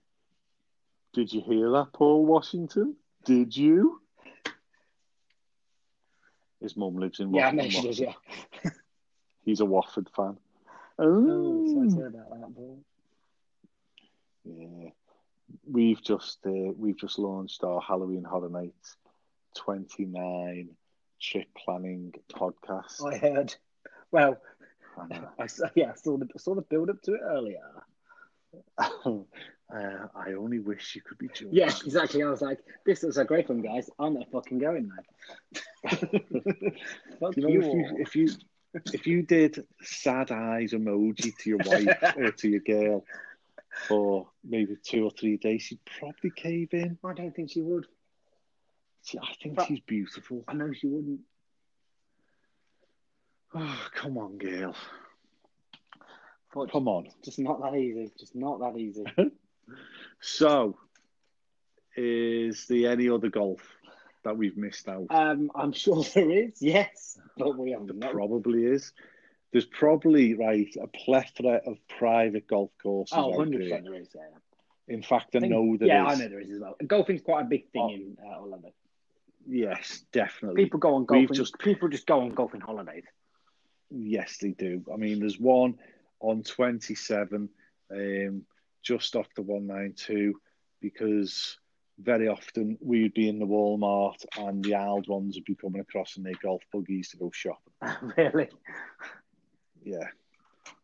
Did 1.13 1.31
you 1.33 1.41
hear 1.41 1.71
that, 1.71 1.93
Paul 1.93 2.25
Washington? 2.25 2.95
Did 3.25 3.55
you? 3.55 4.01
His 6.61 6.75
mum 6.77 6.95
lives 6.97 7.19
in 7.19 7.33
Yeah, 7.33 7.47
I 7.47 7.51
Watford. 7.53 7.57
know 7.63 7.69
she 7.69 7.87
does, 7.87 7.99
yeah. 7.99 8.13
He's 9.45 9.59
a 9.61 9.65
Watford 9.65 10.09
fan. 10.15 10.37
Oh, 10.99 11.63
Oh, 11.77 11.89
sorry 11.89 12.07
about 12.07 12.29
that, 12.29 12.55
Paul. 12.55 12.79
yeah. 14.45 14.89
We've 15.69 16.01
just 16.01 16.39
uh, 16.45 16.51
we've 16.77 16.97
just 16.97 17.17
launched 17.19 17.63
our 17.63 17.81
Halloween 17.81 18.23
Horror 18.23 18.49
Nights 18.49 18.95
29 19.55 20.69
trip 21.21 21.47
planning 21.55 22.13
podcast. 22.33 23.05
I 23.05 23.17
heard. 23.17 23.55
Well, 24.11 24.37
I 25.39 25.47
saw, 25.47 25.67
yeah, 25.75 25.91
I 25.91 25.95
saw 25.95 26.17
the 26.17 26.27
saw 26.37 26.55
the 26.55 26.61
build 26.61 26.89
up 26.89 27.01
to 27.03 27.13
it 27.13 27.21
earlier. 27.23 27.59
uh, 28.77 30.07
I 30.15 30.33
only 30.37 30.59
wish 30.59 30.95
you 30.95 31.01
could 31.01 31.17
be 31.17 31.29
George. 31.33 31.53
Yeah, 31.53 31.71
exactly. 31.85 32.23
I 32.23 32.29
was 32.29 32.41
like, 32.41 32.59
this 32.85 33.03
looks 33.03 33.17
a 33.17 33.25
great 33.25 33.47
one, 33.47 33.61
guys. 33.61 33.89
I'm 33.97 34.15
not 34.15 34.29
fucking 34.31 34.59
going 34.59 34.89
now. 34.89 35.89
Fuck 37.19 37.37
You 37.37 37.43
know, 37.43 37.49
you 37.49 37.61
if 37.61 37.73
you 37.73 37.97
if 37.99 38.15
you 38.15 38.29
if 38.93 39.07
you 39.07 39.21
did 39.21 39.65
sad 39.81 40.31
eyes 40.31 40.71
emoji 40.73 41.37
to 41.37 41.49
your 41.49 41.59
wife 41.65 42.15
or 42.17 42.31
to 42.31 42.49
your 42.49 42.61
girl 42.61 43.05
for 43.87 44.27
maybe 44.43 44.75
two 44.83 45.05
or 45.05 45.11
three 45.11 45.37
days, 45.37 45.63
she'd 45.63 45.79
probably 45.99 46.31
cave 46.31 46.69
in. 46.73 46.97
I 47.03 47.13
don't 47.13 47.35
think 47.35 47.51
she 47.51 47.61
would. 47.61 47.87
See, 49.03 49.17
I 49.17 49.33
think 49.41 49.55
But- 49.55 49.67
she's 49.67 49.79
beautiful. 49.81 50.43
I 50.47 50.53
know 50.53 50.71
she 50.73 50.87
wouldn't. 50.87 51.21
Oh, 53.53 53.87
come 53.93 54.17
on, 54.17 54.37
girl. 54.37 54.75
But 56.53 56.71
Come 56.71 56.87
on. 56.87 57.07
just 57.23 57.39
not 57.39 57.61
that 57.61 57.75
easy. 57.77 58.11
Just 58.17 58.35
not 58.35 58.59
that 58.59 58.77
easy. 58.77 59.03
So, 60.23 60.77
is 61.95 62.67
there 62.67 62.91
any 62.91 63.09
other 63.09 63.29
golf 63.29 63.61
that 64.23 64.37
we've 64.37 64.55
missed 64.57 64.87
out? 64.87 65.07
Um, 65.09 65.49
I'm 65.55 65.71
sure 65.71 66.03
there 66.03 66.29
is, 66.29 66.61
yes, 66.61 67.17
but 67.37 67.57
we 67.57 67.71
haven't. 67.71 67.99
There 67.99 68.11
probably 68.11 68.65
is. 68.65 68.91
There's 69.51 69.65
probably 69.65 70.33
right 70.35 70.67
a 70.79 70.85
plethora 70.87 71.61
of 71.65 71.77
private 71.87 72.47
golf 72.47 72.69
courses 72.83 73.13
Oh, 73.17 73.31
out 73.31 73.37
100 73.37 73.61
there. 73.61 73.69
percent 73.69 73.83
there 73.85 73.95
is. 73.95 74.09
Yeah, 74.13 74.93
In 74.95 75.01
fact, 75.01 75.35
I, 75.35 75.39
think- 75.39 75.51
know 75.53 75.75
there 75.77 75.87
is. 75.87 75.91
yeah, 75.91 76.05
I 76.05 76.15
know 76.15 76.27
there 76.27 76.39
is 76.41 76.51
as 76.51 76.59
well. 76.59 76.75
Golfing's 76.85 77.21
quite 77.21 77.41
a 77.41 77.49
big 77.49 77.71
thing 77.71 77.81
Oh. 77.81 77.89
in 77.89 78.17
uh, 78.31 78.39
Orlando. 78.41 78.73
Yes, 79.47 80.03
definitely. 80.11 80.63
People 80.63 80.79
go 80.79 80.95
on 80.95 81.01
We've 81.01 81.27
golfing. 81.27 81.35
just- 81.35 81.57
People 81.59 81.89
just 81.89 82.05
go 82.07 82.21
on 82.21 82.29
golfing 82.29 82.61
holidays. 82.61 83.03
Yes, 83.89 84.37
they 84.37 84.51
do. 84.51 84.83
I 84.93 84.95
mean, 84.97 85.19
there's 85.19 85.39
one 85.39 85.77
on 86.21 86.43
27, 86.43 87.49
um, 87.91 88.45
just 88.83 89.15
off 89.15 89.27
the 89.35 89.41
192, 89.41 90.39
because 90.81 91.57
very 91.99 92.27
often 92.27 92.77
we'd 92.81 93.13
be 93.13 93.27
in 93.27 93.37
the 93.39 93.45
Walmart 93.45 94.23
and 94.37 94.63
the 94.63 94.75
old 94.75 95.07
ones 95.07 95.35
would 95.35 95.45
be 95.45 95.55
coming 95.55 95.81
across 95.81 96.15
in 96.17 96.23
their 96.23 96.33
golf 96.41 96.63
buggies 96.71 97.09
to 97.09 97.17
go 97.17 97.31
shopping. 97.31 97.73
really? 98.17 98.49
Yeah. 99.83 100.07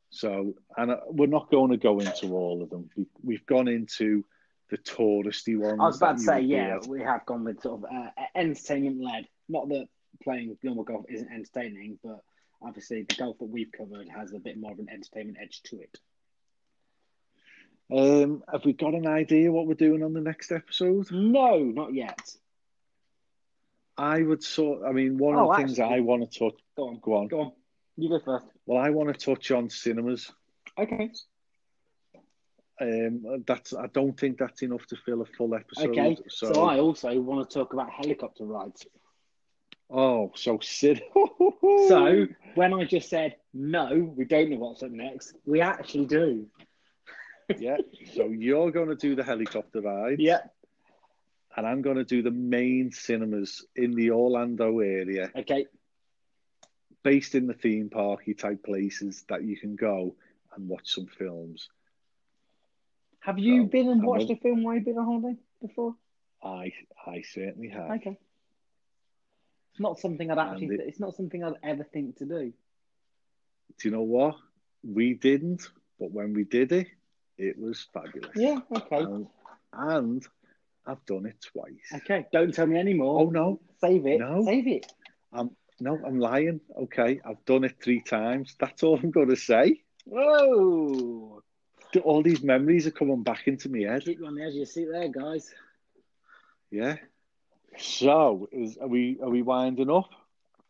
So, 0.09 0.55
and 0.75 0.91
uh, 0.91 0.97
we're 1.07 1.27
not 1.27 1.49
going 1.51 1.71
to 1.71 1.77
go 1.77 1.99
into 1.99 2.33
all 2.35 2.61
of 2.61 2.69
them. 2.69 2.89
We've 3.23 3.45
gone 3.45 3.67
into 3.67 4.25
the 4.69 4.77
touristy 4.77 5.57
ones. 5.57 5.79
I 5.79 5.85
was 5.85 5.97
about 5.97 6.17
to 6.17 6.23
say, 6.23 6.41
yeah, 6.41 6.77
we 6.87 7.01
have 7.01 7.25
gone 7.25 7.43
with 7.43 7.61
sort 7.61 7.83
of 7.83 7.85
uh, 7.85 8.09
entertainment 8.35 9.01
led. 9.01 9.27
Not 9.49 9.69
that 9.69 9.87
playing 10.23 10.57
normal 10.63 10.83
golf 10.83 11.05
isn't 11.09 11.31
entertaining, 11.31 11.99
but 12.03 12.21
obviously 12.61 13.03
the 13.07 13.15
golf 13.15 13.37
that 13.39 13.45
we've 13.45 13.71
covered 13.71 14.07
has 14.09 14.33
a 14.33 14.39
bit 14.39 14.57
more 14.57 14.71
of 14.71 14.79
an 14.79 14.89
entertainment 14.91 15.37
edge 15.41 15.61
to 15.63 15.79
it. 15.79 15.99
Um, 17.89 18.43
have 18.51 18.65
we 18.65 18.73
got 18.73 18.93
an 18.95 19.07
idea 19.07 19.51
what 19.51 19.65
we're 19.67 19.73
doing 19.75 20.03
on 20.03 20.13
the 20.13 20.19
next 20.21 20.51
episode? 20.51 21.09
No, 21.11 21.59
not 21.59 21.93
yet. 21.93 22.19
I 23.97 24.21
would 24.21 24.43
sort. 24.43 24.83
I 24.85 24.91
mean, 24.91 25.17
one 25.17 25.35
Oh, 25.35 25.49
of 25.49 25.57
the 25.57 25.63
things 25.63 25.79
I 25.79 26.01
want 26.01 26.29
to 26.29 26.39
touch. 26.39 26.59
Go 26.75 26.89
on, 26.89 26.99
Go 27.01 27.13
on. 27.15 27.27
go 27.27 27.39
on. 27.41 27.51
You 27.95 28.09
go 28.09 28.19
first. 28.19 28.45
Well, 28.65 28.77
I 28.77 28.89
want 28.89 29.17
to 29.17 29.25
touch 29.25 29.49
on 29.51 29.69
cinemas. 29.69 30.31
Okay. 30.77 31.09
Um, 32.79 33.43
that's. 33.47 33.73
I 33.73 33.87
don't 33.87 34.17
think 34.19 34.37
that's 34.37 34.61
enough 34.61 34.85
to 34.87 34.95
fill 35.05 35.21
a 35.21 35.25
full 35.25 35.55
episode. 35.55 35.89
Okay. 35.89 36.17
So, 36.29 36.53
So, 36.53 36.63
I 36.63 36.79
also 36.79 37.19
want 37.19 37.49
to 37.49 37.53
talk 37.59 37.73
about 37.73 37.89
helicopter 37.89 38.45
rides. 38.45 38.85
oh, 39.89 40.31
so 40.35 40.59
cin. 40.61 40.99
So 41.87 42.27
when 42.55 42.73
I 42.73 42.83
just 42.85 43.09
said 43.09 43.35
no, 43.53 44.13
we 44.15 44.25
don't 44.25 44.49
know 44.49 44.57
what's 44.57 44.83
up 44.83 44.91
next. 44.91 45.35
We 45.45 45.61
actually 45.61 46.05
do. 46.05 46.47
yeah. 47.57 47.77
So 48.13 48.27
you're 48.27 48.71
going 48.71 48.89
to 48.89 48.95
do 48.95 49.15
the 49.15 49.23
helicopter 49.23 49.81
ride. 49.81 50.19
Yeah. 50.19 50.39
And 51.55 51.65
I'm 51.65 51.81
going 51.81 51.95
to 51.97 52.03
do 52.03 52.21
the 52.21 52.31
main 52.31 52.91
cinemas 52.91 53.65
in 53.75 53.91
the 53.95 54.11
Orlando 54.11 54.79
area, 54.79 55.31
Okay. 55.35 55.65
based 57.03 57.33
in 57.35 57.47
the 57.47 57.53
theme 57.53 57.89
parky 57.89 58.33
type 58.35 58.63
places 58.63 59.23
that 59.29 59.43
you 59.43 59.57
can 59.57 59.75
go 59.75 60.15
and 60.55 60.67
watch 60.67 60.93
some 60.93 61.07
films. 61.07 61.69
Have 63.27 63.37
you 63.37 63.63
So, 63.63 63.67
been 63.67 63.89
and 63.89 64.01
watched 64.03 64.29
a 64.29 64.37
film 64.37 64.63
while 64.63 64.75
you've 64.75 64.85
been 64.85 64.97
on 64.97 65.05
holiday 65.05 65.37
before? 65.61 65.95
I 66.41 66.71
I 67.05 67.23
certainly 67.23 67.67
have. 67.67 67.91
Okay. 67.91 68.17
It's 69.71 69.81
not 69.81 69.99
something 69.99 70.31
I'd 70.31 70.37
actually. 70.37 70.75
It- 70.75 70.87
it's 70.87 70.99
not 71.01 71.13
something 71.13 71.43
I'd 71.43 71.55
ever 71.61 71.83
think 71.83 72.15
to 72.19 72.25
do. 72.25 72.53
Do 73.77 73.87
you 73.87 73.91
know 73.91 74.03
what? 74.03 74.37
We 74.81 75.13
didn't, 75.13 75.69
but 75.99 76.09
when 76.11 76.33
we 76.33 76.45
did 76.45 76.71
it, 76.71 76.87
it 77.37 77.59
was 77.59 77.85
fabulous. 77.93 78.31
Yeah. 78.33 78.59
Okay. 78.71 78.95
And, 78.95 79.27
and 79.73 80.25
I've 80.85 81.05
done 81.05 81.25
it 81.25 81.41
twice. 81.41 81.91
Okay. 81.95 82.25
Don't 82.31 82.53
tell 82.53 82.65
me 82.65 82.77
anymore. 82.79 83.19
Oh 83.19 83.29
no, 83.29 83.59
Save 83.81 84.05
it. 84.05 84.19
No. 84.21 84.45
Save 84.45 84.67
it. 84.67 84.85
Um, 85.33 85.51
no, 85.81 85.99
I'm 86.07 86.17
lying. 86.17 86.61
Okay, 86.83 87.19
I've 87.25 87.43
done 87.43 87.65
it 87.65 87.75
three 87.83 87.99
times. 87.99 88.55
That's 88.57 88.83
all 88.83 88.97
I'm 88.97 89.11
going 89.11 89.27
to 89.29 89.35
say. 89.35 89.81
Whoa. 90.05 91.36
All 92.03 92.21
these 92.21 92.43
memories 92.43 92.87
are 92.87 92.91
coming 92.91 93.23
back 93.23 93.47
into 93.47 93.69
my 93.69 93.79
head. 93.91 94.03
Keep 94.03 94.19
you 94.19 94.25
on 94.25 94.35
the 94.35 94.43
edge 94.43 94.49
of 94.49 94.55
your 94.55 94.65
seat 94.65 94.87
there, 94.91 95.07
guys. 95.09 95.53
Yeah. 96.69 96.97
So, 97.77 98.49
is 98.51 98.77
are 98.77 98.87
we 98.87 99.19
are 99.21 99.29
we 99.29 99.41
winding 99.41 99.89
up? 99.89 100.09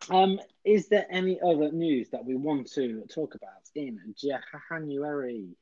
Um, 0.10 0.40
is 0.64 0.90
there 0.90 1.08
any 1.10 1.40
other 1.42 1.72
news 1.72 2.10
that 2.12 2.24
we 2.24 2.36
want 2.36 2.72
to 2.74 3.04
talk 3.10 3.36
about 3.36 3.64
in 3.76 4.00
January? 4.16 5.56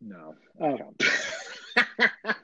No. 0.00 0.34
Oh. 0.60 0.94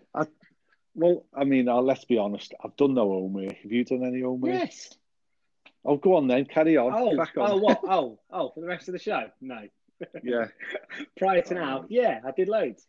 Well, 0.95 1.24
I 1.37 1.45
mean, 1.45 1.68
uh, 1.68 1.80
let's 1.80 2.05
be 2.05 2.18
honest. 2.18 2.55
I've 2.62 2.76
done 2.76 2.95
no 2.95 3.09
homework. 3.09 3.57
Have 3.62 3.72
you 3.72 3.85
done 3.85 4.05
any 4.05 4.20
homework? 4.20 4.53
yes. 4.53 4.91
Oh, 5.85 5.97
go 5.97 6.16
on 6.16 6.28
then. 6.28 6.47
Carry 6.47 6.76
on. 6.76 6.93
Oh, 6.95 7.20
on. 7.20 7.28
oh, 7.37 7.57
what? 7.57 7.80
Oh, 7.85 8.18
oh, 8.30 8.51
for 8.55 8.61
the 8.61 8.66
rest 8.66 8.89
of 8.89 8.93
the 8.93 8.99
show? 8.99 9.24
No. 9.41 9.61
Yeah. 10.22 10.47
Prior 11.18 11.42
to 11.42 11.55
now, 11.55 11.84
yeah, 11.88 12.20
I 12.26 12.30
did 12.32 12.49
loads. 12.49 12.86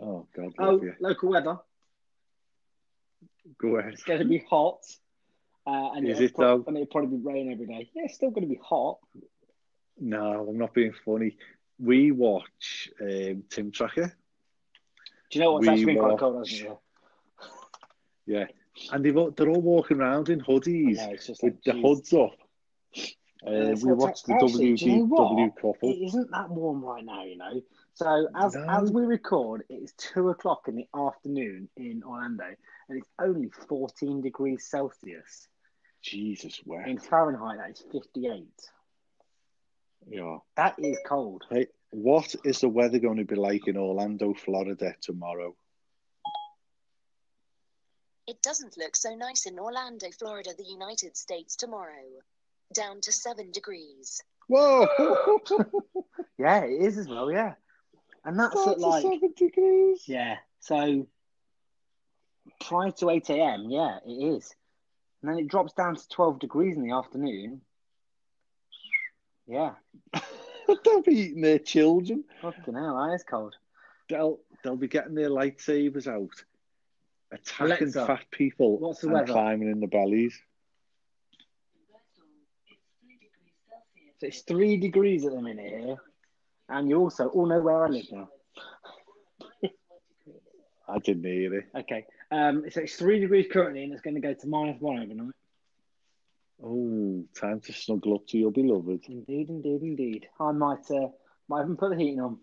Oh 0.00 0.26
God, 0.36 0.52
Oh, 0.58 0.82
you. 0.82 0.94
local 1.00 1.30
weather. 1.30 1.58
Go 3.60 3.76
ahead. 3.76 3.92
It's 3.92 4.02
going 4.02 4.20
to 4.20 4.24
be 4.24 4.42
hot. 4.48 4.80
Uh, 5.66 5.90
and 5.94 6.06
Is 6.08 6.20
it'll 6.20 6.34
pro- 6.34 6.58
though? 6.58 6.64
And 6.66 6.76
it'll 6.76 6.86
probably 6.86 7.16
be 7.18 7.22
rain 7.24 7.52
every 7.52 7.66
day. 7.66 7.90
Yeah, 7.94 8.02
it's 8.04 8.14
still 8.14 8.30
going 8.30 8.42
to 8.42 8.48
be 8.48 8.60
hot. 8.62 8.98
No, 9.98 10.46
I'm 10.48 10.58
not 10.58 10.74
being 10.74 10.92
funny. 11.04 11.36
We 11.78 12.10
watch 12.10 12.88
um, 13.00 13.44
Tim 13.50 13.70
Tracker. 13.70 14.12
Do 15.30 15.38
you 15.38 15.44
know 15.44 15.52
what's 15.52 15.66
We 15.66 15.72
actually 15.72 15.84
been 15.86 15.98
quite 15.98 16.10
walk- 16.12 16.20
cold, 16.20 16.48
hasn't 16.48 16.70
it? 16.70 16.78
Yeah, 18.26 18.44
and 18.92 19.04
they've 19.04 19.16
all, 19.16 19.30
they're 19.30 19.48
all 19.50 19.60
walking 19.60 20.00
around 20.00 20.30
in 20.30 20.40
hoodies 20.40 20.96
No, 20.96 21.10
it's 21.12 21.26
just 21.26 21.42
with 21.42 21.54
like, 21.54 21.62
the 21.64 21.72
hoods 21.80 22.12
up. 22.14 22.34
Uh, 23.46 23.74
we 23.82 23.90
not- 23.90 23.98
watched 23.98 24.26
the 24.26 24.34
actually, 24.34 24.74
do 24.74 24.90
you 24.90 25.06
know 25.06 25.52
It 25.82 25.86
isn't 25.86 26.30
that 26.30 26.48
warm 26.48 26.82
right 26.82 27.04
now, 27.04 27.24
you 27.24 27.36
know. 27.36 27.60
So 27.92 28.28
as 28.34 28.54
No. 28.54 28.66
as 28.68 28.90
we 28.90 29.02
record, 29.02 29.64
it's 29.68 29.92
two 29.94 30.30
o'clock 30.30 30.66
in 30.66 30.76
the 30.76 30.88
afternoon 30.94 31.68
in 31.76 32.02
Orlando, 32.02 32.54
and 32.88 32.98
it's 32.98 33.10
only 33.18 33.50
fourteen 33.50 34.22
degrees 34.22 34.66
Celsius. 34.66 35.48
Jesus, 36.00 36.58
where? 36.64 36.86
In 36.86 36.98
Fahrenheit, 36.98 37.58
that 37.58 37.70
is 37.70 37.84
fifty-eight. 37.92 38.70
Yeah. 40.06 40.38
That 40.56 40.78
is 40.78 40.98
cold. 41.06 41.44
Hey, 41.50 41.68
what 41.90 42.34
is 42.44 42.60
the 42.60 42.68
weather 42.68 42.98
going 42.98 43.18
to 43.18 43.24
be 43.24 43.36
like 43.36 43.68
in 43.68 43.76
Orlando, 43.76 44.34
Florida 44.34 44.94
tomorrow? 45.00 45.54
It 48.26 48.40
doesn't 48.40 48.78
look 48.78 48.96
so 48.96 49.14
nice 49.14 49.44
in 49.46 49.58
Orlando, 49.58 50.10
Florida, 50.10 50.54
the 50.56 50.64
United 50.64 51.16
States 51.16 51.56
tomorrow. 51.56 52.22
Down 52.72 53.00
to 53.02 53.12
7 53.12 53.50
degrees. 53.52 54.22
Whoa! 54.48 54.86
Yeah, 56.38 56.64
it 56.64 56.82
is 56.82 56.98
as 56.98 57.06
well. 57.08 57.30
Yeah, 57.30 57.54
and 58.24 58.36
that's 58.38 58.54
That's 58.56 58.66
at 58.68 58.80
like 58.80 59.02
seven 59.02 59.32
degrees. 59.36 60.02
yeah. 60.08 60.38
So 60.58 61.06
prior 62.60 62.90
to 62.90 63.10
eight 63.10 63.30
a.m., 63.30 63.66
yeah, 63.70 63.98
it 64.04 64.10
is, 64.10 64.52
and 65.22 65.30
then 65.30 65.38
it 65.38 65.46
drops 65.48 65.72
down 65.74 65.94
to 65.94 66.08
twelve 66.08 66.40
degrees 66.40 66.76
in 66.76 66.82
the 66.82 66.92
afternoon. 66.94 67.60
Yeah, 69.46 69.74
They'll 70.84 71.02
be 71.02 71.12
eating 71.14 71.40
their 71.42 71.60
children. 71.60 72.24
fucking 72.42 72.74
hell, 72.74 72.96
that 73.06 73.14
is 73.14 73.22
cold. 73.24 73.54
They'll 74.08 74.40
they'll 74.64 74.76
be 74.76 74.88
getting 74.88 75.14
their 75.14 75.30
lightsabers 75.30 76.08
out, 76.08 76.30
attacking 77.30 77.66
Alexa, 77.66 78.06
fat 78.06 78.24
people 78.32 78.78
what's 78.80 79.00
the 79.02 79.06
and 79.06 79.14
weather? 79.14 79.32
climbing 79.32 79.70
in 79.70 79.78
the 79.80 79.86
bellies. 79.86 80.36
So 84.24 84.28
it's 84.28 84.40
three 84.40 84.78
degrees 84.78 85.26
at 85.26 85.32
the 85.32 85.42
minute 85.42 85.68
here, 85.68 85.96
and 86.70 86.88
you 86.88 86.96
also 86.96 87.28
all 87.28 87.44
know 87.44 87.60
where 87.60 87.84
I 87.84 87.88
live 87.88 88.06
now. 88.10 88.28
I 90.88 90.98
didn't 91.00 91.24
hear 91.24 91.52
it. 91.58 91.66
Okay, 91.76 92.06
um, 92.30 92.64
so 92.70 92.80
it's 92.80 92.96
three 92.96 93.20
degrees 93.20 93.48
currently, 93.52 93.84
and 93.84 93.92
it's 93.92 94.00
going 94.00 94.14
to 94.14 94.22
go 94.22 94.32
to 94.32 94.46
minus 94.46 94.80
one 94.80 94.98
overnight. 94.98 95.34
Oh, 96.64 97.26
time 97.38 97.60
to 97.66 97.72
snuggle 97.74 98.14
up 98.14 98.26
to 98.28 98.38
your 98.38 98.50
beloved. 98.50 99.04
Indeed, 99.10 99.50
indeed, 99.50 99.82
indeed. 99.82 100.26
I 100.40 100.52
might, 100.52 100.90
uh, 100.90 101.08
might 101.46 101.64
even 101.64 101.76
put 101.76 101.90
the 101.90 101.96
heating 101.96 102.20
on. 102.20 102.38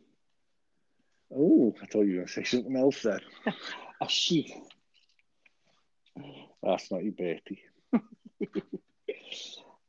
Oh, 1.36 1.74
I 1.82 1.88
thought 1.88 2.02
you 2.02 2.10
were 2.10 2.16
going 2.18 2.28
to 2.28 2.34
say 2.34 2.44
something 2.44 2.76
else 2.76 3.02
then. 3.02 3.22
A 4.02 4.08
sheath. 4.08 4.54
That's 6.62 6.92
not 6.92 7.04
your 7.04 7.14
Bertie. 7.14 7.64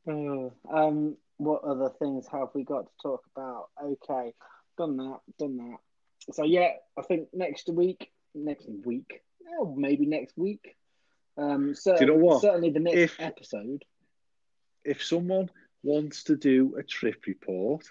Oh, 0.05 0.51
um, 0.69 1.15
what 1.37 1.63
other 1.63 1.89
things 1.99 2.25
have 2.31 2.49
we 2.53 2.63
got 2.63 2.85
to 2.85 2.91
talk 3.01 3.21
about? 3.35 3.69
Okay, 3.83 4.33
done 4.77 4.97
that, 4.97 5.19
done 5.39 5.57
that. 5.57 5.77
So 6.33 6.43
yeah, 6.43 6.73
I 6.97 7.01
think 7.01 7.29
next 7.33 7.69
week, 7.69 8.11
next 8.33 8.67
week, 8.85 9.21
oh, 9.59 9.75
maybe 9.75 10.05
next 10.05 10.37
week. 10.37 10.75
Um, 11.37 11.75
so 11.75 11.99
you 11.99 12.05
know 12.05 12.15
what? 12.15 12.41
Certainly 12.41 12.71
the 12.71 12.79
next 12.79 12.97
If- 12.97 13.19
episode. 13.19 13.83
If 14.85 15.03
someone 15.03 15.49
wants 15.81 16.23
to 16.25 16.35
do 16.35 16.75
a 16.77 16.83
trip 16.83 17.25
report 17.25 17.85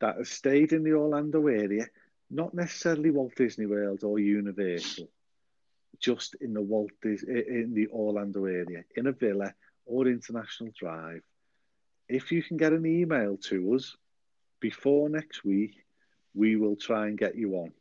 that 0.00 0.16
has 0.16 0.28
stayed 0.28 0.72
in 0.72 0.82
the 0.84 0.92
Orlando 0.92 1.46
area, 1.46 1.86
not 2.30 2.52
necessarily 2.54 3.10
Walt 3.10 3.34
Disney 3.34 3.66
World 3.66 4.04
or 4.04 4.18
Universal, 4.18 5.08
just 5.98 6.36
in 6.40 6.52
the 6.52 6.60
Walt 6.60 6.92
Dis- 7.02 7.22
in 7.22 7.72
the 7.74 7.88
Orlando 7.88 8.44
area, 8.44 8.84
in 8.94 9.06
a 9.06 9.12
villa 9.12 9.54
or 9.86 10.06
International 10.06 10.70
Drive, 10.78 11.22
if 12.08 12.32
you 12.32 12.42
can 12.42 12.56
get 12.56 12.72
an 12.72 12.86
email 12.86 13.36
to 13.36 13.74
us 13.74 13.96
before 14.60 15.08
next 15.08 15.44
week, 15.44 15.84
we 16.34 16.56
will 16.56 16.76
try 16.76 17.06
and 17.06 17.18
get 17.18 17.36
you 17.36 17.54
on. 17.54 17.72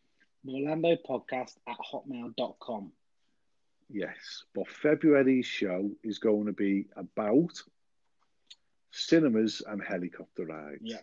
Orlando 0.47 0.95
podcast 1.07 1.55
at 1.67 1.77
hotmail.com. 1.77 2.91
Yes, 3.89 4.43
but 4.53 4.67
February's 4.67 5.45
show 5.45 5.91
is 6.03 6.19
going 6.19 6.47
to 6.47 6.53
be 6.53 6.87
about 6.95 7.61
cinemas 8.91 9.61
and 9.65 9.81
helicopter 9.81 10.45
rides. 10.45 10.81
Yeah. 10.81 10.97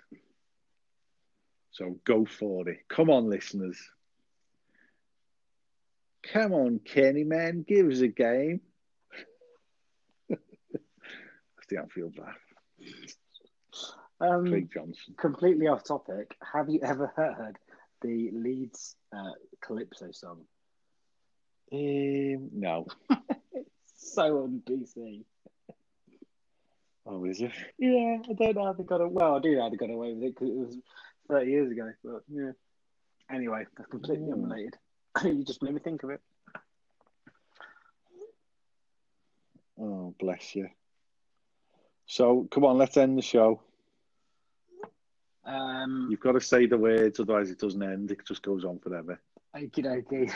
So 1.71 1.99
go 2.05 2.25
for 2.25 2.69
it. 2.69 2.81
Come 2.89 3.11
on, 3.11 3.29
listeners. 3.29 3.79
Come 6.23 6.53
on, 6.53 6.79
Kenny 6.79 7.25
man, 7.25 7.65
give 7.67 7.87
us 7.91 8.01
a 8.01 8.09
game. 8.09 8.61
That's 10.29 10.41
the 11.69 11.79
Anfield 11.79 12.19
laugh. 12.19 12.44
Um, 14.21 14.47
Craig 14.47 14.71
Johnson. 14.73 15.15
completely 15.19 15.67
off 15.67 15.85
topic. 15.85 16.37
Have 16.53 16.69
you 16.71 16.81
ever 16.83 17.13
heard 17.17 17.57
the 18.01 18.31
Leeds 18.33 18.97
uh, 19.15 19.33
Calypso 19.61 20.11
song? 20.13 20.43
Um, 21.73 22.51
no. 22.53 22.87
It's 23.53 23.75
so 24.15 24.43
on 24.45 24.63
PC. 24.65 25.25
Oh, 27.07 27.25
is 27.25 27.41
it? 27.41 27.51
Yeah, 27.79 28.19
I 28.29 28.33
don't 28.33 28.55
know 28.57 28.65
how 28.67 28.73
they 28.73 28.85
got 28.85 29.01
it. 29.01 29.11
Well, 29.11 29.37
I 29.37 29.41
do 29.41 29.55
know 29.57 29.63
how 29.63 29.69
they 29.69 29.77
got 29.77 29.91
away 29.91 30.15
with 30.15 30.23
it 30.25 30.35
because 30.35 30.49
it 30.49 30.57
was 30.57 30.77
30 31.29 31.51
years 31.51 31.71
ago. 31.71 31.91
But 32.03 32.23
yeah. 32.29 32.53
Anyway, 33.31 33.65
that's 33.77 33.91
completely 33.91 34.27
Mm. 34.29 34.33
unrelated. 34.35 34.77
you 35.25 35.45
just 35.45 35.63
made 35.63 35.75
me 35.75 35.81
think 35.81 36.03
of 36.03 36.11
it. 36.11 36.21
Oh, 39.79 40.15
bless 40.21 40.55
you. 40.55 40.69
So 42.07 42.47
come 42.51 42.65
on, 42.65 42.79
let's 42.79 42.97
end 42.97 43.19
the 43.19 43.23
show. 43.23 43.61
Um, 45.45 46.09
You've 46.11 46.21
got 46.21 46.33
to 46.33 46.41
say 46.41 46.67
the 46.67 46.79
words, 46.79 47.21
otherwise 47.21 47.51
it 47.51 47.59
doesn't 47.59 47.83
end. 47.83 48.11
It 48.11 48.27
just 48.27 48.43
goes 48.43 48.65
on 48.65 48.79
forever. 48.79 49.21
okie 49.55 49.85
dokie. 49.85 50.33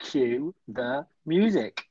Cue 0.00 0.54
the 0.68 1.06
music. 1.26 1.86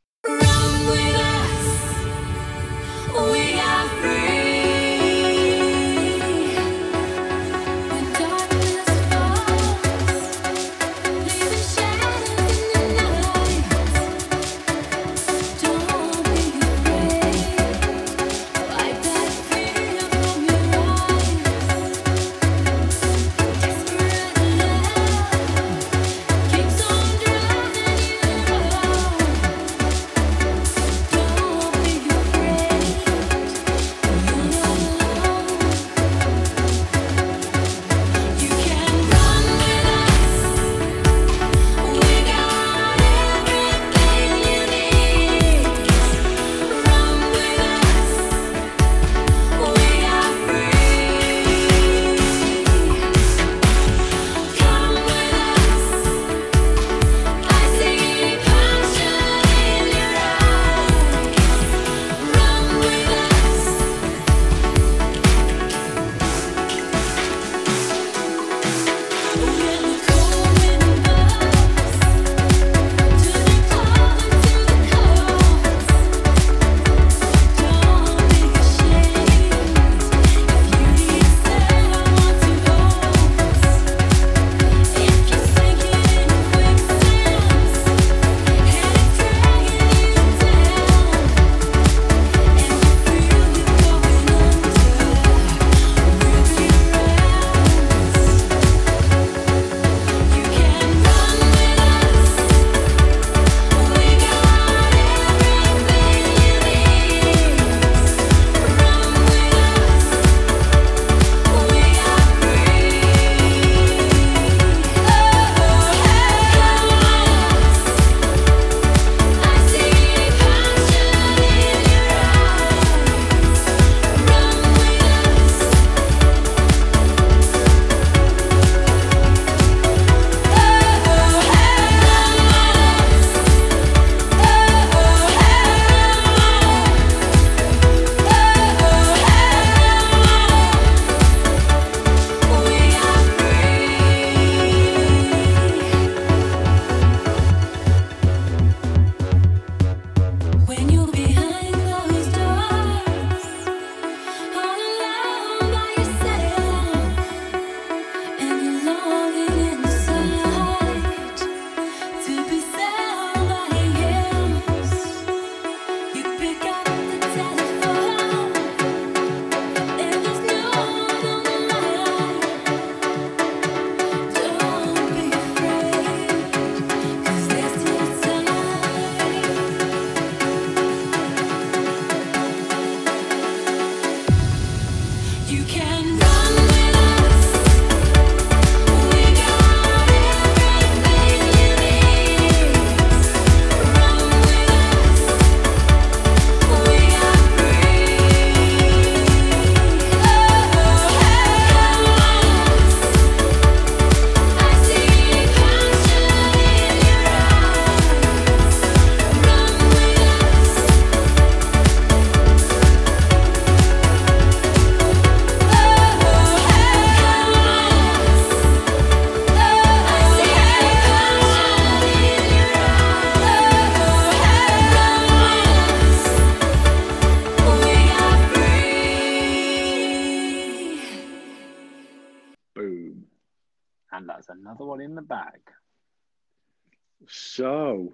So, 237.59 238.13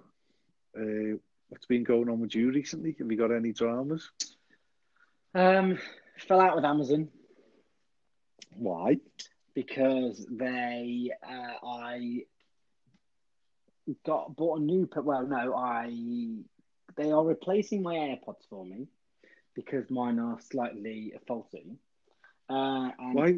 uh, 0.76 1.18
what's 1.50 1.66
been 1.66 1.84
going 1.84 2.08
on 2.08 2.18
with 2.18 2.34
you 2.34 2.50
recently? 2.50 2.96
Have 2.98 3.08
you 3.08 3.16
got 3.16 3.30
any 3.30 3.52
dramas? 3.52 4.10
Um, 5.36 5.78
fell 6.26 6.40
out 6.40 6.56
with 6.56 6.64
Amazon 6.64 7.08
Why? 8.56 8.96
because 9.54 10.26
they, 10.28 11.12
uh, 11.22 11.64
I 11.64 12.24
got 14.04 14.34
bought 14.34 14.58
a 14.58 14.62
new. 14.64 14.88
Well, 14.96 15.28
no, 15.28 15.54
I 15.54 15.92
they 16.96 17.12
are 17.12 17.24
replacing 17.24 17.84
my 17.84 17.94
AirPods 17.94 18.48
for 18.50 18.64
me 18.64 18.88
because 19.54 19.88
mine 19.90 20.18
are 20.18 20.40
slightly 20.40 21.14
faulty. 21.28 21.76
Uh, 22.50 22.90
and 22.98 23.14
Why? 23.14 23.36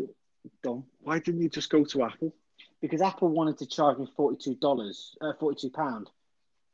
Done. 0.63 0.85
Why 1.03 1.19
didn't 1.19 1.43
you 1.43 1.51
just 1.51 1.69
go 1.69 1.85
to 1.85 2.05
Apple? 2.05 2.35
Because 2.81 3.03
Apple 3.03 3.29
wanted 3.29 3.59
to 3.59 3.67
charge 3.67 3.99
me 3.99 4.09
forty 4.17 4.37
two 4.37 4.55
dollars, 4.55 5.17
uh, 5.21 5.33
forty 5.39 5.61
two 5.69 5.71
pound, 5.71 6.11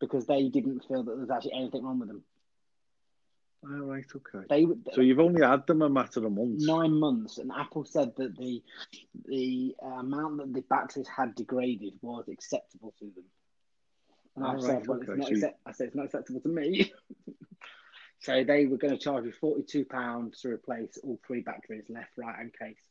because 0.00 0.26
they 0.26 0.48
didn't 0.48 0.84
feel 0.86 1.02
that 1.02 1.11
there 1.12 1.20
was 1.20 1.30
actually 1.30 1.55
anything 1.55 1.84
wrong 1.84 1.98
with 1.98 2.09
them. 2.09 2.22
All 3.66 3.78
right, 3.86 4.05
okay. 4.14 4.46
They 4.50 4.66
So 4.92 5.00
you've 5.00 5.20
only 5.20 5.40
had 5.42 5.66
them 5.66 5.80
a 5.80 5.88
matter 5.88 6.24
of 6.26 6.32
months. 6.32 6.66
nine 6.66 6.92
months, 6.98 7.38
and 7.38 7.50
Apple 7.50 7.84
said 7.84 8.12
that 8.16 8.36
the 8.36 8.62
the 9.24 9.74
uh, 9.82 9.86
amount 10.00 10.36
that 10.38 10.52
the 10.52 10.61
batteries 10.62 11.09
had 11.09 11.34
degraded 11.34 11.94
was 12.02 12.28
acceptable 12.28 12.92
to 12.98 13.07
them. 13.07 13.24
And 14.36 14.44
I 14.44 14.59
said, 14.59 14.68
right, 14.68 14.86
well, 14.88 14.98
okay, 14.98 15.12
it's 15.12 15.18
not 15.18 15.28
so 15.28 15.34
accept- 15.34 15.61
I 15.64 15.72
said 15.72 15.86
it's 15.86 15.96
not 15.96 16.07
acceptable 16.07 16.40
to 16.40 16.48
me. 16.48 16.92
so 18.20 18.44
they 18.44 18.66
were 18.66 18.76
going 18.76 18.92
to 18.92 18.98
charge 19.02 19.24
me 19.24 19.30
forty 19.30 19.62
two 19.62 19.84
pounds 19.86 20.40
to 20.42 20.48
replace 20.50 20.98
all 21.02 21.18
three 21.26 21.40
batteries, 21.40 21.84
left, 21.88 22.18
right, 22.18 22.38
and 22.38 22.52
case. 22.52 22.82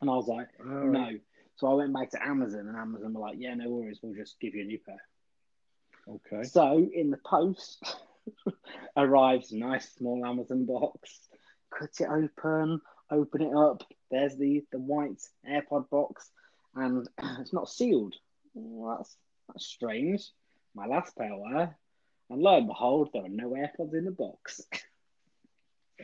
And 0.00 0.10
I 0.10 0.14
was 0.14 0.26
like, 0.26 0.48
All 0.60 0.88
right, 0.88 1.12
no. 1.12 1.18
So 1.62 1.70
I 1.70 1.74
went 1.74 1.94
back 1.94 2.10
to 2.10 2.26
Amazon, 2.26 2.66
and 2.66 2.76
Amazon 2.76 3.14
were 3.14 3.20
like, 3.20 3.36
yeah, 3.38 3.54
no 3.54 3.70
worries, 3.70 4.00
we'll 4.02 4.16
just 4.16 4.40
give 4.40 4.52
you 4.52 4.62
a 4.62 4.66
new 4.66 4.80
pair. 4.80 5.00
Okay. 6.08 6.42
So 6.42 6.90
in 6.92 7.12
the 7.12 7.18
post 7.18 7.84
arrives 8.96 9.52
a 9.52 9.58
nice 9.58 9.88
small 9.92 10.26
Amazon 10.26 10.64
box. 10.64 11.20
Cut 11.70 11.90
it 12.00 12.08
open, 12.08 12.80
open 13.12 13.42
it 13.42 13.54
up. 13.54 13.84
There's 14.10 14.36
the 14.36 14.64
the 14.72 14.80
white 14.80 15.22
AirPod 15.48 15.88
box, 15.88 16.28
and 16.74 17.06
it's 17.38 17.52
not 17.52 17.68
sealed. 17.68 18.16
Well, 18.54 18.96
that's 18.96 19.16
that's 19.46 19.64
strange. 19.64 20.28
My 20.74 20.86
last 20.86 21.16
pair 21.16 21.36
were, 21.36 21.70
and 22.28 22.42
lo 22.42 22.56
and 22.56 22.66
behold, 22.66 23.10
there 23.12 23.24
are 23.24 23.28
no 23.28 23.50
AirPods 23.50 23.94
in 23.94 24.04
the 24.04 24.10
box. 24.10 24.62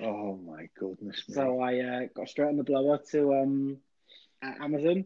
Oh 0.00 0.36
my 0.36 0.68
goodness 0.78 1.28
me. 1.28 1.34
So 1.34 1.61
I 1.61 1.80
uh, 1.80 2.00
got 2.14 2.28
straight 2.28 2.50
on 2.50 2.56
the 2.56 2.62
blower 2.62 3.00
to 3.11 3.34
um 3.34 3.78
Amazon, 4.42 5.04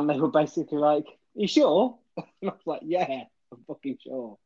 and 0.00 0.10
they 0.10 0.18
were 0.20 0.28
basically 0.30 0.78
like, 0.78 1.06
"You 1.34 1.46
sure?" 1.48 1.98
and 2.16 2.50
I 2.50 2.52
was 2.54 2.66
like, 2.66 2.82
"Yeah, 2.84 3.24
I'm 3.52 3.64
fucking 3.66 3.98
sure." 4.02 4.38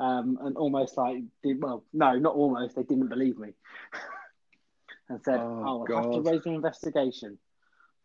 Um, 0.00 0.38
and 0.42 0.56
almost 0.56 0.96
like, 0.96 1.24
did, 1.42 1.62
well, 1.62 1.84
no, 1.92 2.18
not 2.18 2.34
almost. 2.34 2.76
They 2.76 2.82
didn't 2.82 3.08
believe 3.08 3.38
me, 3.38 3.54
and 5.08 5.22
said, 5.22 5.42
Oh, 5.62 5.62
"Oh, 5.62 5.78
we'll 5.78 5.88
have 5.94 6.10
to 6.10 6.20
raise 6.20 6.46
an 6.46 6.54
investigation." 6.54 7.38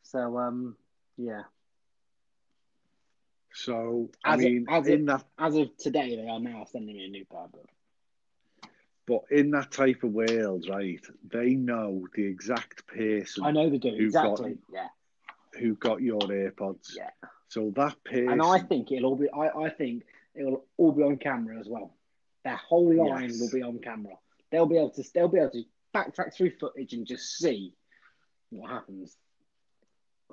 So, 0.03 0.37
um, 0.37 0.77
yeah, 1.17 1.43
So 3.53 4.09
I 4.23 4.33
As 4.33 4.43
a- 4.45 4.51
mean, 4.51 4.67
as 4.67 4.87
a- 4.89 4.99
in 4.99 5.05
that, 5.05 5.25
as 5.37 5.55
of 5.55 5.75
today, 5.77 6.15
they 6.15 6.27
are 6.27 6.39
now 6.39 6.63
sending 6.65 6.95
me 6.97 7.05
a 7.05 7.09
new 7.09 7.25
pair. 7.25 7.47
But 7.51 7.65
but 9.05 9.21
in 9.31 9.51
that 9.51 9.71
type 9.71 10.03
of 10.03 10.11
world, 10.13 10.65
right? 10.69 11.05
They 11.23 11.55
know 11.55 12.07
the 12.15 12.25
exact 12.25 12.87
person 12.87 13.45
I 13.45 13.51
know 13.51 13.69
they 13.69 13.77
do 13.77 14.13
got 14.19 14.39
exactly. 14.39 14.59
Yeah, 14.71 14.89
who 15.59 15.75
got 15.75 16.01
your 16.01 16.19
AirPods. 16.19 16.95
yeah. 16.95 17.09
So 17.49 17.71
that 17.75 18.03
person, 18.03 18.29
And 18.29 18.41
I 18.41 18.59
think 18.59 18.91
it'll 18.91 19.11
all 19.11 19.15
be. 19.15 19.29
I, 19.29 19.49
I 19.65 19.69
think 19.69 20.03
it 20.35 20.43
will 20.43 20.65
all 20.77 20.91
be 20.91 21.03
on 21.03 21.17
camera 21.17 21.59
as 21.59 21.67
well. 21.67 21.93
Their 22.43 22.55
whole 22.55 22.93
line 22.95 23.29
Yes. 23.29 23.39
will 23.39 23.51
be 23.51 23.61
on 23.61 23.79
camera. 23.79 24.13
They'll 24.51 24.65
be 24.65 24.77
able 24.77 24.89
to. 24.91 25.03
They'll 25.13 25.27
be 25.27 25.37
able 25.39 25.51
to 25.51 25.63
backtrack 25.95 26.33
through 26.35 26.51
footage 26.59 26.93
and 26.93 27.05
just 27.05 27.37
see 27.37 27.73
what 28.49 28.71
happens. 28.71 29.15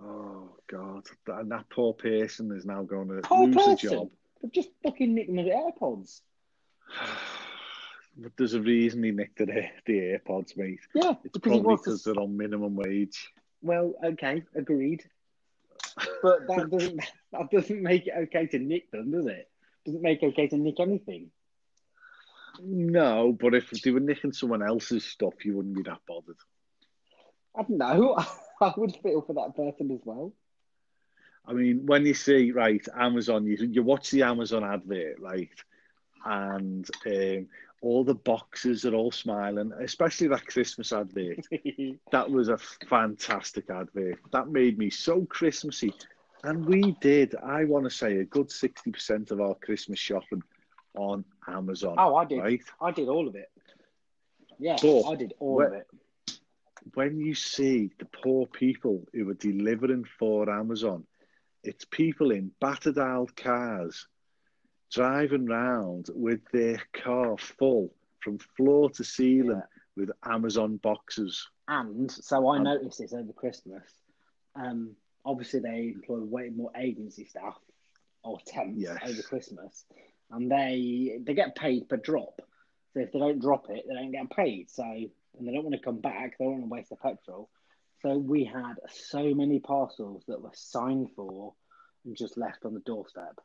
oh 0.03 0.49
god, 0.67 1.05
and 1.29 1.51
that 1.51 1.69
poor 1.71 1.93
person 1.93 2.51
is 2.53 2.65
now 2.65 2.83
going 2.83 3.09
to 3.09 3.21
Poor 3.23 3.47
lose 3.47 3.55
person. 3.57 3.73
a 3.73 3.77
job. 3.93 4.11
They've 4.43 4.53
just 4.53 4.71
fucking 4.83 5.15
nicked 5.15 5.31
the 5.35 5.51
AirPods. 5.51 6.21
But 8.17 8.33
there's 8.39 8.55
a 8.55 8.61
reason 8.63 9.03
he 9.03 9.11
nicked 9.11 9.39
the, 9.39 9.47
the 9.87 9.93
AirPods, 10.27 10.57
mate. 10.57 10.81
Yeah, 10.95 11.11
It's 11.25 11.33
because 11.39 11.41
probably 11.61 11.77
to. 11.77 11.83
because 11.83 12.05
they're 12.05 12.19
on 12.19 12.37
minimum 12.37 12.75
wage. 12.77 13.31
Well, 13.63 13.95
okay, 14.03 14.43
agreed. 14.55 15.05
But 16.23 16.47
that 16.49 16.71
doesn't. 16.71 17.01
That 17.33 17.51
doesn't 17.51 17.83
make 17.83 18.07
it 18.07 18.15
okay 18.25 18.47
to 18.49 18.59
nick 18.59 18.91
them, 18.91 19.11
does 19.13 19.27
it? 19.27 19.49
Doesn't 19.85 20.03
make 20.03 20.23
it 20.23 20.27
okay 20.29 20.49
to 20.49 20.57
nick 20.57 20.81
anything. 20.81 21.31
No, 22.63 23.33
but 23.33 23.55
if 23.55 23.71
they 23.71 23.91
were 23.91 24.01
nicking 24.01 24.33
someone 24.33 24.63
else's 24.63 25.05
stuff, 25.05 25.45
you 25.45 25.57
wouldn't 25.57 25.77
be 25.77 25.83
that 25.83 26.01
bothered. 26.07 26.37
I 27.57 27.63
don't 27.63 27.79
know. 27.79 28.17
I 28.61 28.73
would 28.77 28.97
feel 29.03 29.23
for 29.23 29.35
that 29.35 29.57
person 29.57 29.91
as 29.91 30.01
well. 30.05 30.33
I 31.47 31.53
mean, 31.53 31.87
when 31.87 32.05
you 32.05 32.15
see 32.15 32.53
right 32.53 32.87
Amazon, 32.95 33.47
you 33.47 33.57
you 33.57 33.83
watch 33.83 34.11
the 34.11 34.23
Amazon 34.23 34.63
advert, 34.63 35.19
right, 35.21 35.49
and 36.25 36.89
um, 37.07 37.49
all 37.83 38.05
the 38.05 38.15
boxes 38.15 38.85
are 38.85 38.95
all 38.95 39.11
smiling, 39.11 39.73
especially 39.81 40.29
that 40.29 40.47
Christmas 40.47 40.93
advert. 40.93 41.39
That 42.13 42.31
was 42.31 42.49
a 42.49 42.59
fantastic 42.89 43.71
advert. 43.71 44.19
That 44.33 44.49
made 44.49 44.79
me 44.79 44.91
so 44.91 45.25
Christmassy, 45.25 45.95
and 46.45 46.65
we 46.67 46.97
did. 47.01 47.35
I 47.37 47.65
want 47.65 47.85
to 47.85 47.91
say 47.91 48.19
a 48.19 48.25
good 48.25 48.51
sixty 48.51 48.91
percent 48.91 49.31
of 49.31 49.41
our 49.41 49.55
Christmas 49.55 49.99
shopping 49.99 50.43
on 50.95 51.25
Amazon. 51.49 51.95
oh, 51.99 52.17
I 52.17 52.25
did. 52.25 52.39
Right, 52.41 52.61
I 52.81 52.91
did 52.91 53.09
all 53.09 53.29
of 53.29 53.35
it. 53.37 53.51
Yeah, 54.59 54.77
But 54.83 55.03
I 55.05 55.15
did 55.15 55.33
all 55.39 55.55
where- 55.57 55.67
of 55.69 55.73
it. 55.75 55.87
when 56.95 57.19
you 57.19 57.35
see 57.35 57.91
the 57.99 58.07
poor 58.23 58.47
people 58.47 59.07
who 59.15 59.29
are 59.31 59.35
delivering 59.35 60.05
for 60.19 60.51
Amazon, 60.51 61.07
it's 61.63 61.85
people 61.87 62.31
in 62.31 62.51
battered 62.61 62.99
out 62.99 63.35
cars 63.37 64.07
driving 64.91 65.47
round 65.47 66.09
with 66.15 66.41
their 66.53 66.79
car 66.93 67.37
full 67.39 67.93
from 68.23 68.39
floor 68.39 68.91
to 68.91 69.05
ceiling 69.05 69.57
Yeah. 69.57 69.67
with 69.97 70.11
Amazon 70.25 70.77
boxes. 70.79 71.49
And 71.69 72.11
so 72.11 72.49
I 72.49 72.59
Um, 72.59 72.65
noticed 72.65 72.99
this 72.99 73.13
over 73.13 73.33
Christmas. 73.33 74.03
Um, 74.55 74.97
obviously, 75.25 75.61
they 75.61 75.89
employ 75.95 76.21
way 76.25 76.51
more 76.51 76.71
agency 76.77 77.25
staff 77.25 77.59
or 78.25 78.39
temps 78.41 78.81
Yes. 78.81 78.99
over 79.09 79.23
Christmas, 79.23 79.87
and 80.31 80.51
they 80.51 81.21
they 81.25 81.35
get 81.35 81.55
paid 81.55 81.89
per 81.89 81.97
drop. 81.97 82.41
So 82.93 83.01
if 83.01 83.13
they 83.13 83.19
don't 83.21 83.39
drop 83.39 83.71
it, 83.71 83.87
they 83.87 83.95
don't 83.95 84.11
get 84.11 84.31
paid. 84.31 84.69
So 84.71 84.83
and 84.85 85.47
they 85.47 85.53
don't 85.53 85.63
want 85.65 85.77
to 85.77 85.81
come 85.81 86.01
back. 86.01 86.37
They 86.37 86.45
don't 86.45 86.55
want 86.55 86.65
to 86.65 86.69
waste 86.69 86.91
their 86.91 86.99
petrol. 86.99 87.49
So 88.03 88.19
we 88.19 88.45
had 88.45 88.75
so 88.89 89.33
many 89.35 89.61
parcels 89.61 90.25
that 90.27 90.41
were 90.43 90.51
signed 90.55 91.13
for 91.13 91.55
and 92.05 92.17
just 92.17 92.37
left 92.37 92.65
on 92.65 92.75
the 92.75 92.81
doorstep. 92.81 93.39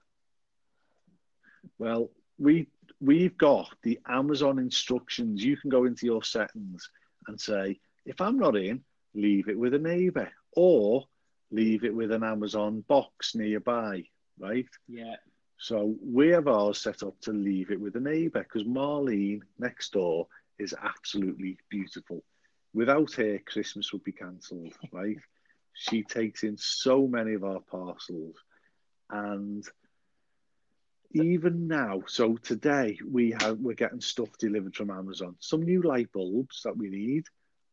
Well, 1.78 2.10
we 2.38 2.68
we've 3.02 3.38
got 3.38 3.70
the 3.84 4.00
Amazon 4.08 4.60
instructions. 4.60 5.44
You 5.44 5.58
can 5.58 5.70
go 5.70 5.86
into 5.86 6.06
your 6.06 6.24
settings 6.24 6.90
and 7.28 7.40
say, 7.40 7.80
if 8.06 8.22
I'm 8.22 8.38
not 8.38 8.56
in, 8.56 8.84
leave 9.14 9.50
it 9.50 9.58
with 9.58 9.74
a 9.74 9.80
neighbour 9.80 10.32
or 10.56 11.06
leave 11.52 11.84
it 11.84 11.94
with 11.94 12.12
an 12.12 12.24
Amazon 12.24 12.82
box 12.88 13.36
nearby, 13.36 14.04
right? 14.40 14.68
Yeah, 14.88 15.16
So 15.58 15.96
we 16.04 16.30
have 16.30 16.48
ours 16.48 16.80
set 16.80 17.04
up 17.04 17.20
to 17.22 17.32
leave 17.32 17.72
it 17.72 17.80
with 17.80 17.96
a 17.96 18.00
neighbour 18.00 18.44
because 18.44 18.64
Marlene 18.68 19.42
next 19.60 19.94
door 19.94 20.28
is 20.60 20.74
absolutely 20.82 21.58
beautiful. 21.70 22.24
Without 22.74 23.14
her, 23.14 23.40
Christmas 23.40 23.92
would 23.94 24.04
be 24.04 24.12
cancelled, 24.12 24.74
right? 24.92 25.18
she 25.74 26.04
takes 26.04 26.44
in 26.44 26.58
so 26.58 27.08
many 27.08 27.34
of 27.34 27.44
our 27.44 27.60
parcels, 27.60 28.36
and 29.10 29.68
even 31.16 31.68
now, 31.68 32.02
so 32.08 32.36
today 32.38 32.98
we 33.10 33.32
have 33.42 33.58
we're 33.60 33.74
getting 33.76 34.02
stuff 34.02 34.30
delivered 34.38 34.76
from 34.76 34.90
Amazon. 34.92 35.36
Some 35.40 35.62
new 35.64 35.82
light 35.82 36.12
bulbs 36.12 36.62
that 36.64 36.76
we 36.76 36.90
need, 36.90 37.26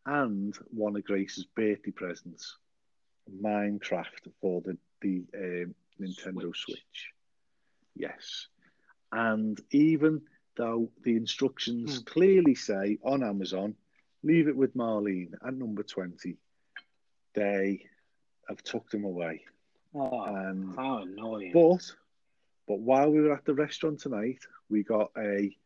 and 0.07 0.57
one 0.70 0.97
of 0.97 1.05
Grace's 1.05 1.45
birthday 1.45 1.90
presents, 1.90 2.57
Minecraft 3.43 4.30
for 4.40 4.61
the 4.62 4.76
the 5.01 5.24
um, 5.34 5.74
Nintendo 6.01 6.43
Switch. 6.55 6.64
Switch. 6.66 7.09
Yes. 7.97 8.47
And 9.12 9.61
even 9.72 10.22
though 10.57 10.90
the 11.03 11.16
instructions 11.16 11.99
Hmm. 11.99 12.03
clearly 12.05 12.55
say 12.55 12.99
on 13.03 13.22
Amazon, 13.22 13.74
leave 14.22 14.49
it 14.49 14.57
with 14.57 14.74
Marlene 14.76 15.34
at 15.47 15.55
number 15.55 15.82
20, 15.82 16.36
they 17.34 17.84
have 18.49 18.62
tucked 18.62 18.95
him 18.95 19.05
away. 19.05 19.43
oh, 19.95 20.20
Um, 20.20 20.74
how 20.76 20.99
annoying! 21.03 21.53
but 21.53 21.95
but 22.67 22.79
while 22.79 23.11
we 23.11 23.21
were 23.21 23.35
at 23.35 23.45
the 23.45 23.55
restaurant 23.55 24.01
tonight, 24.01 24.41
we 24.69 24.83
got 24.83 25.11
a 25.17 25.57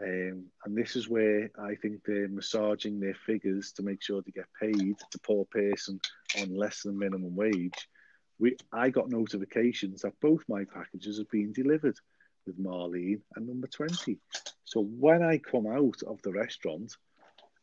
um, 0.00 0.44
and 0.64 0.76
this 0.76 0.94
is 0.94 1.08
where 1.08 1.50
I 1.58 1.74
think 1.74 2.04
they're 2.04 2.28
massaging 2.28 3.00
their 3.00 3.16
figures 3.26 3.72
to 3.72 3.82
make 3.82 4.02
sure 4.02 4.22
they 4.22 4.30
get 4.30 4.46
paid. 4.60 4.96
The 5.10 5.18
poor 5.18 5.44
person 5.46 6.00
on 6.40 6.54
less 6.56 6.82
than 6.82 6.98
minimum 6.98 7.34
wage. 7.34 7.88
we 8.38 8.56
I 8.72 8.90
got 8.90 9.10
notifications 9.10 10.02
that 10.02 10.20
both 10.20 10.44
my 10.48 10.64
packages 10.64 11.18
have 11.18 11.30
been 11.30 11.52
delivered 11.52 11.98
with 12.46 12.58
Marlene 12.62 13.20
and 13.34 13.46
number 13.46 13.66
20. 13.66 14.18
So 14.64 14.82
when 14.82 15.22
I 15.22 15.38
come 15.38 15.66
out 15.66 16.02
of 16.06 16.22
the 16.22 16.32
restaurant 16.32 16.94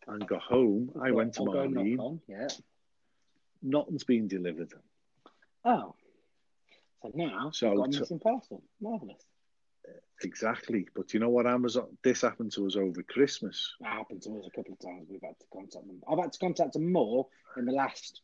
and 0.08 0.28
got 0.28 0.42
home, 0.42 0.92
I 1.02 1.12
went 1.12 1.34
to 1.36 1.42
I'll 1.42 1.54
go 1.54 1.66
knock 1.68 1.86
Marlene. 1.86 2.20
Yeah. 2.28 2.48
Nothing's 3.62 4.04
been 4.04 4.28
delivered. 4.28 4.74
Oh. 5.64 5.96
Now 7.14 7.52
So 7.52 7.72
I've 7.72 7.78
got 7.78 7.90
a 7.90 7.92
to- 7.92 8.00
missing 8.02 8.20
parcel. 8.20 8.64
Marvellous. 8.82 9.22
Exactly. 10.24 10.88
But 10.96 11.14
you 11.14 11.20
know 11.20 11.30
what, 11.30 11.46
Amazon? 11.46 11.98
This 12.04 12.22
happened 12.22 12.52
to 12.54 12.66
us 12.66 12.76
over 12.76 13.04
Christmas. 13.04 13.76
That 13.82 13.90
happened 13.94 14.22
to 14.24 14.38
us 14.40 14.48
a 14.48 14.50
couple 14.56 14.74
of 14.74 14.80
times. 14.80 15.08
We've 15.10 15.22
had 15.22 15.38
to 15.40 15.46
contact 15.52 15.86
them. 15.86 16.02
I've 16.10 16.18
had 16.20 16.32
to 16.34 16.40
contact 16.40 16.74
them 16.74 16.92
more 16.92 17.28
in 17.58 17.66
the 17.66 17.74
last 17.74 18.22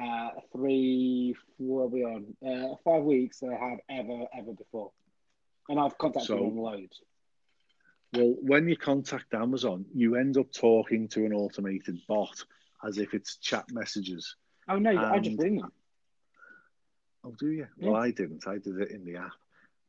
uh, 0.00 0.28
three, 0.52 1.34
are 1.60 1.86
we 1.86 2.04
on? 2.04 2.36
Uh, 2.46 2.76
five 2.84 3.02
weeks 3.02 3.40
than 3.40 3.50
I 3.54 3.70
have 3.70 3.78
ever, 3.90 4.26
ever 4.38 4.52
before. 4.52 4.92
And 5.68 5.80
I've 5.80 5.96
contacted 5.98 6.28
So- 6.28 6.36
them 6.36 6.58
loads. 6.58 7.00
Well, 8.14 8.34
when 8.42 8.68
you 8.68 8.76
contact 8.76 9.32
Amazon, 9.32 9.86
you 9.94 10.16
end 10.16 10.36
up 10.36 10.52
talking 10.52 11.08
to 11.08 11.24
an 11.24 11.32
automated 11.32 11.98
bot 12.06 12.44
as 12.84 12.98
if 12.98 13.14
it's 13.14 13.36
chat 13.38 13.64
messages. 13.72 14.36
Oh, 14.68 14.78
no, 14.78 14.90
I 14.90 15.18
just 15.18 15.30
And- 15.30 15.42
ring 15.42 15.56
them. 15.56 15.72
Oh, 17.24 17.32
do 17.38 17.50
you? 17.50 17.66
Yeah. 17.78 17.90
Well, 17.90 18.00
I 18.00 18.10
didn't. 18.10 18.46
I 18.46 18.58
did 18.58 18.78
it 18.80 18.90
in 18.90 19.04
the 19.04 19.16
app. 19.16 19.32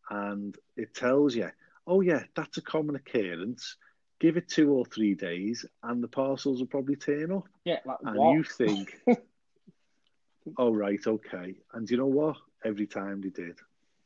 And 0.10 0.56
it 0.76 0.94
tells 0.94 1.36
you, 1.36 1.50
oh, 1.88 2.02
yeah, 2.02 2.24
that's 2.36 2.58
a 2.58 2.62
common 2.62 2.96
occurrence. 2.96 3.78
Give 4.20 4.38
it 4.38 4.48
two 4.48 4.72
or 4.72 4.86
three 4.86 5.16
days, 5.16 5.66
and 5.82 6.02
the 6.02 6.08
parcels 6.08 6.60
will 6.60 6.68
probably 6.68 6.96
turn 6.96 7.32
up. 7.32 7.48
Yeah, 7.66 7.80
like 7.86 7.98
And 8.04 8.18
what? 8.18 8.34
you 8.34 8.44
think, 8.44 8.98
oh, 10.58 10.72
right, 10.72 11.06
okay. 11.06 11.56
And 11.74 11.90
you 11.90 11.98
know 11.98 12.06
what? 12.06 12.38
Every 12.64 12.88
time 12.88 13.22
they 13.22 13.30
did. 13.30 13.58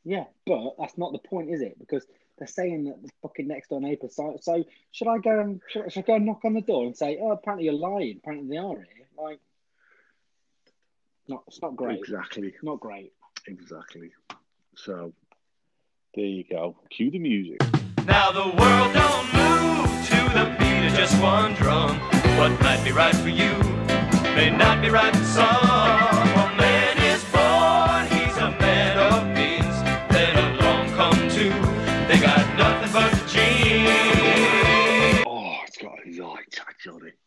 Yeah, 0.04 0.24
but 0.46 0.74
that's 0.78 0.98
not 0.98 1.12
the 1.12 1.18
point, 1.18 1.50
is 1.50 1.60
it? 1.60 1.78
Because 1.78 2.06
they're 2.38 2.48
saying 2.48 2.84
that 2.84 3.02
the 3.02 3.10
fucking 3.22 3.46
next 3.46 3.68
door 3.68 3.80
neighbour. 3.80 4.08
So, 4.10 4.38
so 4.40 4.64
should 4.92 5.08
I 5.08 5.18
go 5.18 5.38
and 5.38 5.60
should, 5.68 5.92
should 5.92 6.04
I 6.04 6.06
go 6.06 6.14
and 6.14 6.26
knock 6.26 6.44
on 6.44 6.54
the 6.54 6.60
door 6.60 6.86
and 6.86 6.96
say, 6.96 7.18
"Oh, 7.20 7.32
apparently 7.32 7.66
you're 7.66 7.74
lying. 7.74 8.18
Apparently 8.22 8.48
they 8.48 8.56
are 8.56 8.76
here." 8.76 8.86
Like, 9.16 9.40
not 11.26 11.42
it's 11.48 11.60
not 11.60 11.76
great. 11.76 11.98
Exactly. 11.98 12.54
Not 12.62 12.80
great. 12.80 13.12
Exactly. 13.48 14.10
So, 14.76 15.12
there 16.14 16.24
you 16.24 16.44
go. 16.50 16.76
Cue 16.90 17.10
the 17.10 17.18
music. 17.18 17.58
Now 18.04 18.30
the 18.30 18.44
world 18.44 18.92
don't 18.92 19.26
move 19.32 20.06
to 20.08 20.20
the 20.36 20.54
beat 20.58 20.86
of 20.86 20.92
just 20.94 21.20
one 21.20 21.54
drum. 21.54 21.98
What 22.36 22.60
might 22.60 22.82
be 22.84 22.92
right 22.92 23.16
for 23.16 23.30
you 23.30 23.52
may 24.36 24.50
not 24.50 24.82
be 24.82 24.90
right 24.90 25.16
for 25.16 25.24
some. 25.24 26.27